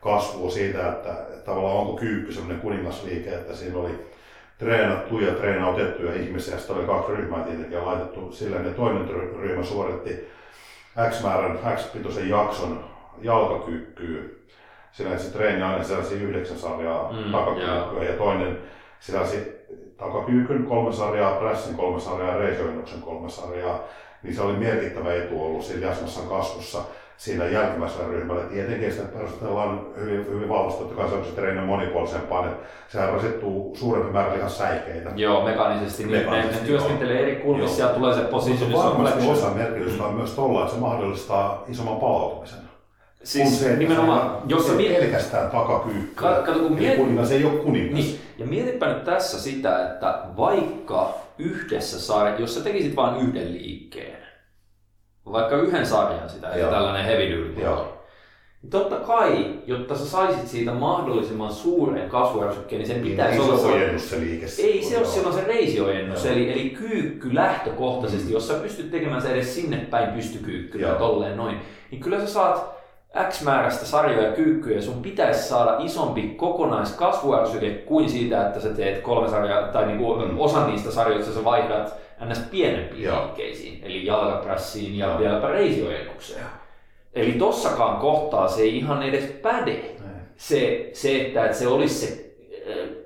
[0.00, 1.14] kasvua siitä, että
[1.44, 4.07] tavallaan onko kyykky sellainen kuningasliike, että siinä oli
[4.58, 9.08] treenattuja ja treenautettuja ihmisiä, ja sitten oli kaksi ryhmää tietenkin ja laitettu silleen, että toinen
[9.08, 10.28] ry- ryhmä suoritti
[11.10, 12.84] X määrän, X-pitoisen jakson
[13.22, 14.22] jalkakyykkyä,
[14.92, 18.58] sillä se treeni aina sisälsi yhdeksän sarjaa Mm, mm, takakyykkyä ja toinen
[19.00, 19.52] sisälsi
[19.96, 23.80] takakyykyn kolme sarjaa, pressin kolme sarjaa ja reisioinnuksen kolme sarjaa,
[24.22, 26.78] niin se oli merkittävä etu ollut siinä Jasmassan kasvussa
[27.18, 28.42] siinä jälkimmäisellä ryhmällä.
[28.42, 33.12] Tietenkin sitä perustellaan hyvin, hyvin vahvasti, että kai se on se treeni monipuolisempaa, että sehän
[33.12, 35.10] rasittuu suurempi määrä lihassäikeitä.
[35.16, 36.04] Joo, mekaanisesti.
[36.04, 40.30] Niin, ne, työskentelee eri kulmissa ja tulee se position Mutta varmasti osa merkitystä on myös
[40.30, 42.58] tuolla, että se mahdollistaa isomman palautumisen.
[43.22, 46.28] Siis Kun se, nimenomaan, se, jos se mietit, pelkästään takakyykkyä.
[46.30, 47.94] Ka- kato, kun miet- kuningas ei ole kuningas.
[48.04, 53.52] Niin, ja mietipä nyt tässä sitä, että vaikka yhdessä sarja, jos sä tekisit vain yhden
[53.52, 54.27] liikkeen,
[55.32, 56.70] vaikka yhden sarjan sitä, Joo.
[56.70, 57.76] tällainen heavy duty, Joo.
[58.62, 63.44] niin totta kai, jotta sä saisit siitä mahdollisimman suuren kasvuärsykkeen, niin sen Niin, pitäisi ei
[63.48, 64.46] olla se se- ojennus se liike.
[64.58, 66.34] ei se ole silloin se reisiojennus, Joo.
[66.34, 68.32] eli, eli kyykky lähtökohtaisesti, Mm.
[68.32, 71.56] jos sä pystyt tekemään se edes sinne päin pystykyykkyä ja tolleen noin,
[71.90, 72.78] niin kyllä sä saat
[73.30, 78.98] X määrästä sarjoja kyykkyjä ja sun pitäisi saada isompi kokonaiskasvuärsyke kuin siitä, että sä teet
[79.00, 80.38] kolme sarjaa tai niinku Mm.
[80.40, 82.38] osa niistä sarjoista sä vaihdat ns.
[82.38, 83.22] pienempiin Joo.
[83.22, 85.18] liikkeisiin, eli jalkaprassiin ja Joo.
[85.18, 86.46] vieläpä reisiojennukseen.
[87.14, 89.98] Eli tossakaan kohtaa se ei ihan edes päde
[90.38, 92.28] se, se että, että se olisi se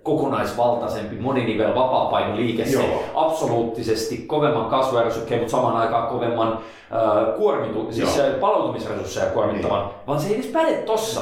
[0.03, 8.27] kokonaisvaltaisempi moninivel vapaapainoliike, se absoluuttisesti kovemman kasvuärsykkeen, mutta samaan aikaan kovemman äh, kuormitu, siis Joo.
[8.41, 11.21] palautumisresursseja kuormittavan, vaan se ei edes päde tossa.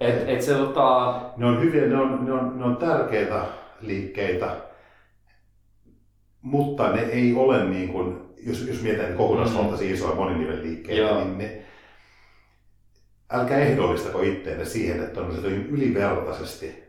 [0.00, 3.42] Et, et se tota, Ne on hyviä, ne on, ne on, ne on tärkeitä
[3.80, 4.46] liikkeitä,
[6.46, 8.16] mutta ne ei ole niin kuin,
[8.46, 11.24] jos, jos mietitään kokonaisvaltaisia isoja moninivelliikkeitä, Joo.
[11.24, 11.62] niin ne,
[13.32, 16.84] älkää ehdollistako itteenne siihen, että on ylivertaisesti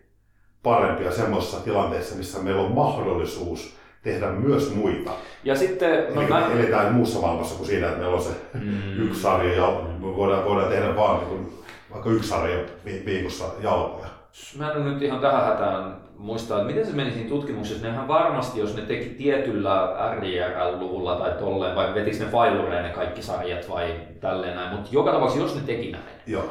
[0.63, 5.11] parempia semmoisessa tilanteessa, missä meillä on mahdollisuus tehdä myös muita.
[5.43, 8.99] ja sitten, no Eli mä, eletään muussa maailmassa kuin siinä, että meillä on se Mm.
[9.05, 11.53] yksi sarja ja voidaan, voidaan tehdä vaan niin kuin,
[11.91, 14.16] vaikka yksi sarja vi- viikossa jalkoja.
[14.57, 17.87] Mä en nyt ihan tähän hätään muista, että miten se meni siinä tutkimuksessa.
[17.87, 23.21] Nehän varmasti, jos ne teki tietyllä RIR-luvulla tai tolleen, vai vetikö ne failureen ne kaikki
[23.21, 26.43] sarjat vai tälleen näin, mutta joka tapauksessa, jos ne teki näin, Joo.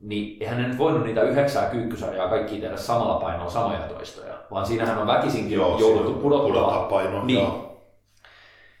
[0.00, 4.66] niin eihän ne nyt voinut niitä yhdeksää kyykkysarjaa kaikki tehdä samalla painolla samoja toistoja, vaan
[4.66, 6.46] siinähän on väkisinkin Joo, jouduttu pudottaa.
[6.48, 7.40] pudottaa painoa, Niin.
[7.40, 7.80] joo.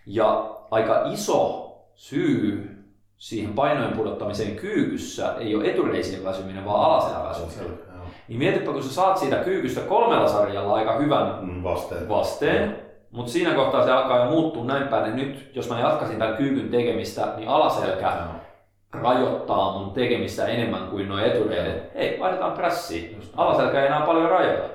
[0.06, 1.60] Ja aika iso
[1.94, 2.70] syy
[3.16, 7.83] siihen painojen pudottamiseen kyykyssä ei ole etureisien väsyminen, vaan alaselän väsyminen.
[8.28, 12.08] Niin mietipä, kun sä saat siitä kyykystä kolmella sarjalla aika hyvän Mm, Vasteen.
[12.08, 12.76] vasteen,
[13.10, 16.36] mutta siinä kohtaa se alkaa jo muuttua näin päin, että nyt jos mä jatkaisin tämän
[16.36, 19.02] kyykyn tekemistä, niin alaselkä Joo.
[19.02, 21.94] rajoittaa mun tekemistä enemmän kuin nuo etureidet.
[21.94, 23.20] Hei, vaihdetaan prässiin.
[23.36, 24.68] Alaselkä ei enää paljon rajoita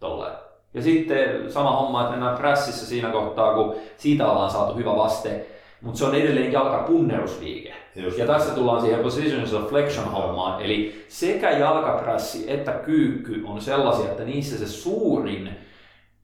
[0.00, 0.32] tolleen.
[0.74, 5.46] Ja sitten sama homma, että mennään prässissä siinä kohtaa, kun siitä ollaan saatu hyvä vaste,
[5.80, 7.74] mutta se on edelleen jalkapunnerusliike.
[7.96, 8.18] Just.
[8.18, 14.10] Ja tässä tullaan siihen positions of flexion hommaan, eli sekä jalkapressi että kyykky on sellaisia,
[14.10, 15.50] että niissä se suurin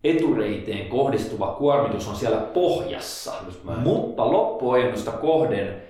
[0.05, 3.33] etureiteen kohdistuva kuormitus on siellä pohjassa.
[3.77, 5.83] Mutta loppuojennusta kohden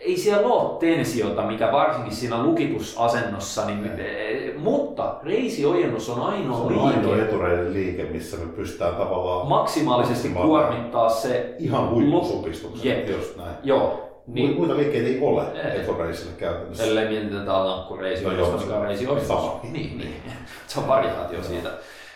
[0.00, 6.58] ei siellä ole tensiota, mikä varsinkin siinä lukitusasennossa, niin, eh, mutta reisiojennus on Se ainoa
[6.58, 12.90] on liike, ainoa etureiden liike, missä me pystytään tavallaan maksimaalisesti kuormittaa se ihan huippusupistuksen.
[12.90, 13.08] Jep.
[13.08, 13.56] Just näin.
[13.62, 14.46] Joo, Niin.
[14.48, 15.80] niin, Muita liikkeitä ei ole Ei.
[15.80, 16.84] etureisille käytännössä.
[16.84, 19.60] ellei mietitä lankkureisi, No joo, koska reisi on sama.
[19.62, 20.14] Niin, niin.
[20.66, 21.70] Se on variaatio siitä.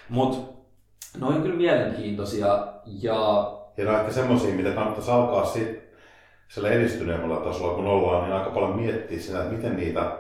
[0.09, 0.53] Mutta
[1.21, 2.47] ne on kyllä mielenkiintoisia
[2.87, 5.81] ja Ja ne on ehkä semmoisia, mitä kannattaisi alkaa sit
[6.49, 10.13] sillä edistyneemmällä tasolla, kun ollaan, niin aika paljon miettiä sitä, että miten niitä,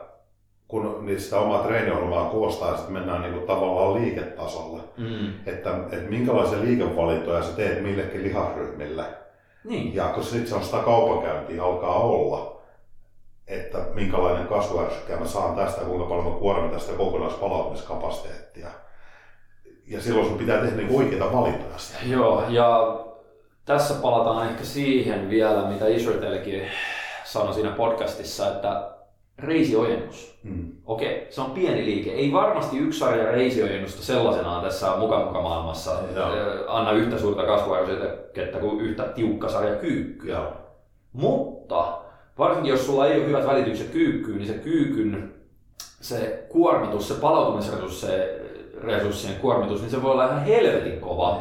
[0.68, 4.80] kun niistä sitä omaa treeniohjelmaa koostaa ja sitten mennään niin kuin tavallaan liiketasolle.
[4.96, 9.04] mm, Että, että minkälaisia liikevalintoja sä teet millekin lihasryhmille.
[9.64, 12.60] Niin, Ja kun sitten se on sitä kaupankäyntiä alkaa olla,
[13.46, 18.68] että minkälainen kasvuärsyke mä saan tästä kuinka paljon mä kuormitan sitä kokonaispalautumiskapasiteettia.
[19.86, 21.78] ja silloin sun pitää tehdä niin oikeita valintoja.
[21.78, 21.98] sitä.
[22.06, 23.00] Joo, ja
[23.64, 26.62] tässä palataan ehkä siihen vielä, mitä Israelkin
[27.24, 28.90] sanoi siinä podcastissa, että
[29.42, 30.38] reisiojennus.
[30.42, 30.72] Mm.
[30.86, 32.10] Okei, se on pieni liike.
[32.10, 36.28] Ei varmasti yksi sarja reisiojennusta sellaisenaan tässä mukamuka maailmassa Joo.
[36.68, 40.34] anna yhtä suurta kasvuarvoisettä kuin yhtä tiukka sarja kyykkyä.
[40.34, 40.52] Joo.
[41.12, 41.98] Mutta
[42.38, 45.34] varsinkin jos sulla ei ole hyvät välitykset kyykkyyn, niin se kyykyn
[46.00, 51.40] se kuormitus, se palautumisresurssien kuormitus, niin se voi olla ihan helvetin kova.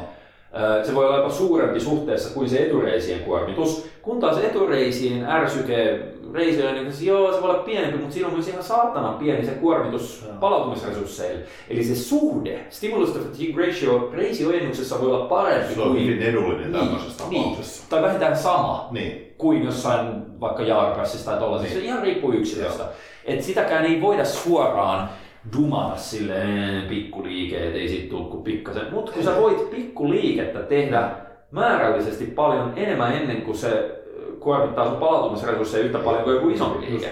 [0.83, 5.99] Se voi olla jopa suurempi suhteessa kuin se etureisien kuormitus, kun taas etureisien ärsyke
[6.33, 9.45] reisillä, niin se, joo, se voi olla pienempi, mutta siinä on myös ihan saatanan pieni
[9.45, 10.35] se kuormitus Joo.
[10.39, 11.41] palautumisresursseille.
[11.69, 16.03] Eli se suhde, stimulus to fatigue ratio reisiojennuksessa voi olla parempi Se on kuin...
[16.07, 17.89] hyvin edullinen tämmöisessä niin, tapauksessa.
[17.89, 19.33] tai vähintään sama Niin.
[19.37, 20.07] kuin jossain
[20.39, 21.73] vaikka jalkaprassissa tai tollaisessa.
[21.75, 21.83] Niin.
[21.85, 22.83] Se ihan riippuu yksilöstä.
[23.25, 25.09] Et sitäkään ei voida suoraan
[25.57, 28.87] dumata silleen pikkuliike, et ei siitä tule kuin pikkasen.
[28.91, 31.09] Mutta kun sä voit pikkuliikettä tehdä
[31.51, 33.98] määrällisesti paljon enemmän ennen kuin se
[34.39, 37.11] kuormittaa sun palautumisresursseja yhtä paljon kuin joku isompi liike,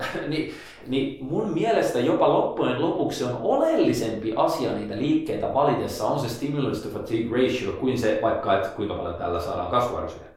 [0.28, 0.54] niin,
[0.86, 6.82] niin mun mielestä jopa loppujen lopuksi on oleellisempi asia niitä liikkeitä valitessa on se stimulus
[6.82, 10.30] to fatigue ratio kuin se vaikka, että kuinka paljon tällä saadaan kasvuarvoisuutta.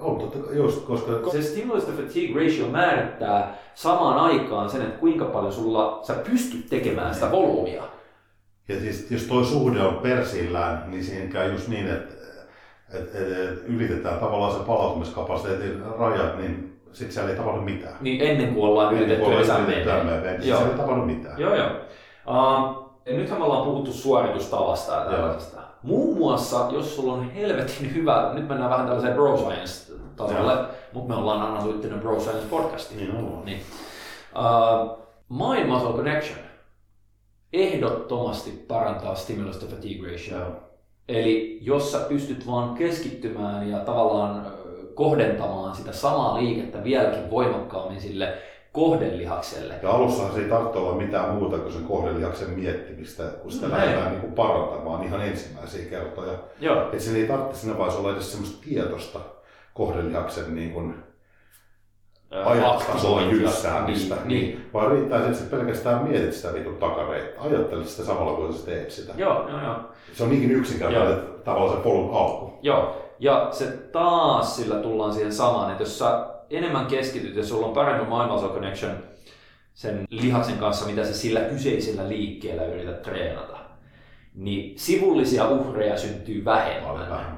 [0.00, 5.24] On totta just, koska Se stimulus to fatigue ratio määrittää samaan aikaan sen, että kuinka
[5.24, 7.82] paljon sulla sä pystyt tekemään sitä volyymia.
[8.68, 12.14] Ja siis, jos toi suhde on persillään, niin siinä käy just niin, että
[12.92, 17.96] et, et, et ylitetään tavallaan se palautumiskapasiteetin rajat, niin sitten siellä ei tapahdu mitään.
[18.00, 20.04] Niin ennen kuin ollaan ylitetty MVV.
[20.04, 20.58] MVV, niin Joo.
[20.58, 21.38] siellä ei tapahdu mitään.
[21.40, 21.70] Joo, joo.
[22.26, 25.60] Uh, ja nythän me ollaan puhuttu suoritustavasta ja tällaisesta.
[25.82, 31.14] Muun muassa, jos sulla on helvetin hyvä, nyt mennään vähän tällaiseen bro science tasolle, mutta
[31.14, 32.96] me ollaan analyyttinen bro science podcasti.
[32.96, 33.42] Niin on.
[33.44, 33.60] Niin.
[34.36, 34.98] Uh,
[35.28, 36.38] mind muscle connection
[37.52, 40.38] ehdottomasti parantaa stimulus to fatigue ratio.
[40.38, 40.67] Joo.
[41.08, 44.46] Eli jos sä pystyt vaan keskittymään ja tavallaan
[44.94, 48.32] kohdentamaan sitä samaa liikettä vieläkin voimakkaammin sille
[48.72, 49.74] kohdelihakselle.
[49.82, 53.72] Ja alussahan se ei tarvitse olla mitään muuta kuin sen kohdelihaksen miettimistä, kun sitä Mm,
[53.72, 56.38] lähdetään niin kuin parantamaan ihan ensimmäisiä kertoja.
[56.60, 56.92] Joo.
[56.92, 59.18] Et sen ei tarvitse siinä vaiheessa olla edes semmoista tietoista
[59.74, 60.94] kohdelihaksen niin kuin
[62.30, 64.70] ajatustasolla jyssäämistä, Niin, niin, niin.
[64.74, 68.66] vaan riittää se, että sä pelkästään mietit sitä vitun takareita, ajattelet sitä samalla kun sä
[68.66, 69.12] teet sitä.
[69.16, 69.76] Joo, joo, joo.
[70.12, 72.58] Se on niinkin yksinkertainen tavallaan se polun alku.
[72.62, 77.66] Joo, ja se taas sillä tullaan siihen samaan, että jos sä enemmän keskityt ja sulla
[77.66, 78.92] on parempi mind muscle connection
[79.74, 83.58] sen lihaksen kanssa, mitä sä sillä kyseisellä liikkeellä yrität treenata,
[84.34, 86.94] niin sivullisia uhreja syntyy vähemmän.
[87.10, 87.37] Vähemmän.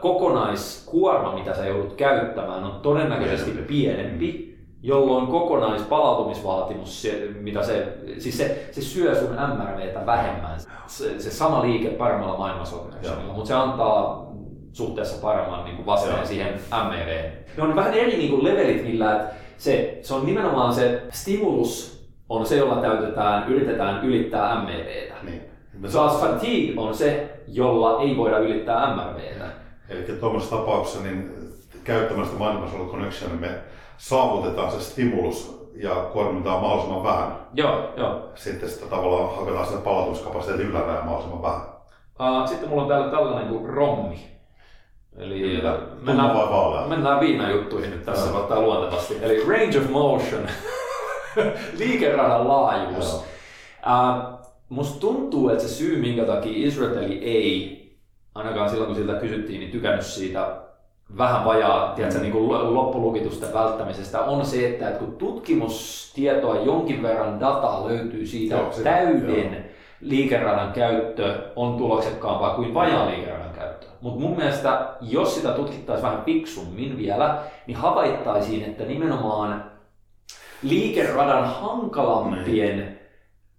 [0.00, 3.74] Kokonaiskuorma, mitä sä joudut käyttämään, on todennäköisesti Pienempi.
[3.74, 10.60] pienempi, jolloin kokonaispalautumisvaatimus, se, mitä se, siis se, se syö sun MRVtä vähemmän.
[10.86, 14.28] Se, se sama liike paremmalla maailmansopimuksella, mutta se antaa
[14.72, 16.24] suhteessa paremman niin Joo.
[16.24, 16.54] siihen
[16.88, 17.30] MRV.
[17.56, 21.98] Ne on vähän eri niin kuin levelit, millä että se, se on nimenomaan se stimulus
[22.28, 25.14] on se, jolla täytetään, yritetään ylittää MRVtä.
[25.22, 25.47] Niin.
[25.80, 29.44] Me Taas fatigue on se, jolla ei voida ylittää MRVtä.
[29.88, 31.34] Eli tuommoisessa tapauksessa niin
[31.84, 33.50] käyttämästä mind muscle connection niin me
[33.96, 37.36] saavutetaan se stimulus ja kuormitaan mahdollisimman vähän.
[37.54, 38.28] Joo, joo.
[38.34, 41.60] Sitten sitä tavallaan hakataan sitä palautumiskapasiteetin yläraja mahdollisimman vähän.
[42.20, 44.38] Uh, sitten mulla on täällä tällainen kuin rommi.
[45.16, 45.78] Eli Kyllä.
[46.50, 46.86] vaalea?
[46.88, 49.18] mennään viinajuttuihin nyt tässä ottaa luontevasti.
[49.22, 50.42] Eli range of motion,
[51.78, 53.12] liikeradan laajuus.
[53.12, 53.24] Joo.
[54.22, 54.37] Uh,
[54.68, 57.78] musta tuntuu, että se syy, minkä takia Israeli ei,
[58.34, 60.56] ainakaan silloin kun siltä kysyttiin, niin tykännyt siitä
[61.18, 67.40] vähän vajaa tiedätkö, niin kuin loppulukitusten välttämisestä, on se, että, että kun tutkimustietoa jonkin verran
[67.40, 69.64] dataa löytyy siitä, Joo, se- täyden
[70.00, 73.86] liikeradan käyttö on tuloksekkaampaa kuin vajaa liikeradan käyttö.
[74.00, 79.64] Mutta mun mielestä, jos sitä tutkittaisiin vähän fiksummin vielä, niin havaittaisiin, että nimenomaan
[80.62, 82.97] liikeradan hankalampien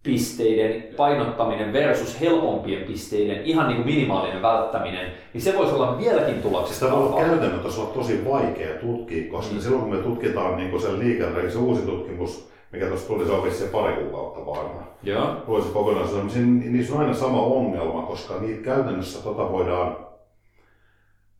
[0.03, 6.25] pisteiden painottaminen versus helpompien pisteiden ihan niin kuin minimaalinen välttäminen, niin se voisi olla vieläkin
[6.25, 7.19] voi olla tuloksekkaampaa.
[7.25, 9.61] käytännön tasolla tosi vaikea tutkia, koska Mm.
[9.61, 13.43] silloin kun me tutkitaan niin sen liikenteen, se uusi tutkimus, mikä tuossa tuli, se on
[13.43, 14.87] vissiin pari kuukautta varmaan.
[15.03, 15.35] Joo.
[15.47, 19.97] Vuosi kokonaisuudessaan, niin niissä on aina sama ongelma, koska niitä käytännössä tota voidaan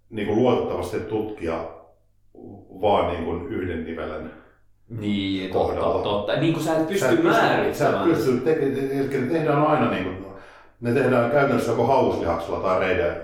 [0.10, 1.65] niin kuin luotettavasti tutkia
[2.81, 4.31] vaan niin kuin yhden nivelen
[4.90, 6.03] Niin, totta, Kohdalla.
[6.03, 6.36] totta.
[6.36, 8.10] Niin kuin sä et pysty et Sä et määrittämään.
[8.10, 10.26] pysty, te, eli ne tehdään aina niin kuin,
[10.82, 13.16] ne tehdään käytännössä joko hauslihaksella tai reiden,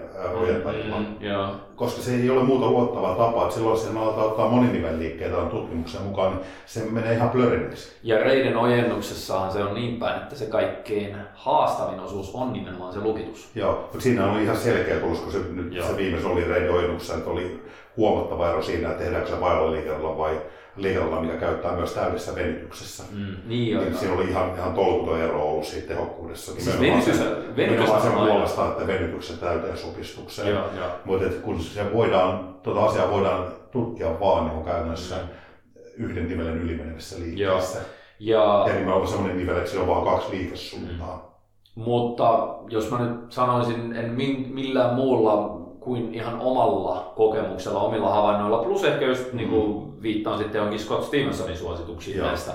[0.41, 0.99] ojentajilla.
[0.99, 1.59] Mm.
[1.75, 6.01] Koska se ei ole muuta luottavaa tapaa, että silloin sen aletaan ottaa moninivelliikkeitä on tutkimuksen
[6.01, 7.95] mukaan, niin se menee ihan plörineksi.
[8.03, 12.99] Ja reiden ojennuksessahan se on niin päin, että se kaikkein haastavin osuus on nimenomaan se
[12.99, 13.51] lukitus.
[13.55, 15.87] Joo, mutta siinä on ihan selkeä tulos, kun se, nyt Joo.
[15.87, 17.63] se viimeis oli reiden ojennuksessa, että oli
[17.97, 20.41] huomattava ero siinä, että tehdäänkö se vailla liikellä vai
[20.77, 23.03] liikellä, mikä käyttää myös täydessä venytyksessä.
[23.11, 23.83] Mm, niin joo.
[23.83, 26.51] Niin siinä oli ihan, ihan tolkuton ero ollut siitä tehokkuudessa.
[26.51, 30.49] Siis venytys- sen- venytys sen puolesta, että venytyksen täyteen supistukseen.
[30.49, 30.87] Joo, joo.
[31.05, 35.15] Mutta kun se voidaan, tuota asiaa voidaan tutkia vaan niin käytännössä
[35.97, 37.79] yhden nivelen ylimenevissä liikkeessä.
[38.19, 41.35] Ja Ja nimenomaan semmoinen nivel, että sillä on vaan kaksi liikesuuntaa.
[41.75, 44.11] Mutta jos mä nyt sanoisin, en
[44.53, 50.59] millään muulla kuin ihan omalla kokemuksella, omilla havainnoilla, plus ehkä just niin kuin viittaan sitten
[50.59, 52.27] jonkin Scott Stevensonin suosituksiin Joo.
[52.27, 52.51] näistä,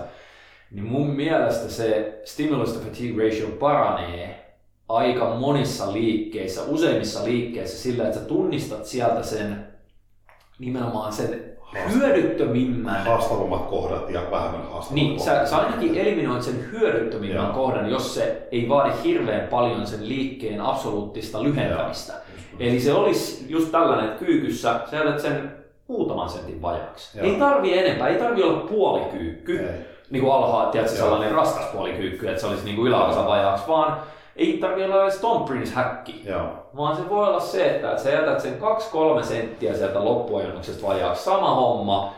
[0.70, 4.56] niin mun mielestä se stimulus to fatigue ratio paranee
[4.88, 9.66] aika monissa liikkeissä, useimmissa liikkeissä sillä, että sä tunnistat sieltä sen
[10.58, 11.50] nimenomaan sen
[11.94, 15.46] hyödyttömimmän Haastavammat kohdat ja vähemmän haastavat niin, kohdat.
[15.46, 17.52] sä, sä ainakin eliminoit sen hyödyttömimmän Joo.
[17.52, 22.12] kohdan, jos se ei vaadi hirveän paljon sen liikkeen absoluuttista lyhentämistä.
[22.60, 25.52] Eli se olisi just tällainen, että kyykyssä sä jätät sen
[25.88, 27.18] muutaman sentin vajaaksi.
[27.18, 27.26] Joo.
[27.26, 29.86] Ei tarvi enempää, ei tarvi olla puolikyykky, Ei.
[30.10, 31.04] niin kuin alhaa, tiedätkö, Joo.
[31.04, 33.96] sellainen raskas puolikyykky, että se olisi niin kuin yläosa vajaaksi, vaan
[34.36, 36.22] ei tarvi olla edes Tom Prince häkki.
[36.24, 36.48] Joo.
[36.76, 38.58] Vaan se voi olla se, että sä jätät sen
[39.20, 41.24] 2-3 senttiä sieltä loppuajonnuksesta vajaaksi.
[41.24, 42.14] Sama homma,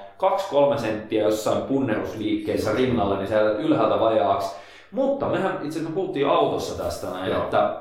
[0.74, 4.56] 2-3 senttiä jossain punnerusliikkeessä rinnalle, niin sä jätät ylhäältä vajaaksi.
[4.90, 7.42] Mutta mehän itse asiassa me puhuttiin autossa tästä näin, Joo.
[7.42, 7.80] että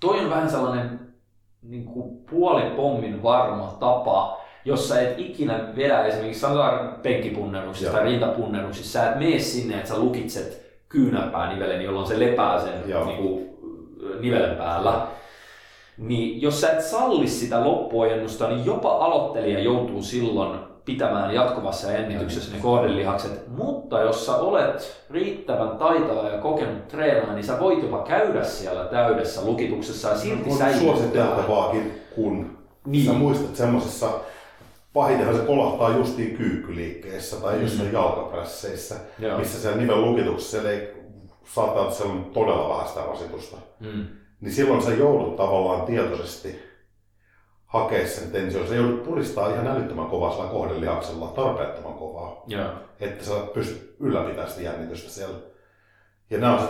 [0.00, 1.03] toi on vähän sellainen
[1.68, 8.92] niin kuin puolipommin varma tapa, jos sä et ikinä vedä esimerkiksi sanotaan penkkipunneruksissa tai rintapunneruksissa,
[8.92, 13.04] sä et mene sinne, että sä lukitset kyynärpäänivelen, jolloin se lepää sen Joo.
[13.04, 13.54] niin kuin,
[14.20, 15.06] nivelen päällä.
[15.98, 22.56] Niin jos sä et salli sitä loppuojennusta, niin jopa aloittelija joutuu silloin pitämään jatkuvassa jännityksessä
[22.56, 23.48] ne kohdelihakset.
[23.48, 28.84] Mutta jos sä olet riittävän taitava ja kokenut treenaa, niin sä voit jopa käydä siellä
[28.84, 30.82] täydessä lukituksessa ja silti On säilyttää.
[30.96, 33.06] suositeltavaakin, kun Niin.
[33.06, 34.08] sä muistat semmoisessa,
[34.92, 39.24] pahitenhan se kolahtaa justiin kyykkyliikkeessä tai jossain jalkaprässeissä, Mm.
[39.24, 39.38] Joo.
[39.38, 40.94] missä siellä nivel lukituksessa ei
[41.54, 43.56] saattaa olla todella vähän sitä rasitusta.
[43.80, 44.04] Mm.
[44.40, 46.62] Niin silloin sä joudut tavallaan tietoisesti
[47.74, 48.68] hakea sen tension.
[48.68, 52.68] Sä joudut puristaa ihan älyttömän kovaa sillä kohdelihaksella, tarpeettoman kovaa, Joo.
[53.00, 55.38] että sä pystyt ylläpitämään sitä jännitystä siellä.
[56.30, 56.68] Ja nämä on se,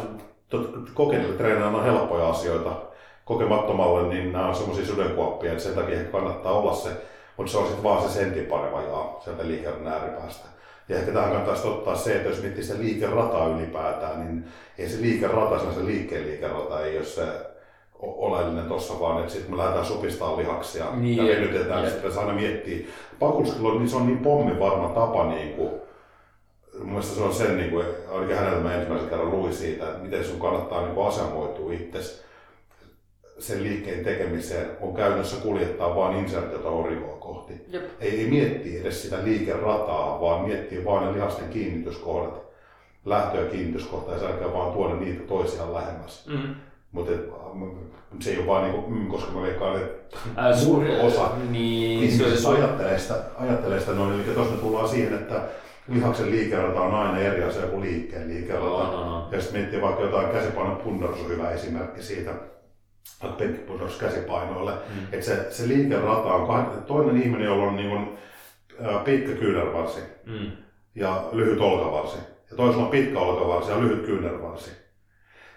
[0.95, 2.83] kokeneille treenaajille on helppoja asioita.
[3.25, 6.91] Kokemattomalle, niin nämä on semmoisia sudenkuoppia, että sen takia kannattaa olla se,
[7.37, 10.49] mutta se on sitten vaan se sentin pari vajaa sieltä liikerran ääripäästä.
[10.89, 14.45] Ja ehkä tähän kannattaisi ottaa se, että jos miettii sitä liikerataa ylipäätään, niin
[14.79, 17.54] ei se liikerata, se se liikkeen liikerata, ei ole se
[18.17, 22.33] oleellinen tuossa, vaan että sitten me lähdetään supistamaan lihaksia Niin, ja venytetään, ja sitten aina
[22.33, 22.89] miettii.
[23.19, 25.71] Pakulskilla niin se on niin pommin varma tapa, niin kuin,
[26.79, 30.03] mun mielestä se on sen, niin kuin, ainakin häneltä mä ensimmäisen kerran luin siitä, että
[30.03, 32.25] miten sun kannattaa niin kuin asemoitua itsesi
[33.39, 37.53] sen liikkeen tekemiseen, on käytännössä kuljettaa vain insertiota orikoa kohti.
[37.69, 37.83] Jep.
[38.01, 42.43] Ei, ei miettiä edes sitä liikerataa, vaan miettii vain ne lihasten kiinnityskohdat,
[43.05, 46.27] lähtö- ja kiinnityskohta, ja sen vaan tuoda niitä toisiaan lähemmäs.
[46.27, 46.55] Mm.
[46.95, 47.13] Mutta
[48.21, 52.05] se ei ole vaan niin kuin, mm, koska mä veikkaan, että Ää, suuri osa Niin,
[52.05, 54.15] ihmisistä se, ajattelee sitä, ajattelee sitä noin.
[54.15, 55.43] Eli tuossa me tullaan siihen, että
[55.89, 58.67] lihaksen liikerata on aina eri asia kuin liikkeen liikerata.
[58.67, 59.33] On, on, on.
[59.33, 62.31] Ja sitten miettii vaikka jotain käsipainon punnerus on hyvä esimerkki siitä,
[63.39, 64.73] penkkipunnerus käsipainoille.
[64.73, 65.05] Mm.
[65.13, 68.19] Että se, se liikerata on toinen ihminen, jolla on niin kuin,
[69.05, 70.51] pitkä kyynärvarsi mm.
[70.95, 72.19] ja lyhyt olkavarsi.
[72.51, 74.84] Ja toisella on pitkä olkavarsi ja lyhyt kyynärvarsi.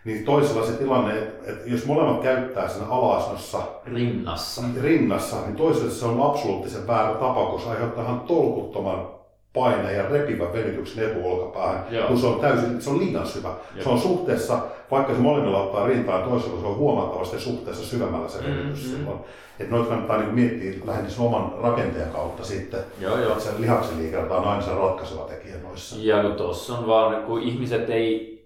[0.07, 3.57] Niin toisella se tilanne, että, että jos molemmat käyttää sen alasnossa
[3.93, 4.61] rinnassa.
[4.81, 9.07] rinnassa, niin toiselle se on absoluuttisen väärä tapa, kun se aiheuttaa ihan tolkuttoman
[9.53, 12.07] paineen ja repivän venytyksen etuolkapäähän, Joo.
[12.07, 13.49] kun se on täysin, se on liian syvä.
[13.75, 13.84] Jep.
[13.84, 14.59] Se on suhteessa,
[14.91, 18.97] vaikka se molemmilla ottaa rintaan toisella, se on huomattavasti suhteessa syvemmällä se venytys Mm, mm.
[18.97, 19.19] silloin.
[19.59, 22.79] Että noita kannattaa niin miettiä lähinnä sen oman rakenteen kautta sitten.
[22.99, 23.31] Joo, joo.
[23.31, 25.95] Että se lihaksen liikerta on aina se ratkaiseva tekijä noissa.
[25.99, 28.36] Ja kun tuossa on vaan, kun ihmiset ei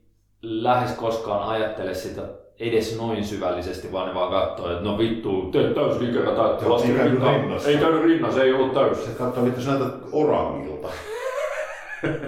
[0.41, 2.21] lähes koskaan ajattele sitä
[2.59, 7.03] edes noin syvällisesti, vaan ne vaan katsoo, että no vittu, teet täysliikerata, että Joo, laske
[7.03, 7.69] rinnassa.
[7.69, 9.05] Ei käynyt rinnassa, ei ollut täys.
[9.05, 10.87] Se katsoo, mitä sä näytät orangilta.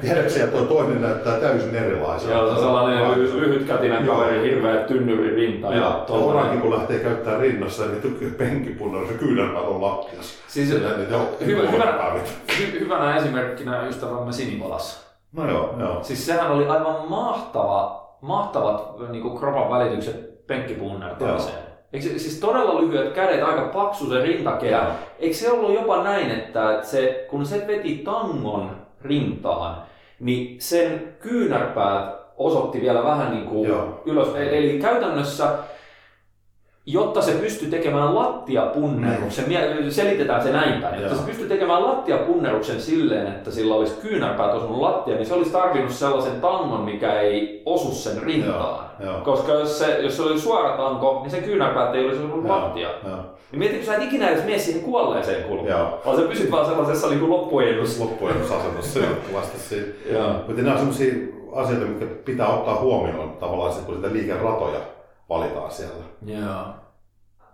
[0.02, 2.34] Tiedätkö että tuo toinen näyttää täysin erilaiselta?
[2.52, 4.16] Ja sellainen Vaan- ly- lyhytkätinen Joo.
[4.16, 5.68] kaveri, hirveä tynnyri rinta.
[5.68, 10.34] Ja, Ja orankin kun lähtee käyttämään rinnassa, niin penkipunnan se kyynärpäät on lattias.
[10.48, 12.34] Siis on hyvä, hyvänä, päivit.
[12.60, 15.04] hy, hyvänä esimerkkinä ystävämme Sinivalassa.
[15.32, 16.04] No joo, joo.
[16.04, 21.58] Siis sehän oli aivan mahtava, mahtavat niin kuin kropan välitykset penkkipunnertamiseen.
[21.94, 24.78] Eikö se, siis todella lyhyet kädet, aika paksu se rintakehä.
[24.78, 24.92] Joo.
[25.20, 28.72] Eikö se ollut jopa näin, että se, kun se veti tangon
[29.02, 29.84] rintaan,
[30.20, 34.02] niin sen kyynärpäät osoitti vielä vähän niin kuin Joo.
[34.06, 34.36] ylös.
[34.36, 35.50] E- Eli käytännössä,
[36.86, 41.16] jotta se pystyi tekemään lattiapunneruksen, mie- selitetään se näin päin, että Joo.
[41.16, 45.92] se pystyi tekemään lattiapunneruksen silleen, että sillä olisi kyynärpäät osunut lattia, niin se olisi tarvinnut
[45.92, 48.86] sellaisen tangon, mikä ei osu sen rintaan.
[49.00, 49.22] Joo.
[49.22, 52.56] Koska jos se, jos se oli suora tanko, niin sen kyynärpäät ei olisi ollut Joo,
[52.62, 52.90] lattia.
[53.08, 53.18] joo.
[53.52, 56.66] Niin mietin, kun sä et ikinä edes mene siihen kuolleeseen kulmaan, vaan sä pysyt vaan
[56.66, 58.00] sellaisessa niin loppuennus.
[58.00, 59.76] loppujennusasennossa jatkuvasti.
[60.48, 61.14] Mutta nämä on sellaisia
[61.56, 64.80] asioita, mitkä pitää ottaa huomioon tavallaan, kun sitä liikeratoja
[65.30, 66.04] valitaan siellä.
[66.26, 66.66] Joo.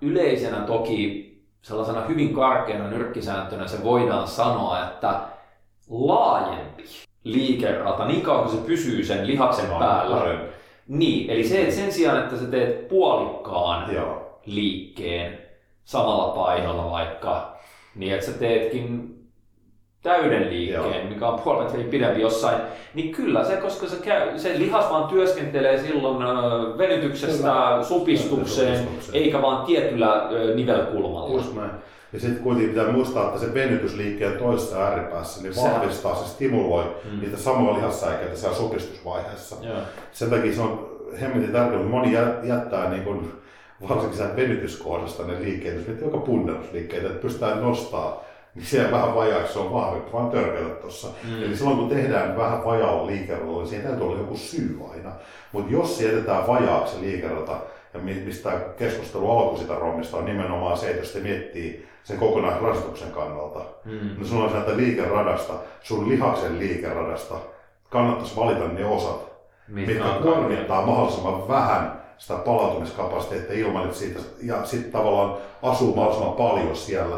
[0.01, 1.29] Yleisenä toki
[1.61, 5.19] sellaisena hyvin karkeana nyrkkisääntönä se voidaan sanoa, että
[5.89, 6.83] laajempi
[7.23, 10.17] liikerata, niin kauan kuin se pysyy sen lihaksen päällä.
[10.17, 10.45] Parempi.
[10.87, 14.39] Niin, eli se, sen sijaan, että sä teet puolikkaan Joo.
[14.45, 15.39] liikkeen
[15.83, 17.57] samalla painolla vaikka,
[17.95, 19.18] niin että sä teetkin
[20.03, 21.09] täyden liikkeen, Joo.
[21.09, 22.57] mikä on puoli metriä pidempi jossain,
[22.93, 26.17] niin kyllä se, koska se, käy, se lihas vaan työskentelee silloin
[26.77, 27.83] venytyksestä Kyllä.
[27.83, 29.23] supistukseen, Supistukseen.
[29.23, 31.33] eikä vaan tietyllä nivelkulmalla.
[31.35, 31.71] Just näin.
[32.13, 37.19] Ja sitten kuitenkin pitää muistaa, että se venytysliikkeen toisessa ääripäässä niin vahvistaa, se stimuloi Mm.
[37.21, 39.55] niitä samoja lihassäikeitä siellä supistusvaiheessa.
[39.65, 39.75] Joo.
[40.11, 40.89] Sen takia se on
[41.21, 43.31] hemmetin tärkeää, mutta moni jä- jättää niin kun,
[43.89, 48.23] varsinkin sen venytyskohdasta ne liikkeet, jos miettii vaikka punnerusliikkeitä, että pystytään nostaa,
[48.59, 51.07] niin siellä vähän vajaaksi se on vahvempi, vaan törkeillä tuossa.
[51.23, 51.43] Mm.
[51.43, 55.11] Eli silloin kun tehdään vähän vajaalla liikerralla, niin siihen täytyy olla joku syy aina.
[55.51, 57.57] Mutta jos se jätetään vajaaksi se liikerrata,
[57.93, 62.17] ja mi- mistä keskustelu alkoi sitä rommista, on nimenomaan se, että jos te miettii sen
[62.17, 63.91] kokonaisrasituksen kannalta, Mm.
[64.17, 65.53] niin sulla on sieltä liikeradasta,
[65.83, 67.35] sun lihaksen liikeradasta,
[67.89, 69.29] kannattaisi valita ne osat,
[69.67, 75.33] mitkä on kuormittaa mahdollisimman vähän sitä palautumiskapasiteettia ilman, että siitä, ja sitten tavallaan
[75.63, 77.17] asuu mahdollisimman paljon siellä,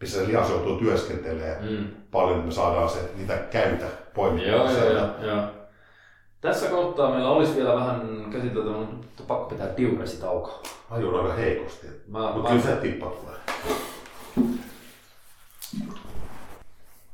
[0.00, 1.86] missä se lihas joutuu työskentelemään Mm.
[2.10, 5.00] paljon, että me saadaan se, niitä käytä poimittua Joo, joo, sieltä.
[5.22, 5.42] joo, joo.
[6.40, 10.62] Tässä kohtaa meillä olisi vielä vähän käsiteltävä, mutta pakko pitää diuresitauko.
[10.90, 11.86] Mä joudun aika heikosti.
[12.08, 13.34] Mä, Mutta mä, kyllä se tippa tulee.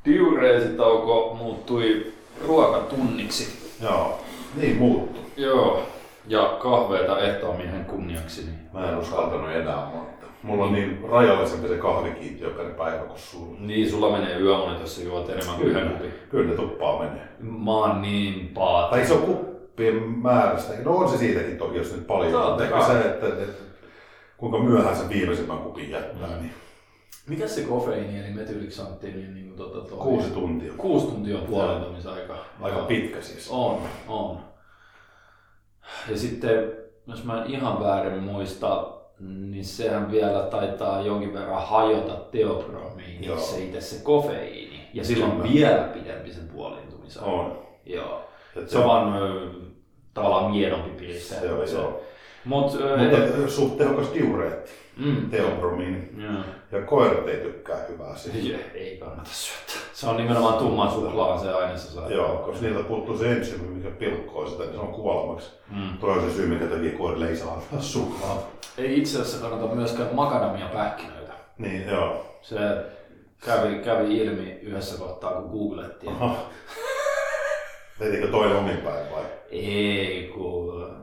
[0.05, 2.13] diureesitauko muuttui
[2.47, 3.73] ruokatunniksi.
[3.83, 4.21] Joo,
[4.55, 5.31] niin muuttuu.
[5.37, 5.83] Joo.
[6.29, 8.43] Ja kahveita ehtoaminen kunniaksi.
[8.45, 10.16] Niin Mä en uskaltanut enää, mutta
[10.47, 13.57] mulla on niin rajallisempi se kahvikiintiö per päivä kuin sulla.
[13.61, 16.13] Niin, sulla menee yöunet, jos sä juot enemmän kuin yhden kupin.
[16.31, 17.29] Kyllä ne tuppaa menee.
[17.41, 18.91] Mä oon niin paati.
[18.97, 20.73] Tai se on kuppien määrästä.
[20.85, 22.49] No on se siitäkin toki, jos nyt paljon.
[22.49, 23.63] Mutta Ehkä se, että, että,
[24.37, 26.35] kuinka myöhään se viimeisimmän kupin jättää, Mm.
[26.43, 26.53] niin
[27.29, 29.99] Mikä se kofeiini eli metylixanttinin niin kuin tota toi?
[29.99, 30.73] kuusi tuntia.
[30.77, 32.35] Kuusi tuntia on puolentumisaika.
[32.61, 33.51] Aika pitkä siis.
[33.51, 33.79] On,
[34.09, 34.39] on.
[36.11, 36.73] Ja sitten,
[37.07, 43.39] jos mä en ihan väärin muista, niin sehän vielä taitaa jonkin verran hajota teobramiini, Joo.
[43.39, 44.81] se itse se kofeiini.
[44.95, 45.53] Ja silloin Kyllä.
[45.53, 47.31] vielä pidempi sen puolentumisaika.
[47.31, 47.59] On.
[47.87, 48.21] Joo.
[48.57, 49.15] Et Se on vaan
[50.15, 51.35] tavallaan miedompi piristä.
[51.47, 51.75] Joo, se.
[51.77, 52.03] joo.
[52.45, 53.03] Mut, Mutta
[53.45, 56.09] et- suht tehokas diureetti, mm, teobromiini.
[56.25, 56.33] joo.
[56.73, 58.59] Ja koirat ei tykkää hyvää siitä.
[58.75, 59.91] Ei, ei kannata syöttää.
[59.95, 62.11] Se on nimenomaan tumman suklaan se aine, se saa.
[62.11, 65.51] Joo, koska niiltä puuttuu se ensyymi, mikä pilkkoo sitä, niin se on kuolemaksi.
[65.71, 65.99] Mm.
[66.01, 68.47] Toi on se syy, minkä takia koirille ei saa antaa suklaata.
[68.79, 71.33] Ei itse asiassa kannata myöskään makadamia pähkinöitä.
[71.59, 72.39] Niin, joo.
[72.43, 72.57] Se
[73.45, 76.13] kävi, kävi ilmi yhdessä kohtaa, kun googlettiin.
[76.13, 76.37] Aha.
[77.99, 79.25] Teitikö toinen omin päin vai?
[79.51, 80.97] Ei, kun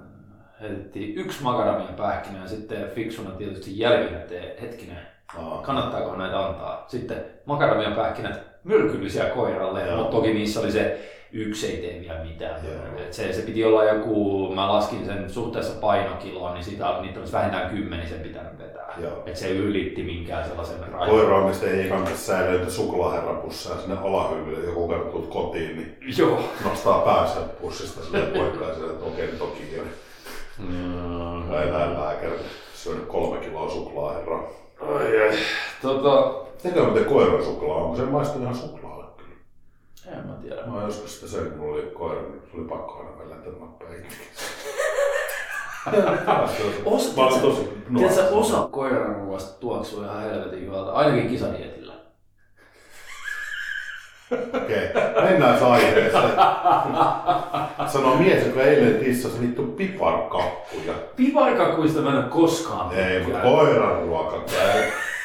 [0.61, 4.99] heitettiin yksi makadamia pähkinä ja sitten fiksuna tietysti jälkikäteen, hetkinen,
[5.37, 5.61] Aha.
[5.61, 6.85] kannattaako näitä antaa.
[6.87, 12.65] Sitten makadamia pähkinät myrkyllisiä koiralle, mutta toki niissä oli se yksi ei tee vielä mitään.
[12.65, 13.05] Joo.
[13.05, 17.33] Et se, se piti olla joku, mä laskin sen suhteessa painokiloon, niin sitä, niitä olisi
[17.33, 18.93] vähintään kymmenen sen pitänyt vetää.
[19.01, 19.23] Joo.
[19.25, 21.09] Et se ylitti minkään sellaisen rajan.
[21.09, 26.39] Koiraamista ei kannata säilöitä suklaaherran pussia sinne alahyllylle, joku tulet kotiin, niin Joo.
[26.65, 29.83] nostaa päänsä pussista sille poikkaa ja sille, että okei, on kiire.
[30.57, 30.65] Mm.
[31.49, 32.39] Mä elän lääkäri,
[32.73, 34.43] syönyt kolme kiloa suklaaherraa.
[34.81, 35.37] Ai, ai.
[35.81, 36.33] Tota,
[36.63, 38.92] Tekee miten koiran suklaa, onko se maistunut ihan kyllä?
[40.07, 40.65] En mä tiedä.
[40.65, 44.05] Mä joskus sitä söin, kun mulla oli koira, niin oli pakko aina välillä, mä päin.
[46.85, 48.07] Osa, Mä tiedätkö, tosi nuori.
[48.09, 51.93] tiedätkö, osa koiranruoasta tuoksuu ihan helvetin hyvältä, ainakin kisadietillä.
[54.63, 54.89] Okei,
[55.23, 56.31] mennään se aiheeseen.
[57.87, 60.93] Sanoo mies, joka eilen tissasi vittu piparkakkuja.
[61.15, 64.41] Piparkakuista mä en ole koskaan Ei, mutta koiran ruoka.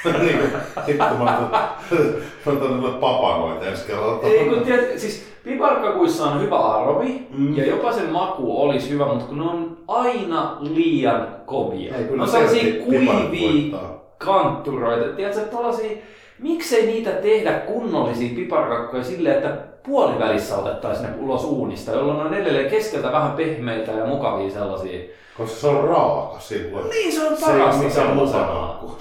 [0.04, 0.50] Niin kuin,
[0.88, 1.50] Hitto mä otan-
[2.46, 4.20] mä otan niille papanoita ensi kerralla.
[4.22, 7.56] Ei kun tiedät, siis Piparkakuissa on hyvä aromi Mm.
[7.56, 11.94] ja jopa sen maku olisi hyvä, mutta kun ne on aina liian kovia.
[11.96, 13.78] Ei, kyllä on sellaisia kuivia
[14.18, 15.16] kantturoita.
[15.16, 15.90] Tiedätkö, tällaisia,
[16.38, 19.56] miksei niitä tehdä kunnollisia piparkakkuja silleen, että
[19.88, 25.08] puolivälissä otettaisiin ne ulos uunista, jolloin ne on edelleen keskeltä vähän pehmeitä ja mukavia sellaisia.
[25.36, 26.90] Koska se on raaka silloin.
[26.90, 28.18] Niin, se on Se ei parasta mitään.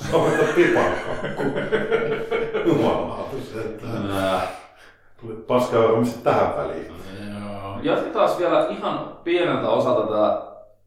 [0.09, 0.38] Se on.
[2.65, 3.88] Jumalautus, että
[4.18, 4.47] Äh,
[5.22, 6.91] tuli paskaa varmasti tähän väliin.
[7.84, 10.41] Jatketaan vielä ihan pieneltä osalta tätä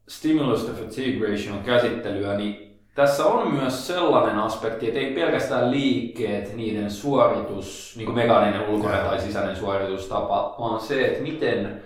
[0.09, 6.55] stimulus to fatigue ration käsittelyä, niin tässä on myös sellainen aspekti, että ei pelkästään liikkeet,
[6.55, 9.09] niiden suoritus, niin kuin mekaaninen ulkoinen Joo.
[9.09, 11.83] tai sisäinen suoritustapa, vaan se, että miten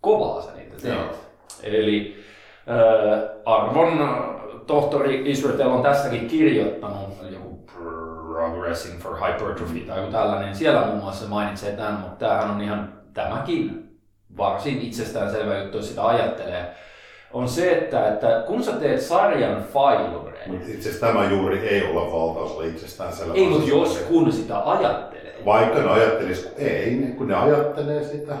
[0.00, 0.94] kovaa sä niitä teet.
[0.94, 1.10] Joo.
[1.62, 2.24] Eli
[2.68, 3.98] äh, arvon
[4.66, 7.66] tohtori Israel on tässäkin kirjoittanut joku
[8.32, 10.54] Progressing for Hypertrophy tai joku tällainen.
[10.54, 13.86] Siellä muun muassa mainitsee tämän, mutta tämähän on ihan tämäkin
[14.36, 16.74] varsin itsestäänselvä juttu, jos sitä ajattelee.
[17.36, 21.82] On se, että, että kun sä teet sarjan failureen, Mutta itse asiassa tämä juuri ei
[21.82, 23.34] ole valtaosalla itsestään selvä.
[23.34, 28.34] ei mutta jos kun sitä ajattelee, Vaikka ne ajattelis, kun ei, kun ne ajattelee sitä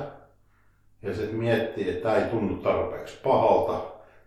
[1.02, 3.80] ja se miettii, että tämä ei tunnu tarpeeksi pahalta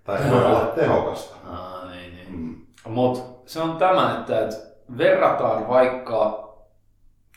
[0.04, 1.36] tai ei voi olla tehokasta.
[1.52, 2.28] Aa, niin, niin.
[2.32, 2.56] Mm.
[2.92, 4.56] Mutta se on tämä, että, että
[4.98, 6.50] verrataan vaikka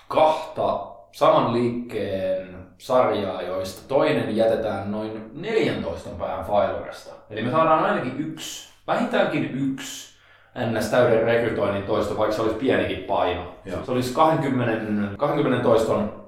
[0.09, 2.52] kahta saman liikkeen
[2.83, 7.15] sarjaa, joista toinen jätetään noin 14 päivän failuresta.
[7.31, 10.13] Eli me saadaan ainakin yksi, vähintäänkin yksi
[10.73, 10.91] ns.
[10.91, 13.55] täyden rekrytoinnin toisto, vaikka se olisi pienikin paino.
[13.65, 13.85] Joo.
[13.85, 16.23] Se olisi 20, 20 toiston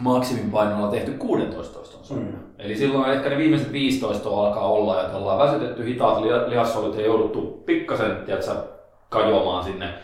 [0.00, 2.24] maksimin painolla tehty 16 toiston sarja.
[2.24, 2.38] Mm.
[2.58, 7.06] Eli silloin ehkä ne viimeiset 15 alkaa olla, että ollaan väsytetty hitaat li- lihassolut ja
[7.06, 8.52] jouduttu pikkasen tiedätkö,
[9.08, 9.94] kajoamaan sinne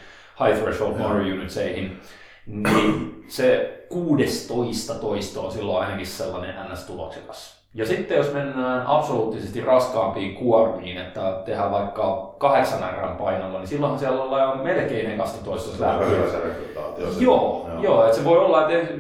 [0.44, 2.00] high threshold motor unitseihin.
[2.46, 7.62] Niin se 16 toisto on silloin ainakin sellainen ns-tuloksekas.
[7.74, 13.98] Ja sitten jos mennään absoluuttisesti raskaampiin kuormiin, että tehdään vaikka 8 R painolla, niin silloinhan
[13.98, 17.20] siellä ollaan jo melkein ekasta toistosta Se on aika lähtien.
[17.20, 17.82] Joo, joo.
[17.82, 18.94] joo että se voi olla, että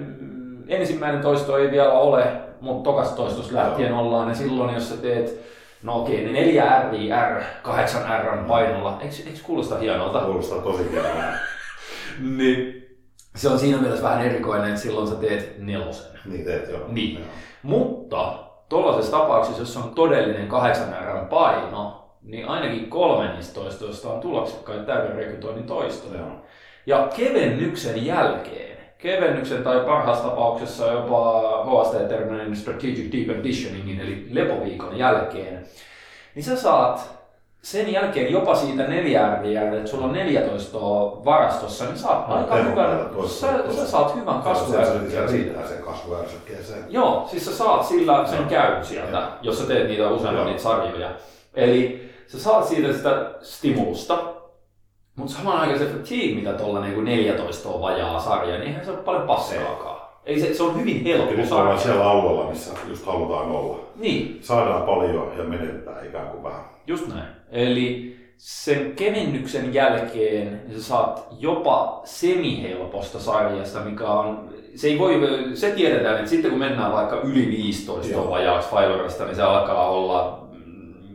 [0.68, 2.24] ensimmäinen toisto ei vielä ole,
[2.60, 5.40] mutta tokas toistos lähtien ollaan, ja silloin jos sä teet,
[5.82, 10.20] no okei, ne 4 R, R, 8 R painolla, eikö, eikö kuulosta hienolta?
[10.20, 11.22] Kuulostaa tosi hienolta.
[12.36, 12.81] Niin.
[13.36, 16.18] Se on siinä mielessä vähän erikoinen, että silloin sä teet nelosen.
[16.24, 16.80] Niin teet joo.
[16.88, 17.14] Niin.
[17.14, 17.24] Joo.
[17.62, 18.34] Mutta
[18.68, 24.84] tuollaisessa tapauksessa, jos on todellinen 8 R paino, niin ainakin kolme niistä toistoista on tuloksekkaita
[24.84, 26.20] täyden rekrytoinnin toistoja.
[26.20, 26.30] Joo.
[26.86, 35.64] Ja kevennyksen jälkeen, kevennyksen tai parhaassa tapauksessa jopa HST-terminen strategic deconditioningin eli lepoviikon jälkeen,
[36.34, 37.21] niin sä saat
[37.62, 40.78] sen jälkeen jopa siitä 4 RVR, että sulla on 14
[41.24, 45.68] varastossa, niin saat No, aika hyvän, sä, sä saat hyvän kasvuärsykkeän siitä.
[45.68, 46.84] sen kasvuärsykkeeseen.
[46.88, 49.28] Joo, siis sä saat sillä sen käyn sieltä, Joo.
[49.42, 51.10] jos sä teet niitä useammin niitä sarjoja.
[51.54, 54.18] Eli sä saat siitä sitä stimulusta,
[55.16, 58.90] mutta samaan aikaan se fatigue, mitä tuolla niinku 14 on vajaa sarja, niin eihän se
[58.90, 60.02] ole paljon paskaakaan.
[60.26, 63.78] Ei se, se on hyvin Ja helppo nyt ollaan siellä alueella, missä just halutaan olla.
[63.96, 66.60] Niin, Saadaan paljon ja menetetään ikään kuin vähän.
[66.86, 67.41] just näin.
[67.52, 75.20] Eli sen kevennyksen jälkeen niin sä saat jopa semihelposta sarjasta, mikä on, se ei voi,
[75.54, 78.30] se tiedetään, että sitten kun mennään vaikka yli 15 Joo.
[78.30, 80.48] vajaaksi Failorasta, niin se alkaa olla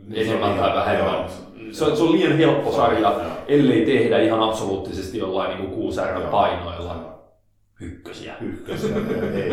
[0.08, 1.24] Niin enemmän tai vähemmän.
[1.72, 6.20] Se on, se on liian helppo sarja, ellei tehdä ihan absoluuttisesti jollain niin 6 R
[6.20, 6.30] Joo.
[6.30, 7.18] painoilla
[7.80, 8.34] ykkösiä.
[8.40, 8.96] Ykkösiä,
[9.34, 9.50] ei.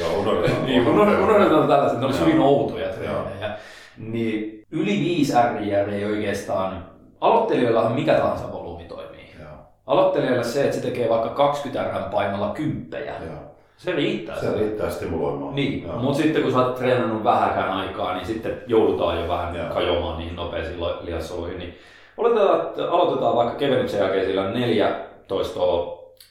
[0.00, 0.64] Joo, unohdetaan.
[0.66, 3.56] Niin, unohdetaan tällaiset, ne olisi hyvin outoja treenejä.
[3.98, 6.86] Niin yli 5 RJR ei oikeastaan,
[7.20, 9.30] aloittelijoillahan mikä tahansa volyymi toimii.
[9.40, 9.48] Joo,
[9.86, 13.38] Aloittelijoille se, että se tekee vaikka 20 R painolla kymppejä, joo.
[13.76, 14.40] se riittää.
[14.40, 15.54] Se riittää stimuloimaan.
[15.54, 19.74] Niin, mutta sitten kun sä oot treenannut vähäkään aikaa, niin sitten joudutaan jo vähän Joo.
[19.74, 21.58] kajoamaan niihin nopeisiin lihassoluihin.
[21.58, 21.74] Niin
[22.16, 25.60] oletetaan, että aloitetaan vaikka kevennyksen jälkeen sillä 14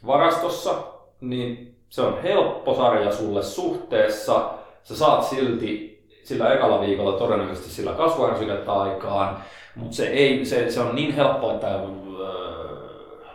[0.08, 0.74] varastossa,
[1.22, 4.50] niin se on helppo sarja sulle suhteessa.
[4.84, 5.95] Sä saat silti
[6.26, 9.38] sillä ekalla viikolla todennäköisesti sillä kasvuärsykettä aikaan,
[9.76, 11.82] mutta se, ei, se, se on niin helppo, että äh,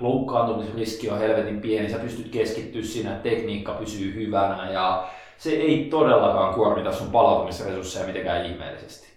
[0.00, 6.54] loukkaantumisriski on helvetin pieni, sä pystyt keskittyä siinä, tekniikka pysyy hyvänä ja se ei todellakaan
[6.54, 9.08] kuormita sun palautumisresursseja mitenkään ihmeellisesti.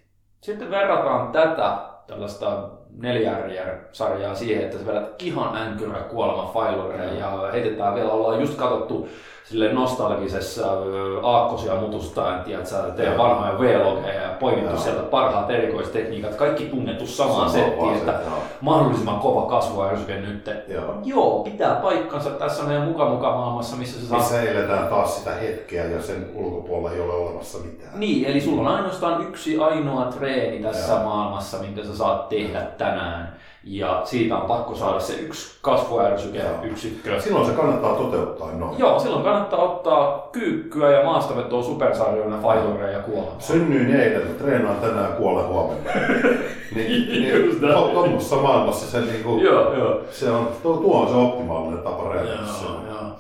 [0.42, 1.78] Sitten verrataan tätä
[2.08, 2.70] tällaista
[3.00, 9.10] 4R-sarjaa siihen, että sä vedät ihan änkyrä kuolema Failureen ja heitetään vielä, ollaan just katsottu
[9.44, 10.68] sille nostalgisessa
[11.22, 14.80] aakkosia mutustaen, tiedätkö, teidän vanhoja vlogeja ja poimittu joo.
[14.80, 18.38] sieltä parhaat erikoistekniikat, kaikki tunnettu samaan settiin, että joo.
[18.62, 20.50] mahdollisimman kova kasvuärsyke nyt.
[20.68, 20.96] Joo.
[21.04, 24.18] joo, pitää paikkansa tässä meidän muka muka maailmassa, missä se saa...
[24.18, 28.00] Missä eletään taas sitä hetkeä ja sen ulkopuolella ei ole olemassa mitään.
[28.00, 31.04] Niin, eli sulla on ainoastaan yksi ainoa treeni tässä joo.
[31.04, 37.22] maailmassa, minkä sä saat tehdä tänään ja siitä on pakko saada se yksi kasvuärsyke yksikkö.
[37.22, 38.80] Silloin se kannattaa toteuttaa noin.
[38.80, 43.40] Joo, silloin kannattaa ottaa kyykkyä ja maastavetoa supersarjoina, failureja ja kuolemaa.
[43.40, 45.92] Synnyin eilen, treenaan tänään kuolen huomenna.
[46.76, 47.60] niin, niin
[47.94, 50.02] tuommoisessa maailmassa se, niinku, joo, joo.
[50.12, 53.14] se on, tuo, tuo on se optimaalinen tapa reenata.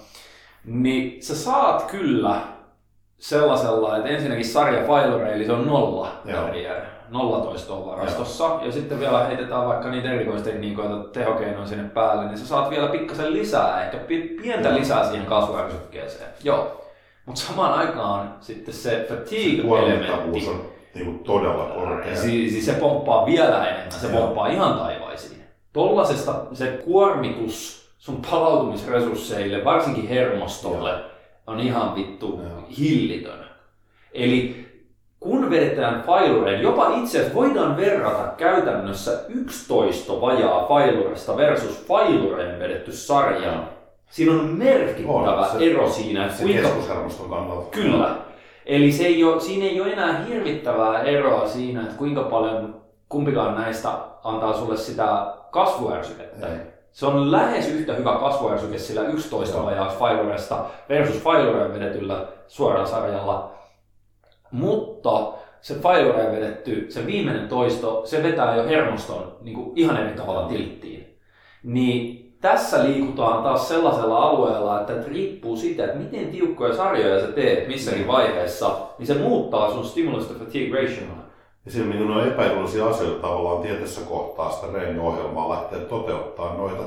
[0.65, 2.41] Niin sä saat kyllä
[3.17, 6.07] sellaisella, että ensinnäkin sarja failure, eli se on nolla
[7.09, 8.65] nollatoistoa varastossa Joo.
[8.65, 13.33] ja sitten vielä heitetään vaikka niitä erikoistekniikoita tehokeinoja sinne päälle, niin sä saat vielä pikkasen
[13.33, 13.97] lisää, ehkä
[14.41, 14.79] pientä Joo.
[14.79, 16.29] lisää siihen kasvuärsykkeeseen.
[16.43, 16.79] Joo.
[17.25, 22.15] Mutta samaan aikaan sitten se fatigue-elementti on niin kuin todella korkea.
[22.15, 24.21] Siis, siis se pomppaa vielä enemmän, se Joo.
[24.21, 25.43] pomppaa ihan taivaisiin.
[25.73, 30.99] Tollasesta se kuormitus sun palautumisresursseille, varsinkin hermostolle, Joo.
[31.47, 32.67] on ihan vittu Joo.
[32.77, 33.45] hillitön.
[34.13, 34.65] Eli
[35.23, 42.91] kun vedetään failureen, jopa itse asiassa voidaan verrata käytännössä 11 vajaa failuresta versus failureen vedetty
[42.91, 43.53] sarja.
[44.09, 46.29] Siinä on merkittävä on, se, ero siinä.
[46.29, 46.69] Se kuinka...
[47.29, 47.69] kannalta.
[47.71, 48.15] Kyllä.
[48.65, 52.75] Eli se ei ole, siinä ei ole enää hirvittävää eroa siinä, että kuinka paljon
[53.09, 53.89] kumpikaan näistä
[54.23, 56.47] antaa sulle sitä kasvuärsykettä.
[56.47, 56.57] Ei.
[56.91, 63.51] Se on lähes yhtä hyvä kasvuärsyke sillä 11 vajaa failuresta versus failureen vedetyllä suoralla sarjalla
[64.53, 70.15] mutta se failure vedetty, se viimeinen toisto, se vetää jo hermoston niin kuin ihan eri
[70.15, 71.17] tavalla tilttiin.
[71.63, 77.67] Niin tässä liikutaan taas sellaisella alueella, että riippuu siitä, että miten tiukkoja sarjoja sä teet
[77.67, 81.03] missäkin vaiheessa, niin se muuttaa sun stimulus to fatigue ratio.
[81.65, 86.83] Ja siinä niin on epäedullisia asioita tavallaan tietyssä kohtaa sitä reeniohjelmaa lähteä toteuttaa noita,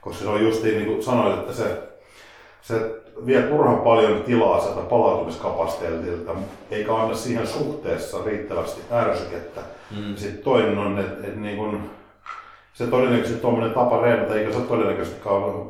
[0.00, 1.82] koska se on just niin kuin sanoit, että se,
[2.62, 6.32] se vie turhan paljon tilaa sieltä palautumiskapasiteetilta,
[6.70, 9.60] eikä anna siihen suhteessa riittävästi ärsykettä.
[9.96, 10.16] Mm.
[10.16, 11.90] Sitten toinen on, että et niin kun,
[12.72, 15.20] se todennäköisesti tuommoinen tapa reenata, eikä se todennäköisesti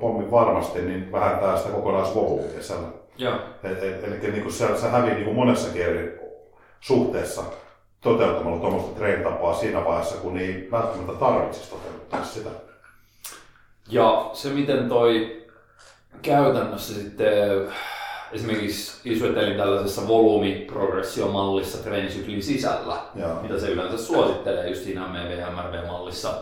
[0.00, 2.88] pommi varmasti, niin vähentää sitä kokonaisvolyymia siellä.
[3.64, 6.20] Et, et, eli niin se, se hävii niin monessa eri
[6.80, 7.42] suhteessa
[8.00, 12.50] toteuttamalla tuommoista treenitapaa siinä vaiheessa, kun ei välttämättä tarvitsisi toteuttaa sitä.
[13.88, 15.39] Ja se miten toi
[16.22, 17.68] käytännössä sitten
[18.32, 23.42] esimerkiksi isotelin tällaisessa volyymiprogressiomallissa treenisyklin sisällä, Joo.
[23.42, 26.34] mitä se yleensä suosittelee just siinä MEV- ja MRV-mallissa,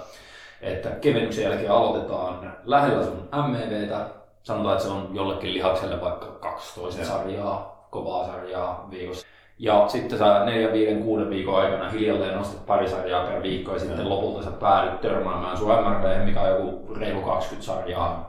[0.60, 4.06] että kevennyksen jälkeen aloitetaan lähellä sun MEVtä,
[4.42, 7.10] sanotaan, että se on jollekin lihakselle vaikka 12 Joo.
[7.10, 9.26] sarjaa, kovaa sarjaa viikossa.
[9.58, 13.78] Ja sitten sä 4, 5, 6 viikon aikana hiljalleen nostat pari sarjaa per viikko ja
[13.78, 18.27] sitten lopulta sä päädyt törmäämään sun MRV, mikä on joku reilu 20 sarjaa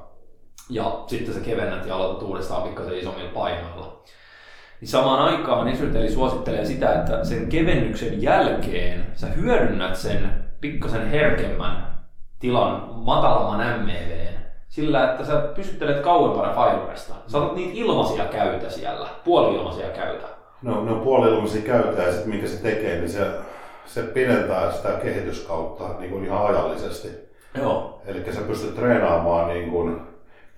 [0.69, 4.03] ja sitten sä kevennät ja aloitat uudestaan pikkasen isommilla painoilla.
[4.81, 11.99] Niin samaan aikaan Esryteli suosittelee sitä, että sen kevennyksen jälkeen sä hyödynnät sen pikkasen herkemmän
[12.39, 17.13] tilan matalamman MEVn sillä, että sä pysyttelet kauempana Firesta.
[17.27, 20.27] Sä otat niitä ilmaisia käytä siellä, puoli-ilmaisia käytä.
[20.61, 23.27] No, ne on puoli-ilmaisia käytä ja sitten minkä se tekee, niin se,
[23.85, 27.07] se pidentää sitä kehityskautta niin kuin ihan ajallisesti.
[27.57, 28.01] Joo.
[28.05, 30.01] Eli sä pystyt treenaamaan niin kuin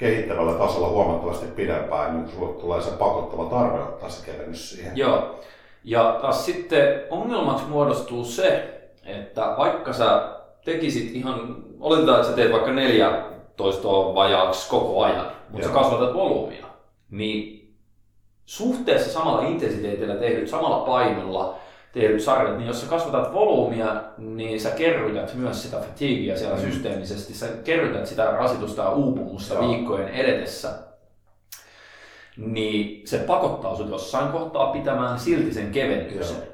[0.01, 4.97] kehittävällä tasolla huomattavasti pidempään, niin sulle tulee se pakottava tarve ottaa se kevennys siihen.
[4.97, 5.39] Joo.
[5.83, 10.29] Ja taas sitten ongelmaksi muodostuu se, että vaikka sä
[10.65, 13.23] tekisit ihan, oletetaan, että sä teet vaikka neljä
[13.55, 15.75] toistoa vajaaksi koko ajan, mutta Joo.
[15.75, 16.65] sä kasvatat volyymia,
[17.09, 17.73] niin
[18.45, 21.55] suhteessa samalla intensiteetillä tehdyt samalla painolla
[21.93, 26.61] tehdyt sarjat, niin jos sä kasvatat volyymia, niin sä kerrytät myös sitä fatiguea siellä mm.
[26.61, 27.33] systeemisesti.
[27.33, 29.67] Sä kerrytät sitä rasitusta ja uupumusta Joo.
[29.67, 30.69] viikkojen edetessä.
[32.37, 36.37] Niin se pakottaa sut jossain kohtaa pitämään silti sen kevennyksen.
[36.37, 36.45] Joo.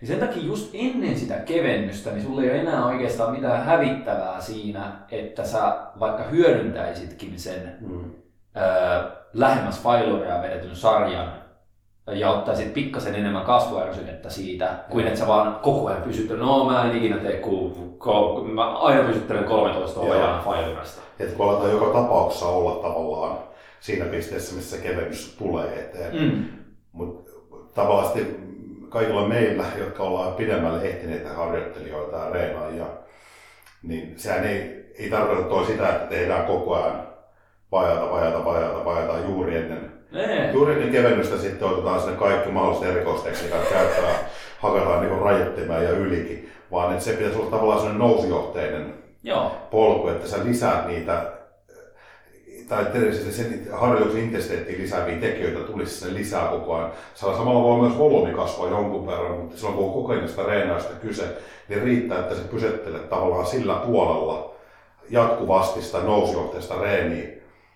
[0.00, 4.40] Niin sen takia just ennen sitä kevennystä, niin sulla ei ole enää oikeastaan mitään hävittävää
[4.40, 8.04] siinä, että sä vaikka hyödyntäisitkin sen mm.
[8.56, 11.43] ö, lähemmäs failuria vedetyn sarjan
[12.06, 16.84] ja ottaisit pikkasen enemmän kasvuärsykettä siitä, kuin että sä vaan koko ajan pysyt, no mä
[16.84, 21.02] en ikinä tee kun, kun mä aina pysyttelen 13 ojana Firebrasta.
[21.20, 23.38] Että kun aletaan joka tapauksessa olla tavallaan
[23.80, 26.22] siinä pisteessä, missä se kevennys tulee eteen.
[26.22, 26.44] Mm.
[26.92, 27.30] Mutta
[27.74, 28.18] tavallaan
[28.88, 32.86] kaikilla meillä, jotka ollaan pidemmälle ehtineitä harjoittelijoita ja reenaajia,
[33.82, 37.06] niin sehän ei, ei tarkoita toi sitä, että tehdään koko ajan
[37.72, 40.52] vajata, vajata, vajata, vajata juuri ennen Ei.
[40.52, 44.14] Juuri niin kevennystä sitten otetaan sinne kaikki mahdolliset erikoistekniikat käyttöön,
[44.58, 49.52] hakataan niin rajoittimeen ja ylikin, vaan että se pitäisi olla tavallaan sellainen nousujohteinen Joo.
[49.70, 51.22] polku, että sä lisäät niitä
[52.68, 56.92] tai tietysti sen harjoituksen intensiteettiin lisääviä tekijöitä tulisi sinne lisää koko ajan.
[57.14, 61.24] Sillä samalla voi myös volyymi kasvaa jonkun verran, mutta silloin kun on sitä reenausta kyse,
[61.68, 64.54] niin riittää, että se pysyttelee tavallaan sillä puolella
[65.10, 67.28] jatkuvasti sitä nousujohteista reeniä.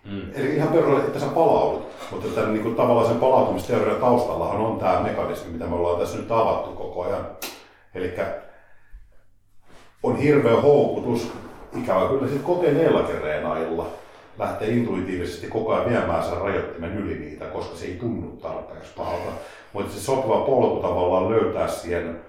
[0.05, 0.21] Mm.
[0.33, 4.79] Eli ihan perus, että sä palaudut, mutta että niin kuin, tavallaan sen palautumisteorian taustallahan on
[4.79, 7.27] tämä mekanismi, mitä me ollaan tässä nyt avattu koko ajan.
[7.95, 8.13] Eli
[10.03, 11.31] on hirveä houkutus,
[11.77, 13.87] ikävä kyllä sitten kokeneellakin reenaajilla,
[14.37, 19.31] lähtee intuitiivisesti koko ajan viemään sen rajoittimen yli niitä, koska se ei tunnu tarpeeksi pahalta.
[19.73, 22.21] Mutta se sopiva polku tavallaan löytää siihen,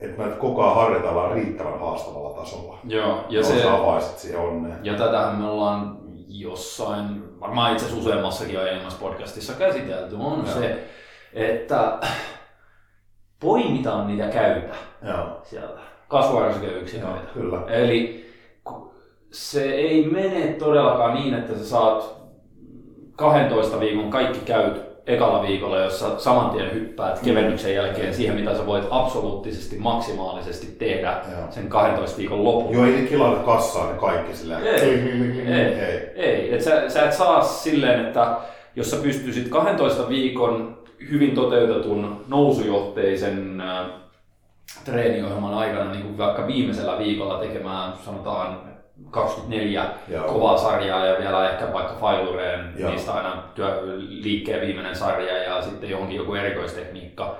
[0.00, 2.78] että me koko ajan harjoitellaan riittävän haastavalla tasolla.
[2.84, 4.78] Joo, ja se, se, avaisit siihen onneen.
[4.82, 6.05] ja tätähän me ollaan
[6.40, 10.54] jossain, varmaan itse asiassa useammassakin aiemmassa podcastissa käsitelty, on Joo.
[10.54, 10.84] se,
[11.32, 11.98] että
[13.40, 17.06] poimitaan niitä käytä Joo, sieltä, kasvuärsykeyksiköitä.
[17.06, 17.62] Joo, kyllä.
[17.68, 18.30] Eli
[19.32, 22.16] se ei mene todellakaan niin, että sä saat
[23.16, 28.66] 12 viikon kaikki käyt ekalla viikolla, jossa saman tien hyppäät kevennyksen jälkeen siihen, mitä sä
[28.66, 31.50] voit absoluuttisesti maksimaalisesti tehdä Joo.
[31.50, 32.76] sen 12 viikon lopulla.
[32.76, 34.66] Joo, ei ne kilata kassaa ne kaikki silleen.
[34.66, 34.80] Ei,
[35.46, 36.10] ei, ei.
[36.14, 36.54] ei.
[36.54, 38.36] Et sä, sä et saa silleen, että
[38.76, 40.78] jos sä pystyisit 12 viikon
[41.10, 43.86] hyvin toteutetun nousujohteisen äh,
[44.84, 48.75] treeniohjelman aikana niin kuin vaikka viimeisellä viikolla tekemään sanotaan
[49.10, 50.24] 24 Joo.
[50.28, 52.90] kovaa sarjaa ja vielä ehkä vaikka failureen, Joo.
[52.90, 57.36] niistä aina työ, liikkeen viimeinen sarja ja sitten johonkin joku erikoistekniikka.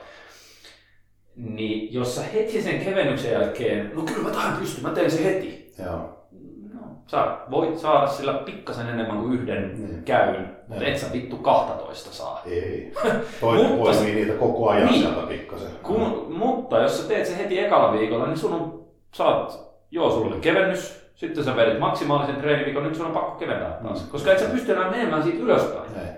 [1.37, 5.25] Niin jos sä heti sen kevennyksen jälkeen, no kyllä mä tähän pystyn, mä teen sen
[5.25, 5.73] heti.
[5.85, 6.27] Joo.
[6.75, 10.03] No, sä voit saada sillä pikkasen enemmän kuin yhden Niin.
[10.05, 12.43] käyn, mutta et sä vittu 12 saa.
[12.47, 12.93] Ei.
[13.41, 15.01] Toinen Mutta poimii niitä koko ajan Niin.
[15.03, 15.71] sieltä pikkasen.
[15.83, 19.61] Kun, mutta jos sä teet sen heti ekalla viikolla, niin sun on, saat,
[19.91, 24.03] joo, sulla oli kevennys, sitten sä vedit maksimaalisen treeniviikon, nyt sun on pakko keventää taas.
[24.05, 24.09] Mm.
[24.11, 25.91] Koska et sä pysty enää menemään siitä ylöspäin.
[25.97, 26.13] Ei.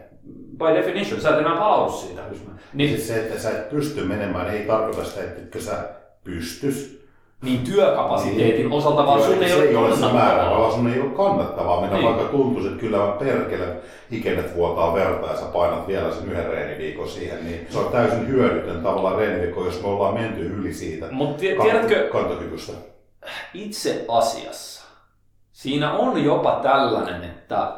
[0.58, 2.22] By definition, sä et enää palaudu siitä.
[2.74, 5.72] Niin, Siis se, että sä et pysty menemään, ei tarkoita sitä, että sä
[6.24, 6.98] pystys.
[7.42, 10.58] niin työkapasiteetin osalta vaan sun ei ei ole kannattavaa.
[10.60, 12.06] vaan sun ei ole kannattavaa mennä, Niin.
[12.06, 13.66] vaikka tuntuisi, että kyllä mä perkele
[14.10, 18.28] ikenet vuotaa verta ja sä painat vielä sen yhden reeniviikon siihen, niin se on täysin
[18.28, 22.72] hyödytön tavallaan reeniviikko, jos me ollaan menty yli siitä kan- tiedätkö, kantokyvystä.
[23.54, 24.77] itse asiassa
[25.58, 27.72] siinä on jopa tällainen, että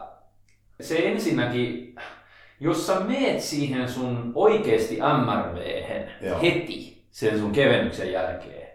[0.80, 1.94] se ensinnäkin,
[2.60, 4.98] jos sä meet siihen sun oikeasti
[6.20, 6.40] Joo.
[6.42, 8.68] heti sen sun kevennyksen jälkeen,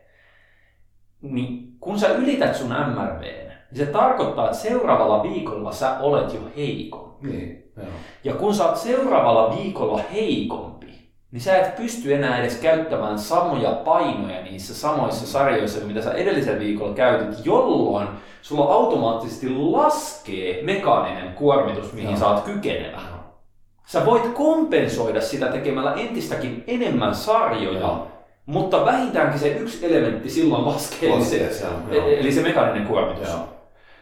[1.22, 6.42] niin kun sä ylität sun MRVn, niin se tarkoittaa, että seuraavalla viikolla sä olet jo
[6.58, 7.28] heikompi.
[7.28, 7.88] Niin, joo.
[8.24, 10.95] Ja kun sä oot seuraavalla viikolla heikompi,
[11.36, 16.12] niin sä et pysty enää edes käyttämään samoja painoja niissä samoissa sarjoissa kuin mitä sä
[16.12, 18.08] edellisellä viikolla käytit, jolloin
[18.42, 22.20] sulla automaattisesti laskee mekaaninen kuormitus, mihin Joo.
[22.20, 23.00] sä oot kykenevä.
[23.86, 28.08] Sä voit kompensoida sitä tekemällä entistäkin enemmän sarjoja, Joo.
[28.46, 32.08] mutta vähintäänkin se yksi elementti silloin laskee, se, se, joo.
[32.08, 33.30] eli se mekaaninen kuormitus.
[33.30, 33.55] Joo.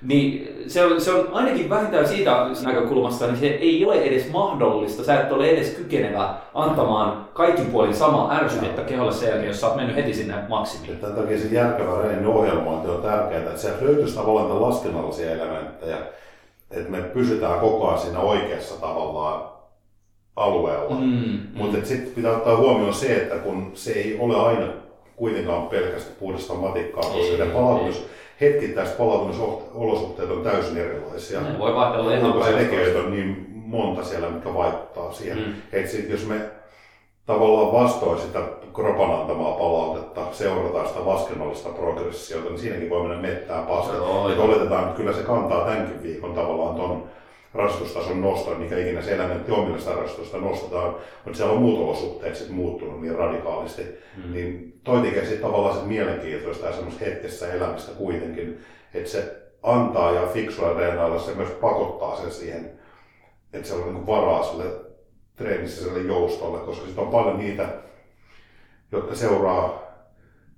[0.03, 5.03] Niin se on, se on ainakin vähintään siitä näkökulmasta, niin se ei ole edes mahdollista.
[5.03, 9.67] Sä et ole edes kykenevä antamaan kaikin puolin samaa ärsykettä keholle sen jälkeen, jos sä
[9.67, 10.97] oot mennyt heti sinne maksimiin.
[10.97, 11.91] Tämän takia se järkevä
[12.27, 15.97] ohjelmointi on tärkeää, että sieltä löytyisi tavallaan laskennallisia elementtejä,
[16.71, 19.53] että me pysytään koko ajan siinä oikeassa tavallaan
[20.35, 20.95] alueella.
[20.95, 21.39] Mm, mm.
[21.53, 24.67] Mutta sitten pitää ottaa huomioon se, että kun se ei ole aina
[25.15, 28.05] kuitenkaan pelkästään puhdasta matikkaa, koska Ei, ne palautus,
[28.43, 31.41] hetkittäiset palautumisolosuhteet on täysin erilaisia.
[31.41, 35.37] Ne voi vaihdella ihan tekijöitä on niin monta siellä, mitkä vaikuttaa siihen.
[35.37, 35.53] Mm.
[35.71, 36.35] Et sit, jos me
[37.25, 38.39] tavallaan vastoin sitä
[38.73, 43.67] kropan antamaa palautetta, seurataan sitä laskennallista progressiota, niin siinäkin voi mennä mettää
[44.31, 44.45] Et joo.
[44.45, 47.03] oletetaan, että kyllä se kantaa tämänkin viikon tavallaan ton
[47.53, 51.79] rasistustason noston, mikä ikinä se elementti on, millä sitä rasitusta nostetaan, mutta siellä on muut
[51.79, 53.81] olosuhteet sit muuttunut niin radikaalisti.
[54.25, 54.33] Mm.
[54.33, 58.59] Niin toi tekee sitten tavallaan sit mielenkiintoista ja semmoista hetkessä elämistä kuitenkin,
[58.93, 62.71] että se antaa ja fiksua reenailla, se myös pakottaa sen siihen,
[63.53, 64.65] että siellä on niin varaa sille
[65.35, 67.69] treenissä joustolle, koska sitten on paljon niitä,
[68.91, 69.83] jotka seuraa,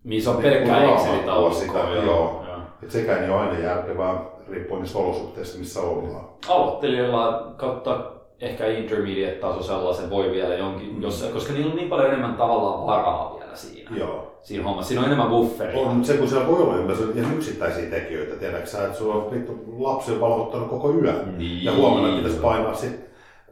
[0.03, 1.59] Missä on Niin, pelkkää Excel-taulukkoa.
[1.59, 2.45] sitä, joo.
[2.83, 6.25] että sekään ei ole aina järkevää, riippuen niistä olosuhteista, missä ollaan.
[6.47, 8.11] Aloittelijoilla kautta
[8.41, 11.01] ehkä intermediate-taso sellaisen voi vielä jonkin, Mm.
[11.01, 14.37] jos, koska niillä on niin paljon enemmän tavallaan varaa vielä siinä, Joo.
[14.41, 14.87] siinä hommassa.
[14.87, 15.79] Siinä on enemmän bufferia.
[15.81, 19.15] On, mutta se kun siellä voi olla ympärillä ihan yksittäisiä tekijöitä, tiedätkö sä, että sulla
[19.15, 21.37] on vittu lapsi on valvottanut koko yön.
[21.37, 21.63] Niin.
[21.63, 22.99] Ja huomenna pitäisi painaa sit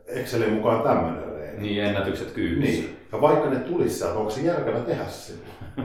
[0.08, 1.62] Excelin mukaan tämmöinen reeni.
[1.62, 2.82] Niin, ennätykset kyydissä.
[2.82, 2.98] Niin.
[3.12, 5.34] Ja vaikka ne tulisi sieltä, onko se järkevä tehdä se?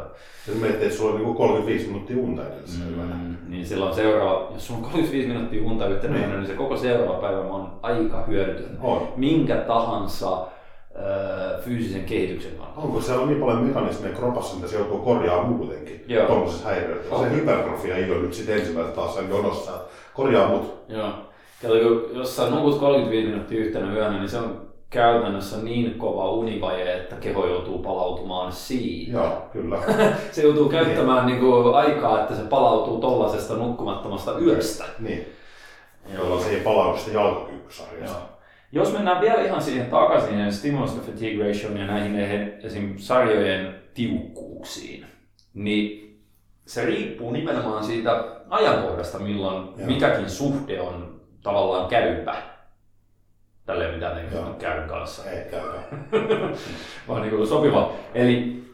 [0.00, 0.14] Niinpä.
[0.48, 2.80] Jos miettii, että sulla on niinku 35 minuuttia unta edessä.
[2.84, 6.30] Mm, niin silloin seuraava, jos sulla on 35 minuuttia unta yhtenä Niin.
[6.30, 8.78] niin se koko seuraava päivä on aika hyödytön.
[8.80, 9.08] On.
[9.16, 10.46] Minkä tahansa
[10.96, 12.80] ö, fyysisen kehityksen kannalta.
[12.80, 16.26] Onko siellä niin paljon mekanismeja kropassa, mitä se joutuu korjaamaan muutenkin Joo.
[16.26, 17.14] tuollaisessa häiriössä?
[17.14, 17.24] On.
[17.24, 19.72] Se hypertrofia ei ole nyt sitten ensimmäistä taas sen jonossa,
[20.14, 20.84] korjaa mut.
[20.88, 21.08] Joo.
[21.62, 24.60] Kato, kun jos sä nukut 35 minuuttia yhtenä yönä, niin se on
[24.90, 29.12] käytännössä niin kova univaje, että keho joutuu palautumaan siitä.
[29.12, 29.78] Joo, kyllä.
[30.32, 34.84] Se joutuu käyttämään niin kuin, aikaa, että se palautuu tollasesta nukkumattomasta yöstä.
[34.98, 35.26] niin.
[36.14, 38.18] Jolloin se ei palaudu sitä jalkakyykysarjasta.
[38.72, 42.20] Jos mennään vielä ihan siihen takaisin, niin stimulus to fatigue ratio ja näihin
[42.62, 42.94] esim.
[42.98, 45.06] sarjojen tiukkuuksiin,
[45.54, 46.06] niin
[46.66, 49.86] se riippuu nimenomaan siitä ajankohdasta, milloin Joo.
[49.86, 52.55] mikäkin suhde on tavallaan käypä.
[53.66, 54.54] Tälleen mitä ne Joo.
[54.58, 55.30] käyn kanssa.
[55.30, 55.62] Ei käy.
[57.08, 57.92] vaan niin kuin sopiva.
[58.14, 58.64] Eli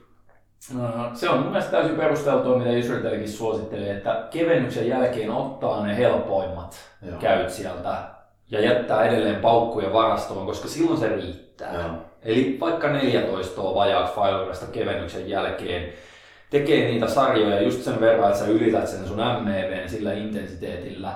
[0.81, 5.97] äh, se on mun mielestä täysin perusteltua, mitä Israelikin suosittelee, että kevennyksen jälkeen ottaa ne
[5.97, 7.19] helpoimmat Joo.
[7.19, 7.97] käyt sieltä
[8.51, 11.74] ja jättää edelleen paukkuja varastoon, koska silloin se riittää.
[11.74, 11.90] Joo.
[12.23, 15.93] Eli vaikka 14 vajaaksi Filerista kevennyksen jälkeen,
[16.51, 21.12] tekee niitä sarjoja just sen verran, että sä ylität sen sun MEVn sillä intensiteetillä.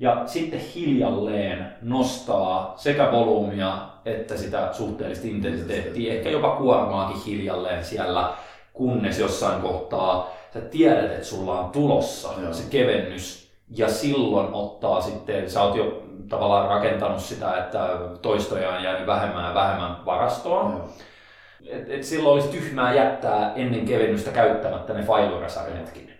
[0.00, 8.34] Ja sitten hiljalleen nostaa sekä volyymia että sitä suhteellista intensiteettiä, ehkä jopa kuormaakin hiljalleen siellä,
[8.72, 12.52] kunnes jossain kohtaa sä tiedät, että sulla on tulossa Joo.
[12.52, 13.46] se kevennys.
[13.76, 17.88] Ja silloin ottaa sitten, sä oot jo tavallaan rakentanut sitä, että
[18.22, 20.72] toistoja on jäänyt vähemmän ja vähemmän varastoon.
[20.72, 20.88] Joo.
[21.66, 26.15] Et, et silloin olisi tyhmää jättää ennen kevennystä käyttämättä ne failurasarjatkin.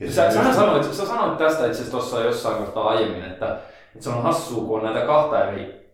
[0.00, 3.46] Ja Sä, se- sähän sanoit, sä sanoit tästä itse asiassa tuossa jossain kohtaa aiemmin, että,
[3.94, 5.90] että se on hassua, kun on näitä kahta eri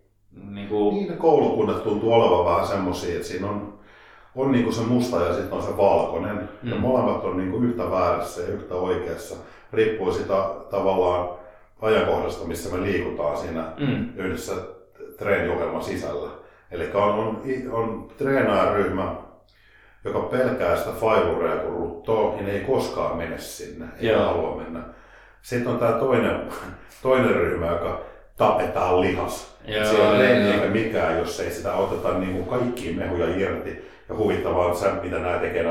[0.50, 3.78] niin kuin, Niin ne koulukunnat tuntuu olevan vähän semmosia, että siinä on,
[4.36, 6.48] on niinku se musta ja sitten on se valkoinen.
[6.62, 6.68] Mm.
[6.70, 6.80] Ja Mm.
[6.80, 9.34] molemmat on niinku yhtä väärässä ja yhtä oikeassa.
[9.72, 10.34] Riippuu sitä
[10.70, 11.28] tavallaan
[11.82, 14.52] ajankohdasta, missä me liikutaan siinä mm, yhdessä
[15.18, 16.30] treeniohjelman sisällä.
[16.70, 19.14] Eli on, on, on treenaajaryhmä,
[20.04, 24.24] joka pelkää sitä failurea kun ruttoo, niin ei koskaan mene sinne, ei Joo.
[24.24, 24.80] halua mennä.
[25.42, 26.40] Sitten on tämä toinen,
[27.02, 28.00] toinen ryhmä, joka
[28.36, 29.56] tapetaan lihas.
[29.64, 30.52] Joo, Siellä ei joo.
[30.54, 33.90] eikä mikään, jos ei sitä oteta niin kuin kaikkia mehuja irti.
[34.08, 35.62] Ja huvittavaa on se, mitä nämä tekee,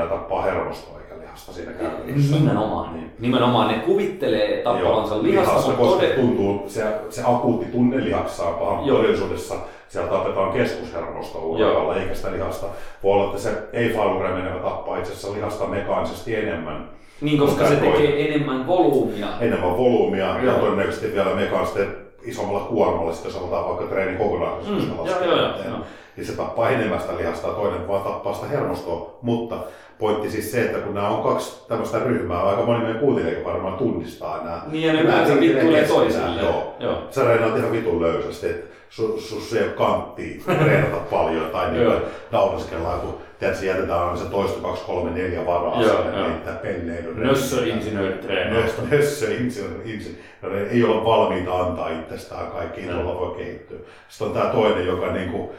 [0.44, 0.99] hermostoa eikä
[1.30, 2.36] lihasta siinä käytännössä.
[2.36, 2.94] nimenomaan.
[2.94, 3.10] Niin.
[3.18, 6.08] Nimenomaan ne kuvittelee tappavansa lihasta, lihassa, mutta tode...
[6.08, 8.96] tuntuu, se, se akuutti tunne lihaksessa on paha, Joo.
[8.96, 9.54] todellisuudessa
[9.88, 12.66] siellä tapetaan keskushermosto uralla, eikä sitä lihasta.
[13.02, 16.88] Voi olla, että se ei failure menevä tappaa itse asiassa lihasta mekaanisesti enemmän,
[17.20, 19.26] Niin, koska se tekee enemmän volyymia.
[19.40, 24.92] enemmän volyymia ja todennäköisesti vielä mekaanisesti isommalla kuormalla, sitten jos otetaan vaikka treeni kokonaisuudessa.
[24.92, 25.78] Mm, joo, joo, joo.
[26.16, 29.18] Niin se tappaa enemmän sitä lihasta ja toinen vaan tappaa sitä hermostoa.
[29.22, 29.56] Mutta
[29.98, 33.74] pointti siis se, että kun nämä on kaksi tämmöistä ryhmää, aika moni meidän kuuntelijakin varmaan
[33.74, 34.62] tunnistaa nämä.
[34.66, 36.44] Niin, ja ne yleensä vittuilee toisilleen.
[36.44, 36.74] Joo.
[36.80, 36.98] Joo.
[37.10, 38.46] Sä reenaat ihan vitun löysästi,
[38.90, 42.00] että su, su, se ei ole kantti treenata paljon tai niin Joo.
[42.30, 47.20] nautiskellaan, kun tiedätkö, jätetään aina se toista 2, 3, 4 varaa Joo, sinne heittää pelleilyn.
[47.26, 48.82] Nössöinsinööritreenausta.
[48.90, 50.68] Nössö insinööri.
[50.70, 53.78] Ei ole valmiita antaa itsestään kaikki, tuolla voi kehittyä.
[54.08, 55.54] Sitten on tämä toinen, joka niinku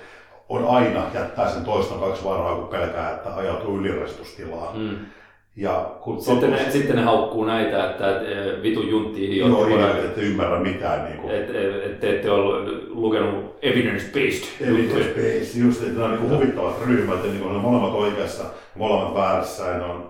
[0.50, 4.78] on aina jättää sen toista kaksi varaa, kun pelkää, että ajautuu ylirasitustilaan.
[4.78, 4.98] Mm.
[5.62, 9.74] Ja kun Sitten, ne, sitten ne haukkuu näitä, että et, e, vitu juntti Joo, idiotti,
[9.74, 11.06] idiotit, et ymmärrä mitään.
[11.06, 11.30] Niinku.
[11.30, 14.46] että et, et, te ette ole lukenut evidence-based.
[14.62, 18.50] Evidence-based, just, että ne on niinku huvittavat ryhmät, ja niinku ne on molemmat oikeassa ja
[18.76, 20.10] molemmat väärässä, ja ne on,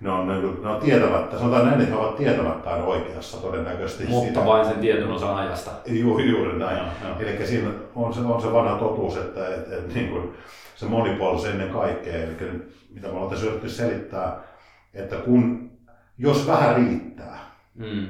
[0.00, 4.04] ne on, ne, ne on tietämättä, sanotaan näin, että he ovat tietämättään oikeassa todennäköisesti.
[4.04, 4.46] Mutta siitä.
[4.46, 5.70] vain sen tietyn osan ajasta.
[5.86, 6.76] Juuri, juuri näin.
[6.76, 7.20] Joo, joo.
[7.20, 10.32] Eli siinä on se, on se vanha totuus, että et, et, niin kuin,
[10.76, 12.36] se monipuolisuus ennen kaikkea, eli
[12.94, 14.50] mitä me ollaan tässä selittää,
[14.94, 15.70] että kun,
[16.18, 17.38] jos vähän riittää
[17.74, 18.06] Mm.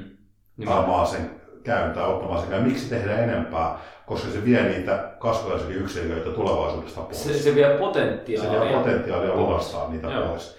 [0.65, 1.29] saamaan sen
[1.63, 7.23] käyntää, ottamaan sen käyn, miksi tehdä enempää, koska se vie niitä kasvajaisikin yksilöitä tulevaisuudesta pois.
[7.23, 8.61] Se, se vie se potentiaalia.
[8.61, 9.39] vie potentiaalia pois.
[9.47, 10.27] lunastaa niitä Joo.
[10.27, 10.57] pois.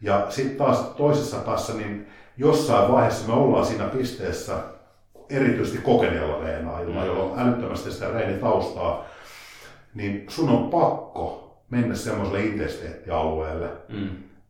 [0.00, 2.06] Ja sitten taas toisessa päässä, niin
[2.36, 4.52] jossain vaiheessa me ollaan siinä pisteessä,
[5.30, 7.06] erityisesti kokeneella reenaajilla, Mm.
[7.06, 9.04] jolla on älyttömästi sitä reenitaustaa,
[9.94, 14.08] niin sun on pakko mennä semmoiselle intensiteettialueelle, Mm.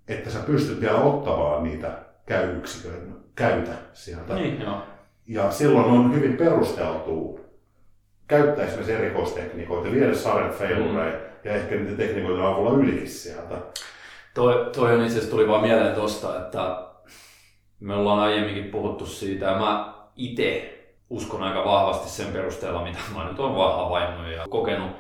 [0.08, 4.34] Että sä pystyt vielä ottamaan niitä käyyksikön käytä sieltä.
[4.34, 4.82] Niin, joo.
[5.26, 7.40] Ja silloin on hyvin perusteltua
[8.28, 13.54] käyttää esimerkiksi erikoistekniikoita, viedä sarjat failureja ja ehkä niitä tekniikoiden avulla ylikin sieltä.
[14.34, 16.82] Toi, toi on itse asiassa tuli vaan mieleen tosta, että
[17.80, 20.72] me ollaan aiemminkin puhuttu siitä ja mä itse
[21.10, 24.90] uskon aika vahvasti sen perusteella, mitä mä nyt olen vaan havainnut ja kokenut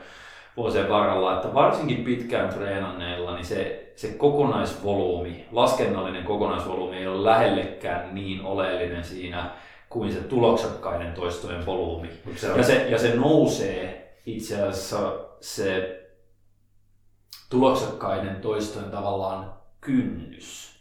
[0.56, 8.14] vuosien varrella, että varsinkin pitkään treenanneilla, niin se, se kokonaisvolyymi, laskennallinen kokonaisvolyymi ei ole lähellekään
[8.14, 9.50] niin oleellinen siinä
[9.88, 12.10] kuin se tuloksakkaiden toistojen volyymi.
[12.36, 16.00] Se on- Ja se, ja se nousee itse asiassa se
[17.50, 20.75] tuloksakkaiden toistojen tavallaan kynnys.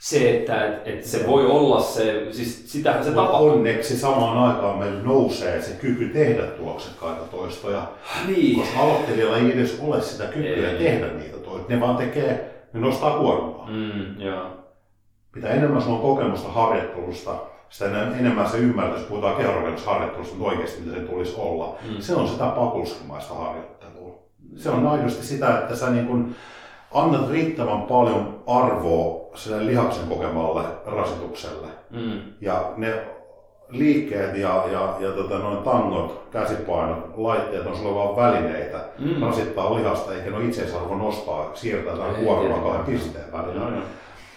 [0.00, 3.48] Se, että et, et se voi olla se, siis sitähän se tapahtuu.
[3.50, 7.82] onneksi samaan aikaan meillä nousee se kyky tehdä tuloksekkaita toistoja,
[8.26, 8.58] Niin.
[8.60, 10.78] koska aloittelijalla ei edes ole sitä kykyä Ei.
[10.78, 11.64] tehdä niitä toistoja.
[11.68, 13.68] Ne vaan tekee, ne nostaa kuormaa.
[13.70, 14.46] Mm, joo.
[15.34, 17.34] Mitä enemmän sulla on kokemusta harjoittelusta,
[17.68, 21.76] sitä enem- enemmän se ymmärtää, puhutaan kehorakennusharjoittelusta, mutta oikeasti mitä sen tulisi olla.
[21.88, 21.96] Mm.
[22.00, 24.18] Se on sitä pakulskimaista harjoittelua.
[24.56, 26.34] Se on aidosti sitä, että sä niin kun
[26.94, 31.66] annat riittävän paljon arvoa sille lihaksen kokemalle rasitukselle.
[31.90, 32.20] Mm.
[32.40, 33.02] Ja ne
[33.68, 39.22] liikkeet ja, ja, ja tota, noin tangot, käsipainot, laitteet on sulle vaan välineitä Mm.
[39.22, 43.66] rasittaa lihasta, eikä ne ole itseisarvo nostaa, siirtää Ei kuormaa kahden pisteen välillä.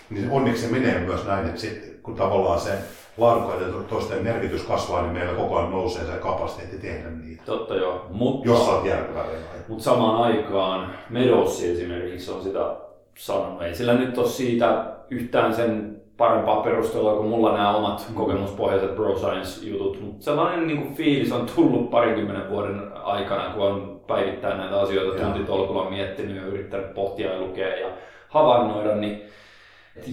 [0.10, 2.72] Niin onneksi se menee myös näin, että sit, kun tavallaan se
[3.18, 8.06] laadukkaiden toisten merkitys kasvaa, niin meillä koko ajan nousee se kapasiteetti tehdä niitä, Totta joo.
[8.10, 9.62] Mutta jos sä oot järkevä reenaaja.
[9.68, 12.76] Mut samaan aikaan Medossi esimerkiksi on sitä
[13.18, 13.62] sanonut.
[13.62, 19.18] Ei sillä nyt ole siitä yhtään sen parempaa perustelua kuin mulla nämä omat kokemuspohjaiset bro
[19.18, 24.58] science jutut, mutta sellainen niin kuin fiilis on tullut parinkymmenen vuoden aikana, kun on päivittäin
[24.58, 27.88] näitä asioita tuntitolkulla miettinyt ja yrittänyt pohtia ja lukea ja
[28.30, 29.22] havainnoida, niin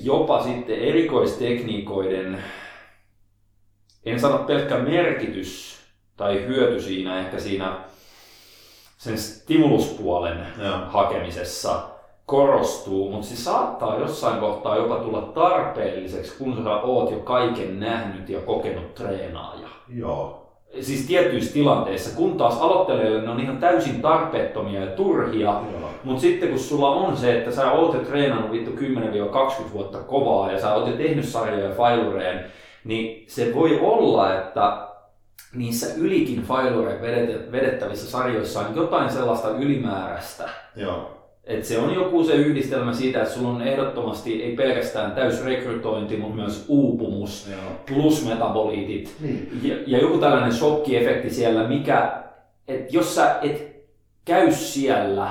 [0.04, 2.38] jopa sitten erikoistekniikoiden,
[4.04, 5.80] en sano pelkkä merkitys
[6.16, 7.76] tai hyöty siinä ehkä siinä
[8.98, 10.78] sen stimuluspuolen Joo.
[10.88, 11.82] hakemisessa
[12.26, 18.28] korostuu, mutta se saattaa jossain kohtaa jopa tulla tarpeelliseksi, kun sä oot jo kaiken nähnyt
[18.28, 19.68] ja kokenut treenaaja.
[19.88, 20.36] Joo.
[20.80, 25.90] Siis tiettyissä tilanteissa, kun taas aloittelijoille ne on ihan täysin tarpeettomia ja turhia, Joo.
[26.04, 30.52] mutta sitten kun sulla on se, että sä oot jo treenannut vittu 10-20 vuotta kovaa
[30.52, 32.44] ja sä oot jo tehnyt sarjoja failureen,
[32.84, 34.86] niin se voi olla, että
[35.54, 40.48] niissä ylikin failureen vedet- vedettävissä sarjoissa on jotain sellaista ylimääräistä.
[40.76, 41.16] Joo.
[41.44, 46.36] Et se on joku se yhdistelmä siitä, että sulla on ehdottomasti ei pelkästään täysrekrytointi, mutta
[46.36, 47.60] myös uupumus Joo.
[47.88, 49.50] plus metaboliitit Niin.
[49.62, 52.12] ja, ja joku tällainen shokkiefekti siellä, mikä,
[52.68, 53.84] että jos sä et
[54.24, 55.30] käy siellä,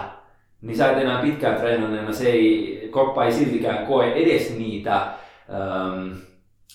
[0.62, 6.08] niin sä et enää pitkään treenanneena, se ei, kroppa ei siltikään koe edes niitä, ähm,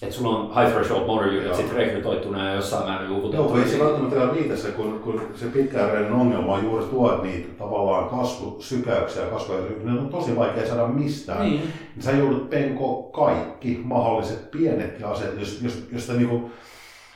[0.03, 1.45] että sulla on high threshold motor Joo.
[1.45, 3.49] unit sit rekrytoittuna ja jossain määrin Joo, uuvutettu.
[3.49, 7.13] kun ei se välttämättä vielä riitä se, kun, kun se pitkäjänteinen ongelma on juuri tuo,
[7.13, 11.43] että niitä tavallaan kasvusykäyksiä ja kasvoja, ne on tosi vaikea saada mistään.
[11.43, 11.61] Niin.
[11.61, 16.51] Niin sä joudut penko kaikki mahdolliset pienet asiat, jos, jos, jos niinku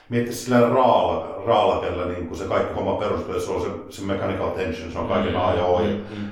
[0.08, 4.50] miettisi sillä raalla, raalakella, niin kun se kaikki homma perustuu, se on se, se mechanical
[4.50, 5.80] tension, se on kaiken A ja O.
[5.80, 6.28] ja Mm, mm.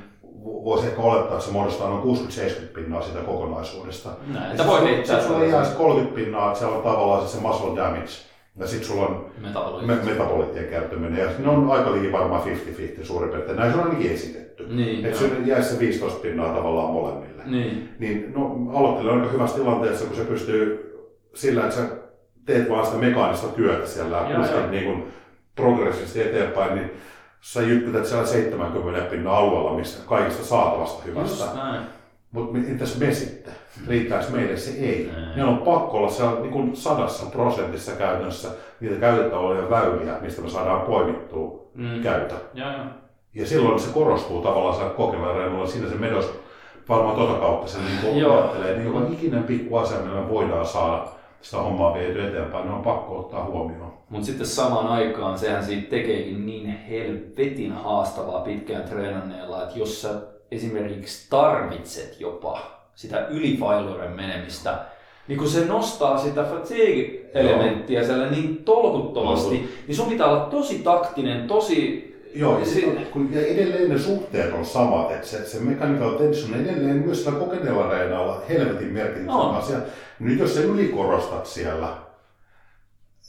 [0.65, 4.09] Voisi ehkä olettaa, että se muodostaa noin 60-70 pinnaa sitä kokonaisuudesta.
[4.33, 6.83] Näin, Ja että voi sulla- heittää sit sulla jää se 30 pinnaa, että siellä on
[6.83, 8.07] tavallaan se, se muscle damage.
[8.59, 9.27] Ja sitten sulla on
[10.05, 11.19] metaboliittien kertyminen.
[11.25, 13.59] Ja ne on aika liikin varmaan 50-50 suurin piirtein.
[13.59, 14.67] Näin se on ainakin esitetty.
[14.75, 17.43] Niin, Että se jäisi se 15 pinnaa tavallaan molemmille.
[17.47, 17.89] Niin.
[17.99, 20.93] Niin no, aloittelee on aika hyvässä tilanteessa, kun se pystyy
[21.35, 21.83] sillä, että sä
[22.47, 24.71] teet vaan sitä mekaanista työtä siellä ja joo.
[24.71, 25.05] niin kuin
[25.55, 26.91] progressiivisesti eteenpäin, niin
[27.53, 31.45] sä jytkytät siellä 70 pinnan alueella, mistä kaikista saatavasta hyvästä.
[32.33, 33.55] Mutta entäs me sitten?
[33.89, 35.11] Riittääkö meille se ei?
[35.37, 38.49] Meillä on pakko olla siellä niin kuin sadassa prosentissa käytännössä
[38.81, 42.03] niitä käytettäviä olevia väyliä, mistä me saadaan poimittua Mm.
[42.03, 42.35] käytä.
[42.55, 42.85] Joo, joo.
[43.35, 46.41] Ja silloin se korostuu tavallaan siellä kokeilla Siinä se menos
[46.89, 50.67] varmaan tuota kautta sen niin kuin ajattelee, että joka ikinen pikku asia, millä me voidaan
[50.67, 51.07] saada
[51.41, 53.93] sitä hommaa viety eteenpäin, ne on pakko ottaa huomioon.
[54.09, 60.11] Mutta sitten samaan aikaan sehän siitä tekeekin niin helvetin haastavaa pitkään treenanneella, että jos sä
[60.51, 62.61] esimerkiksi tarvitset jopa
[62.95, 64.79] sitä ylifailuren menemistä,
[65.29, 71.47] niin kun se nostaa sitä fatigue-elementtiä siellä niin tolkuttomasti, niin sun pitää olla tosi taktinen,
[71.47, 72.07] tosi...
[72.35, 76.55] Joo, ja, sit, kun, ja edelleen ne suhteet on samat, että se, se mechanical tension
[76.55, 79.55] on edelleen myös sillä kokeneella reenalla helvetin merkityksen On.
[79.55, 79.77] asia.
[80.19, 81.89] Nyt jos sä ylikorostat siellä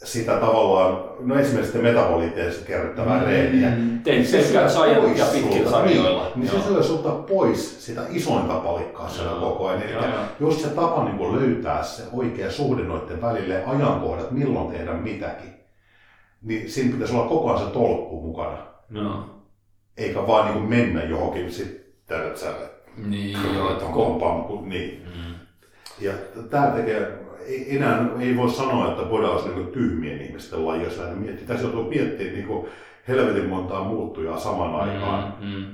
[0.03, 3.71] sitä tavallaan, no esimerkiksi sitä metaboliiteista kerryttävää reeniä,
[4.03, 6.31] Tein se pelkkää syö sajat pois ja pitkillä sulta, sarjoilla.
[6.35, 9.39] Niin, niin se syö sulta pois sitä isointa palikkaa siellä Joo.
[9.49, 9.81] koko ajan.
[9.81, 10.03] Eli Joo,
[10.39, 15.53] jos se tapa niin kuin löytää se oikea suhde noiden välille, ajankohdat, milloin tehdä mitäkin,
[16.41, 18.57] niin siinä pitäisi olla koko ajan se tolkku mukana.
[18.89, 19.29] No.
[19.97, 22.53] Eikä vaan niin kuin mennä johonkin sitten, että sä
[23.05, 25.03] Niin, joo, että on ko- pam, kun niin.
[25.05, 25.33] Mm.
[26.01, 26.13] Ja
[26.49, 30.97] tämä tekee ei, enää ei voi sanoa, että boda olisi niin tyhmien ihmisten laji, jos
[30.97, 31.47] lähdetään miettimään.
[31.47, 32.65] Tässä joutuu miettimään niin
[33.07, 35.65] helvetin montaa muuttujaa saman aikaan Mm, mm.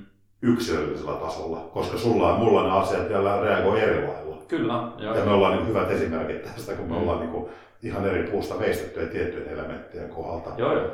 [0.41, 4.38] yksilöllisellä tasolla, koska sulla ja mulla ne asiat vielä reagoi eri lailla.
[4.48, 5.16] Kyllä, joo.
[5.18, 7.02] Ja me ollaan niin hyvät esimerkit tästä, kun me Mm.
[7.02, 7.45] ollaan niin
[7.84, 10.50] ihan eri puusta veistettyjä tiettyjen elementtien kohdalta.
[10.58, 10.88] Joo, joo.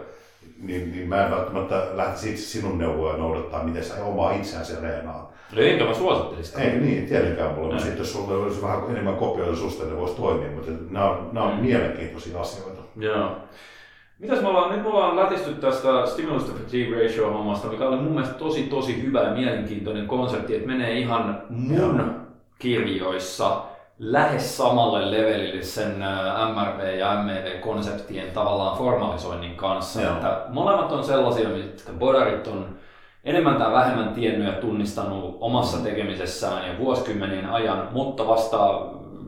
[0.61, 5.29] Niin, niin mä en välttämättä lähtisi itse sinun neuvoja noudattaa, miten sä omaa itseäsi reenaat.
[5.55, 6.61] No enkä mä suosittelisin sitä.
[6.61, 7.69] Ei niin, tietenkään mulla.
[7.69, 7.81] Näin.
[7.81, 11.45] Sitten jos sulla olisi vähän enemmän kopioita susta, niin voisi toimia, mutta nämä on, nämä
[11.45, 11.61] on Mm.
[11.61, 12.81] mielenkiintoisia asioita.
[12.97, 13.31] Joo.
[14.19, 17.95] Mitäs me ollaan, nyt me ollaan lätisty tästä stimulus to fatigue ratio hommasta, mikä oli
[17.97, 22.15] mun mielestä tosi tosi hyvä ja mielenkiintoinen konsepti, että menee ihan mun
[22.59, 23.61] kirjoissa
[23.99, 30.01] lähes samalle levelille sen ä, MRV ja MEV-konseptien tavallaan formalisoinnin kanssa.
[30.01, 30.13] Joo.
[30.13, 32.75] Että molemmat on sellaisia, mitkä bodarit on
[33.23, 38.57] enemmän tai vähemmän tiennyt ja tunnistanut omassa tekemisessään ja vuosikymmenien ajan, mutta vasta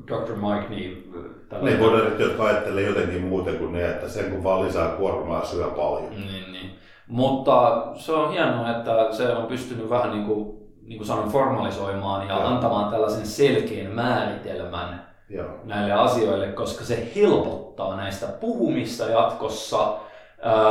[0.07, 0.35] Dr.
[0.35, 1.13] Mike, niin
[1.61, 5.65] Ne boderit, jotka ajattelee jotenkin muuten kuin ne, että sen kun vaan lisää kuormaa syö
[5.65, 6.09] paljon.
[6.09, 6.71] Niin, niin.
[7.07, 10.57] Mutta se on hienoa, että se on pystynyt vähän niin kuin,
[10.87, 12.45] niin kuin sanoin, formalisoimaan ja Joo.
[12.47, 15.47] antamaan tällaisen selkeän määritelmän Joo.
[15.63, 19.93] näille asioille, koska se helpottaa näistä puhumista jatkossa.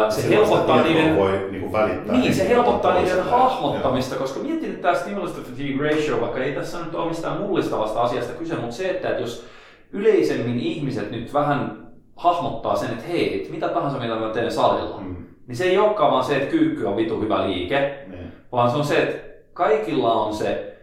[0.08, 2.16] Se Silloin helpottaa niiden voi niin välittää.
[2.16, 3.30] niin, se helpottaa niiden toiselle.
[3.36, 7.40] hahmottamista, koska mietin nyt tämä stimulus to fatigue ratio, vaikka ei tässä nyt ole mistään
[7.40, 9.46] mullistavasta asiasta kyse, mutta se, että jos
[9.92, 15.00] yleisemmin ihmiset nyt vähän hahmottaa sen, että hei, että mitä tahansa mitä mä teen salilla,
[15.00, 15.16] Mm.
[15.46, 18.32] niin se ei olekaan vaan se, että kyykky on vitu hyvä liike, Niin.
[18.52, 19.29] vaan se on se, että
[19.60, 20.76] kaikilla on se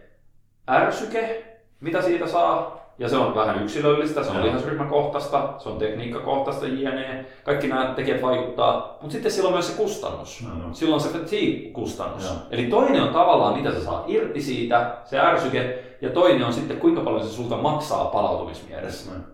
[0.70, 1.44] ärsyke,
[1.80, 7.26] mitä siitä saa, ja se on vähän yksilöllistä, se on lihasryhmäkohtaista, se on tekniikkakohtaista, jne.
[7.44, 10.44] Kaikki nämä tekijät vaikuttaa, mutta sitten sillä on myös se kustannus.
[10.48, 10.74] No, no.
[10.74, 12.24] Silloin se fatigue-kustannus.
[12.24, 12.34] Joo.
[12.50, 16.76] Eli toinen on tavallaan, mitä sä saat irti siitä, se ärsyke, ja toinen on sitten,
[16.76, 19.10] kuinka paljon se sulta maksaa palautumismielessä.
[19.10, 19.24] Näin.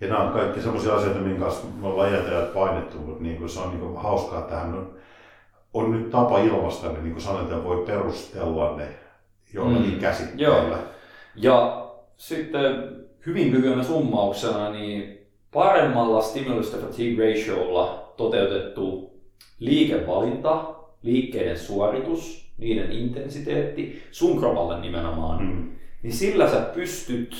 [0.00, 3.48] Ja nämä on kaikki sellaisia asioita, minkä kanssa me ollaan iätäjät painettu, mutta niin kuin
[3.48, 4.86] se on niin kuin hauskaa, että tähän
[5.74, 8.88] on, nyt tapa ilmaista ne, niin kuin sanoit, että voi perustella ne
[9.54, 10.00] jollakin Mm.
[10.00, 10.78] käsitteellä.
[11.36, 11.86] Ja
[12.16, 12.62] sitten
[13.26, 15.18] hyvin lyhyenä summauksena, niin
[15.52, 19.10] paremmalla stimulus to fatigue ratiolla toteutettu
[19.58, 20.64] liikevalinta,
[21.02, 25.70] liikkeiden suoritus, niiden intensiteetti, sun kropalle nimenomaan, Mm.
[26.02, 27.36] niin sillä sä pystyt,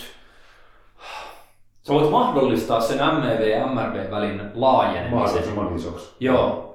[1.83, 5.19] sä voit mahdollistaa sen MEV ja MRV välin laajenemisen.
[5.19, 6.15] Mahdollisimman isoksi.
[6.21, 6.70] Joo,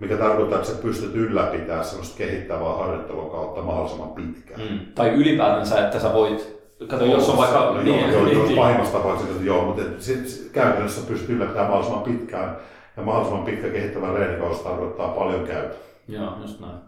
[0.00, 4.60] Mikä tarkoittaa, että sä pystyt ylläpitämään sellaista kehittävää harjoittelun kautta mahdollisimman pitkään.
[4.60, 4.78] mm.
[4.94, 6.58] tai ylipäätänsä, että sä voit,
[6.88, 7.58] kato jos on vaikka...
[7.58, 11.70] No, joo, joo, joo, niin, pahimmassa tapauksessa, että joo, mutta et sit, käytännössä pystyt ylläpitämään
[11.70, 12.56] mahdollisimman pitkään.
[12.96, 15.78] Ja mahdollisimman pitkä kehittävä reenikausi tarkoittaa paljon käyttöä.
[16.08, 16.78] Joo, just näin.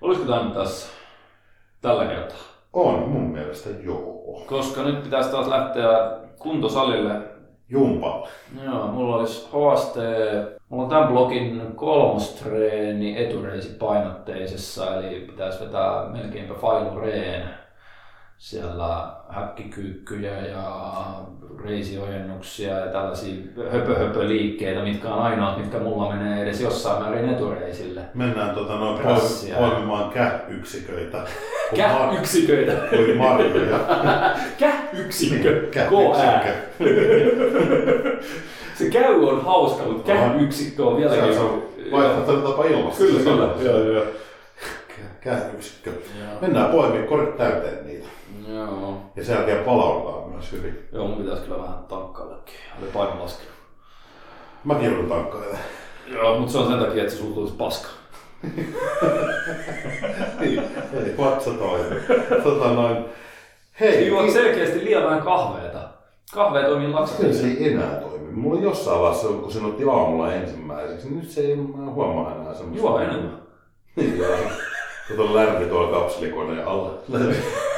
[0.00, 0.88] Olisiko tämä nyt tässä
[1.80, 2.38] tällä kertaa?
[2.72, 4.44] On mun mielestä joo.
[4.46, 5.88] Koska nyt pitäisi taas lähteä
[6.38, 7.29] kuntosalille.
[7.70, 8.28] Jumpalle.
[8.64, 10.00] Joo, mulla olisi haaste.
[10.68, 17.50] Mulla on tämän blogin kolmostreeni etureisi painotteisessa, eli pitäisi vetää melkeinpä failureen.
[18.40, 20.62] Siellä häkkikyykkyjä ja
[21.64, 23.34] reisiojennuksia ja tällaisia
[23.72, 28.00] höpö, höpö liikkeitä, mitkä on ainoat, mitkä mulla menee edes jossain määrin etureisille.
[28.14, 29.56] Mennään tota, noin Prassia.
[29.56, 31.18] poimimaan käh-yksiköitä.
[31.76, 32.72] Käh-yksiköitä.
[32.90, 33.78] Kuin marjoja.
[34.58, 35.68] Käh-yksikö.
[35.70, 36.52] Käh-yksikkö.
[38.78, 41.34] Se käy on hauska, mutta käh-yksikkö on vieläkin...
[41.34, 41.62] se on
[41.92, 43.04] vaihtoehtoinen tapa ilmaista.
[43.04, 43.44] Kyllä, kyllä.
[43.44, 43.64] on.
[43.64, 44.04] Joo, joo.
[45.20, 45.90] Käh-yksikkö.
[46.40, 48.09] Mennään poimimaan korit täyteen niitä.
[48.54, 48.94] Joo.
[49.16, 50.78] Ja sen jälkeen palautetaan myös hyvin.
[50.92, 52.54] Joo, mun pitäisi kyllä vähän tankkaillakin.
[52.82, 53.52] Oli paino laskenut.
[54.64, 55.58] Mäkin joudun tankkailemaan.
[56.06, 57.88] Joo, mutta se on sen takia, että se sulla tulisi paska.
[60.40, 60.62] Niin,
[60.92, 62.00] eli vatsa toimii.
[62.42, 63.04] Tota noin.
[63.80, 65.88] Hei, Juot selkeästi liian vähän kahveita.
[66.34, 67.54] Kahve toimii Miten laksatiivisesti.
[67.56, 68.32] se ei enää toimi?
[68.32, 72.54] Mulla jossain vaiheessa, kun se otti aamulla ensimmäiseksi, niin nyt se ei mä huomaa enää
[72.54, 72.86] semmoista.
[72.88, 73.42] Juo enemmän.
[73.96, 74.36] Niin, joo.
[75.10, 76.94] Kato lärvi tuolla kapselikoneen alla.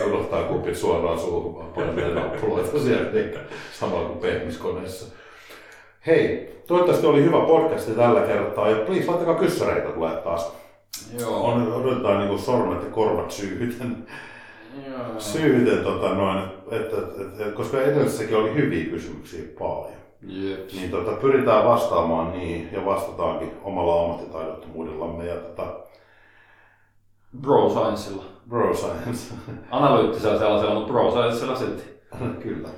[0.06, 3.34] Unohtaa kupit suoraan suuhun, vaan painaa nappuloita sieltä, niin
[3.72, 5.14] samalla kuin pehmiskoneessa.
[6.06, 10.52] Hei, toivottavasti oli hyvä podcasti tällä kertaa ja please laittakaa kyssäreitä tulee taas.
[11.20, 11.46] Joo.
[11.46, 14.06] On, odotetaan niinku sormet ja korvat syyhyten.
[14.86, 15.20] Joo.
[15.20, 16.38] Syyhyten tota noin,
[16.70, 20.02] että, että, että, koska edellisessäkin oli hyviä kysymyksiä paljon.
[20.26, 20.72] Jep.
[20.72, 25.81] Niin tota, pyritään vastaamaan niin ja vastataankin omalla ammattitaidottomuudellamme ja tota,
[27.40, 28.24] Bro Scienceilla.
[28.48, 29.34] Bro Science.
[29.70, 31.82] Analyyttisellä sellaisella, mutta Bro Scienceilla silti.
[32.42, 32.68] Kyllä.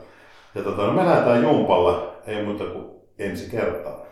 [0.54, 2.86] Ja tota, no me lähdetään jumpalla, ei muuta kuin
[3.18, 4.04] ensi kertaa.